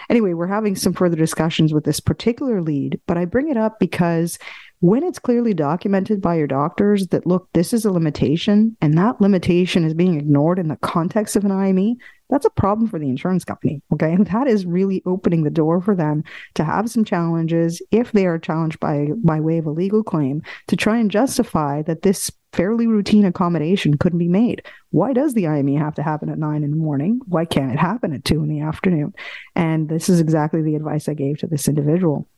Anyway, 0.08 0.32
we're 0.32 0.46
having 0.46 0.74
some 0.74 0.92
further 0.92 1.16
discussions 1.16 1.72
with 1.72 1.84
this 1.84 2.00
particular 2.00 2.60
lead, 2.60 3.00
but 3.06 3.16
I 3.16 3.24
bring 3.24 3.48
it 3.48 3.56
up 3.56 3.78
because 3.78 4.38
when 4.80 5.04
it's 5.04 5.18
clearly 5.18 5.52
documented 5.52 6.22
by 6.22 6.36
your 6.36 6.46
doctors 6.46 7.08
that 7.08 7.26
look 7.26 7.48
this 7.52 7.72
is 7.72 7.84
a 7.84 7.92
limitation 7.92 8.76
and 8.80 8.96
that 8.96 9.20
limitation 9.20 9.84
is 9.84 9.94
being 9.94 10.18
ignored 10.18 10.58
in 10.58 10.68
the 10.68 10.76
context 10.76 11.36
of 11.36 11.44
an 11.44 11.52
IME 11.52 11.96
that's 12.30 12.46
a 12.46 12.50
problem 12.50 12.88
for 12.88 12.98
the 12.98 13.08
insurance 13.08 13.44
company 13.44 13.82
okay? 13.92 14.12
And 14.12 14.26
that 14.28 14.46
is 14.46 14.66
really 14.66 15.02
opening 15.06 15.44
the 15.44 15.50
door 15.50 15.80
for 15.80 15.94
them 15.94 16.24
to 16.54 16.64
have 16.64 16.90
some 16.90 17.04
challenges 17.04 17.82
if 17.90 18.12
they 18.12 18.26
are 18.26 18.38
challenged 18.38 18.80
by 18.80 19.08
by 19.22 19.40
way 19.40 19.58
of 19.58 19.66
a 19.66 19.70
legal 19.70 20.02
claim 20.02 20.42
to 20.68 20.76
try 20.76 20.98
and 20.98 21.10
justify 21.10 21.82
that 21.82 22.02
this 22.02 22.30
fairly 22.52 22.86
routine 22.86 23.24
accommodation 23.24 23.96
couldn't 23.96 24.18
be 24.18 24.28
made. 24.28 24.62
Why 24.90 25.12
does 25.12 25.34
the 25.34 25.46
IME 25.46 25.76
have 25.76 25.94
to 25.94 26.02
happen 26.02 26.28
at 26.28 26.38
9 26.38 26.64
in 26.64 26.70
the 26.70 26.76
morning? 26.76 27.20
Why 27.26 27.44
can't 27.44 27.72
it 27.72 27.78
happen 27.78 28.12
at 28.12 28.24
2 28.24 28.42
in 28.42 28.48
the 28.48 28.60
afternoon? 28.60 29.14
And 29.54 29.88
this 29.88 30.08
is 30.08 30.20
exactly 30.20 30.62
the 30.62 30.74
advice 30.74 31.08
I 31.08 31.14
gave 31.14 31.38
to 31.38 31.46
this 31.46 31.68
individual. 31.68 32.28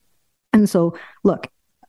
And 0.53 0.69
so, 0.69 0.97
look, 1.25 1.49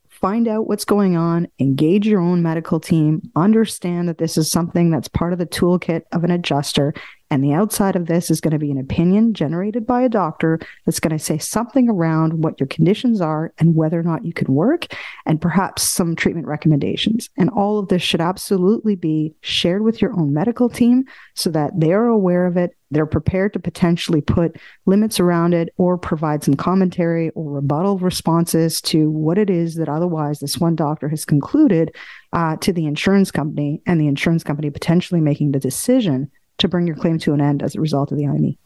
find 0.09 0.47
out 0.47 0.67
what's 0.67 0.85
going 0.85 1.17
on, 1.17 1.49
engage 1.59 2.07
your 2.07 2.21
own 2.21 2.41
medical 2.41 2.79
team, 2.79 3.21
understand 3.35 4.07
that 4.07 4.19
this 4.19 4.37
is 4.37 4.49
something 4.49 4.89
that's 4.89 5.09
part 5.09 5.33
of 5.33 5.39
the 5.39 5.45
toolkit 5.45 6.03
of 6.13 6.23
an 6.23 6.31
adjuster, 6.31 6.93
and 7.33 7.43
the 7.43 7.53
outside 7.53 7.95
of 7.95 8.05
this 8.05 8.29
is 8.29 8.39
going 8.39 8.51
to 8.51 8.59
be 8.59 8.69
an 8.69 8.77
opinion 8.77 9.33
generated 9.33 9.87
by 9.87 10.03
a 10.03 10.07
doctor 10.07 10.59
that's 10.85 10.99
going 10.99 11.17
to 11.17 11.23
say 11.23 11.39
something 11.39 11.89
around 11.89 12.43
what 12.43 12.59
your 12.59 12.67
conditions 12.67 13.21
are 13.21 13.51
and 13.57 13.73
whether 13.73 13.99
or 13.99 14.03
not 14.03 14.23
you 14.23 14.31
can 14.31 14.53
work, 14.53 14.93
and 15.25 15.41
perhaps 15.41 15.81
some 15.81 16.15
treatment 16.15 16.45
recommendations. 16.45 17.31
And 17.35 17.49
all 17.49 17.79
of 17.79 17.87
this 17.87 18.03
should 18.03 18.21
absolutely 18.21 18.95
be 18.95 19.33
shared 19.41 19.81
with 19.81 19.99
your 19.99 20.13
own 20.13 20.31
medical 20.31 20.69
team 20.69 21.05
so 21.33 21.49
that 21.49 21.71
they're 21.75 22.05
aware 22.05 22.45
of 22.45 22.55
it. 22.55 22.77
They're 22.91 23.07
prepared 23.07 23.53
to 23.53 23.59
potentially 23.59 24.21
put 24.21 24.57
limits 24.85 25.19
around 25.19 25.55
it 25.55 25.73
or 25.77 25.97
provide 25.97 26.43
some 26.43 26.53
commentary 26.53 27.31
or 27.31 27.53
rebuttal 27.53 27.97
responses 27.97 28.79
to 28.81 29.09
what 29.09 29.39
it 29.39 29.49
is 29.49 29.73
that 29.77 29.89
otherwise 29.89 30.37
this 30.37 30.59
one 30.59 30.75
doctor 30.75 31.09
has 31.09 31.25
concluded 31.25 31.95
uh, 32.31 32.57
to 32.57 32.71
the 32.71 32.85
insurance 32.85 33.31
company, 33.31 33.81
and 33.87 33.99
the 33.99 34.07
insurance 34.07 34.43
company 34.43 34.69
potentially 34.69 35.19
making 35.19 35.51
the 35.51 35.59
decision 35.59 36.29
to 36.59 36.67
bring 36.67 36.87
your 36.87 36.95
claim 36.95 37.17
to 37.19 37.33
an 37.33 37.41
end 37.41 37.63
as 37.63 37.75
a 37.75 37.81
result 37.81 38.11
of 38.11 38.17
the 38.17 38.27
IME. 38.27 38.57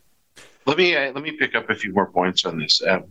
Let 0.68 0.78
me 0.78 0.98
uh, 0.98 1.14
let 1.14 1.24
me 1.24 1.32
pick 1.32 1.56
up 1.56 1.70
a 1.70 1.76
few 1.76 1.94
more 1.94 2.12
points 2.12 2.46
on 2.46 2.60
this. 2.60 2.82
Um, 2.86 3.06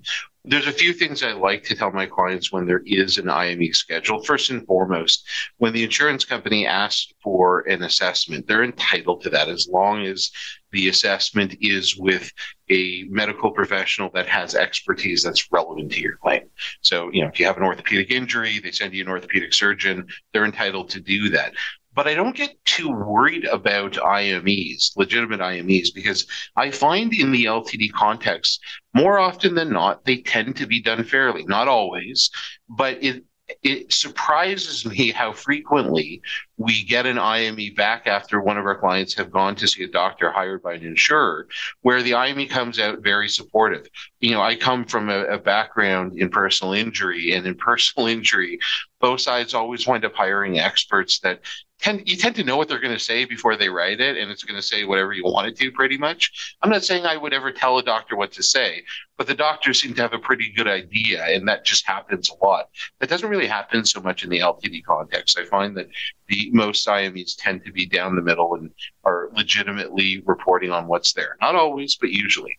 there's 0.44 0.66
a 0.66 0.72
few 0.72 0.92
things 0.92 1.22
I 1.22 1.32
like 1.32 1.64
to 1.64 1.74
tell 1.74 1.90
my 1.90 2.04
clients 2.04 2.52
when 2.52 2.66
there 2.66 2.82
is 2.84 3.16
an 3.16 3.30
IME 3.30 3.72
schedule. 3.72 4.22
First 4.22 4.50
and 4.50 4.64
foremost, 4.66 5.26
when 5.56 5.72
the 5.72 5.82
insurance 5.82 6.24
company 6.24 6.66
asks 6.66 7.12
for 7.22 7.60
an 7.60 7.82
assessment, 7.82 8.46
they're 8.46 8.62
entitled 8.62 9.22
to 9.22 9.30
that 9.30 9.48
as 9.48 9.66
long 9.68 10.04
as 10.04 10.30
the 10.70 10.90
assessment 10.90 11.56
is 11.62 11.96
with 11.96 12.30
a 12.70 13.04
medical 13.08 13.50
professional 13.50 14.10
that 14.12 14.26
has 14.26 14.54
expertise 14.54 15.22
that's 15.22 15.50
relevant 15.50 15.90
to 15.92 16.00
your 16.00 16.16
claim. 16.16 16.42
So, 16.82 17.10
you 17.10 17.22
know, 17.22 17.28
if 17.28 17.40
you 17.40 17.46
have 17.46 17.56
an 17.56 17.62
orthopedic 17.62 18.10
injury, 18.10 18.58
they 18.58 18.70
send 18.70 18.92
you 18.92 19.02
an 19.02 19.08
orthopedic 19.08 19.54
surgeon, 19.54 20.06
they're 20.32 20.44
entitled 20.44 20.90
to 20.90 21.00
do 21.00 21.30
that 21.30 21.54
but 21.96 22.06
I 22.06 22.14
don't 22.14 22.36
get 22.36 22.62
too 22.66 22.90
worried 22.90 23.46
about 23.46 23.94
IMEs, 23.94 24.94
legitimate 24.96 25.40
IMEs, 25.40 25.94
because 25.94 26.26
I 26.54 26.70
find 26.70 27.12
in 27.14 27.32
the 27.32 27.46
LTD 27.46 27.90
context, 27.92 28.60
more 28.94 29.18
often 29.18 29.54
than 29.54 29.70
not, 29.70 30.04
they 30.04 30.18
tend 30.18 30.56
to 30.56 30.66
be 30.66 30.82
done 30.82 31.02
fairly. 31.04 31.44
Not 31.44 31.68
always, 31.68 32.30
but 32.68 33.02
it 33.02 33.24
it 33.62 33.92
surprises 33.92 34.84
me 34.84 35.12
how 35.12 35.32
frequently 35.32 36.20
we 36.56 36.82
get 36.84 37.06
an 37.06 37.18
IME 37.18 37.74
back 37.76 38.06
after 38.06 38.40
one 38.40 38.58
of 38.58 38.66
our 38.66 38.76
clients 38.76 39.14
have 39.14 39.30
gone 39.30 39.54
to 39.56 39.68
see 39.68 39.84
a 39.84 39.88
doctor 39.88 40.32
hired 40.32 40.62
by 40.62 40.74
an 40.74 40.84
insurer, 40.84 41.46
where 41.82 42.02
the 42.02 42.14
IME 42.14 42.48
comes 42.48 42.80
out 42.80 43.04
very 43.04 43.28
supportive. 43.28 43.86
You 44.20 44.32
know, 44.32 44.42
I 44.42 44.56
come 44.56 44.84
from 44.84 45.10
a, 45.10 45.26
a 45.26 45.38
background 45.38 46.18
in 46.18 46.28
personal 46.28 46.72
injury, 46.72 47.32
and 47.32 47.46
in 47.46 47.54
personal 47.70 48.08
injury, 48.08 48.58
both 49.00 49.20
sides 49.20 49.54
always 49.54 49.86
wind 49.86 50.04
up 50.04 50.14
hiring 50.14 50.58
experts 50.58 51.20
that 51.20 51.40
tend 51.80 52.08
you 52.08 52.16
tend 52.16 52.34
to 52.36 52.44
know 52.44 52.56
what 52.56 52.68
they're 52.68 52.80
going 52.80 52.94
to 52.94 52.98
say 52.98 53.24
before 53.24 53.56
they 53.56 53.68
write 53.68 54.00
it, 54.00 54.16
and 54.16 54.30
it's 54.30 54.42
going 54.42 54.58
to 54.60 54.66
say 54.66 54.84
whatever 54.84 55.12
you 55.12 55.24
want 55.24 55.48
it 55.48 55.56
to, 55.56 55.70
pretty 55.70 55.98
much. 55.98 56.56
I'm 56.62 56.70
not 56.70 56.84
saying 56.84 57.04
I 57.04 57.16
would 57.16 57.32
ever 57.32 57.52
tell 57.52 57.78
a 57.78 57.82
doctor 57.82 58.16
what 58.16 58.32
to 58.32 58.42
say, 58.42 58.82
but 59.16 59.26
the 59.26 59.34
doctors 59.34 59.80
seem 59.80 59.94
to 59.94 60.02
have 60.02 60.12
a 60.12 60.18
pretty 60.18 60.50
good 60.50 60.68
idea, 60.68 61.24
and 61.24 61.46
that 61.48 61.64
just 61.64 61.86
happens 61.86 62.30
a 62.30 62.44
lot. 62.44 62.68
That 63.00 63.08
doesn't 63.08 63.28
really 63.28 63.46
happen 63.46 63.84
so 63.84 64.00
much 64.00 64.24
in 64.24 64.30
the 64.30 64.40
LTD 64.40 64.84
context. 64.84 65.38
I 65.38 65.44
find 65.44 65.76
that 65.76 65.88
the 66.28 66.50
most 66.52 66.86
IMEs 66.86 67.36
tend 67.36 67.64
to 67.64 67.72
be 67.72 67.86
down 67.86 68.16
the 68.16 68.22
middle 68.22 68.54
and 68.54 68.70
are 69.04 69.30
legitimately 69.34 70.22
reporting 70.26 70.70
on 70.70 70.86
what's 70.86 71.12
there. 71.12 71.36
Not 71.40 71.54
always, 71.54 71.94
but 71.96 72.10
usually. 72.10 72.58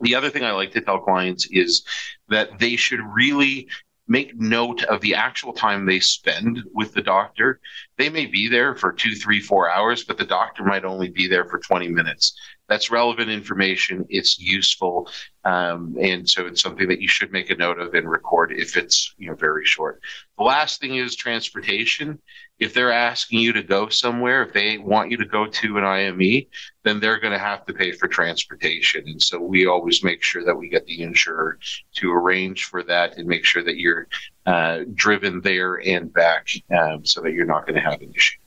The 0.00 0.14
other 0.14 0.30
thing 0.30 0.44
I 0.44 0.52
like 0.52 0.72
to 0.72 0.80
tell 0.80 0.98
clients 1.00 1.48
is 1.50 1.82
that 2.28 2.58
they 2.58 2.76
should 2.76 3.00
really 3.00 3.68
make 4.08 4.34
note 4.36 4.82
of 4.84 5.00
the 5.00 5.14
actual 5.14 5.52
time 5.52 5.84
they 5.84 6.00
spend 6.00 6.62
with 6.72 6.94
the 6.94 7.02
doctor. 7.02 7.60
They 7.96 8.08
may 8.08 8.26
be 8.26 8.48
there 8.48 8.74
for 8.74 8.92
two, 8.92 9.14
three, 9.14 9.40
four 9.40 9.70
hours, 9.70 10.04
but 10.04 10.18
the 10.18 10.24
doctor 10.24 10.64
might 10.64 10.84
only 10.84 11.10
be 11.10 11.28
there 11.28 11.44
for 11.44 11.58
20 11.58 11.88
minutes. 11.88 12.34
That's 12.68 12.90
relevant 12.90 13.30
information. 13.30 14.04
It's 14.08 14.38
useful. 14.38 15.08
Um, 15.44 15.96
and 16.00 16.28
so 16.28 16.46
it's 16.46 16.60
something 16.60 16.88
that 16.88 17.00
you 17.00 17.08
should 17.08 17.32
make 17.32 17.48
a 17.48 17.56
note 17.56 17.78
of 17.78 17.94
and 17.94 18.08
record 18.08 18.52
if 18.52 18.76
it's 18.76 19.14
you 19.16 19.28
know 19.28 19.34
very 19.34 19.64
short. 19.64 20.00
The 20.36 20.44
last 20.44 20.80
thing 20.80 20.96
is 20.96 21.16
transportation. 21.16 22.18
If 22.58 22.74
they're 22.74 22.92
asking 22.92 23.38
you 23.38 23.52
to 23.54 23.62
go 23.62 23.88
somewhere, 23.88 24.42
if 24.42 24.52
they 24.52 24.78
want 24.78 25.10
you 25.10 25.16
to 25.16 25.24
go 25.24 25.46
to 25.46 25.78
an 25.78 25.84
IME, 25.84 26.42
then 26.82 27.00
they're 27.00 27.20
going 27.20 27.32
to 27.32 27.38
have 27.38 27.64
to 27.66 27.72
pay 27.72 27.92
for 27.92 28.08
transportation. 28.08 29.04
And 29.06 29.22
so 29.22 29.40
we 29.40 29.66
always 29.66 30.04
make 30.04 30.22
sure 30.22 30.44
that 30.44 30.56
we 30.56 30.68
get 30.68 30.84
the 30.86 31.02
insurer 31.02 31.58
to 31.94 32.12
arrange 32.12 32.64
for 32.64 32.82
that 32.82 33.16
and 33.16 33.26
make 33.26 33.44
sure 33.44 33.62
that 33.62 33.76
you're 33.76 34.08
uh, 34.44 34.80
driven 34.94 35.40
there 35.40 35.76
and 35.76 36.12
back 36.12 36.48
um, 36.76 37.06
so 37.06 37.22
that 37.22 37.32
you're 37.32 37.46
not 37.46 37.66
going 37.66 37.76
to 37.76 37.88
have 37.88 38.02
an 38.02 38.12
issue. 38.14 38.38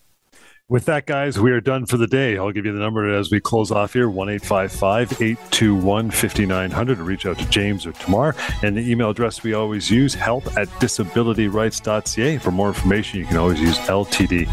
With 0.71 0.85
that, 0.85 1.05
guys, 1.05 1.37
we 1.37 1.51
are 1.51 1.59
done 1.59 1.85
for 1.85 1.97
the 1.97 2.07
day. 2.07 2.37
I'll 2.37 2.53
give 2.53 2.65
you 2.65 2.71
the 2.71 2.79
number 2.79 3.13
as 3.13 3.29
we 3.29 3.41
close 3.41 3.71
off 3.71 3.91
here 3.91 4.09
1 4.09 4.29
821 4.29 6.11
5900 6.11 6.95
to 6.95 7.03
reach 7.03 7.25
out 7.25 7.37
to 7.39 7.45
James 7.49 7.85
or 7.85 7.91
Tamar. 7.91 8.37
And 8.63 8.77
the 8.77 8.89
email 8.89 9.09
address 9.09 9.43
we 9.43 9.53
always 9.53 9.91
use 9.91 10.13
help 10.13 10.47
at 10.55 10.69
disabilityrights.ca. 10.79 12.37
For 12.37 12.51
more 12.51 12.69
information, 12.69 13.19
you 13.19 13.25
can 13.25 13.35
always 13.35 13.59
use 13.59 13.77
ltdfaq.ca 13.79 14.47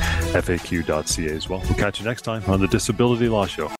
as 1.30 1.48
well. 1.48 1.60
We'll 1.60 1.74
catch 1.74 2.00
you 2.00 2.04
next 2.04 2.22
time 2.22 2.42
on 2.48 2.58
the 2.58 2.66
Disability 2.66 3.28
Law 3.28 3.46
Show. 3.46 3.70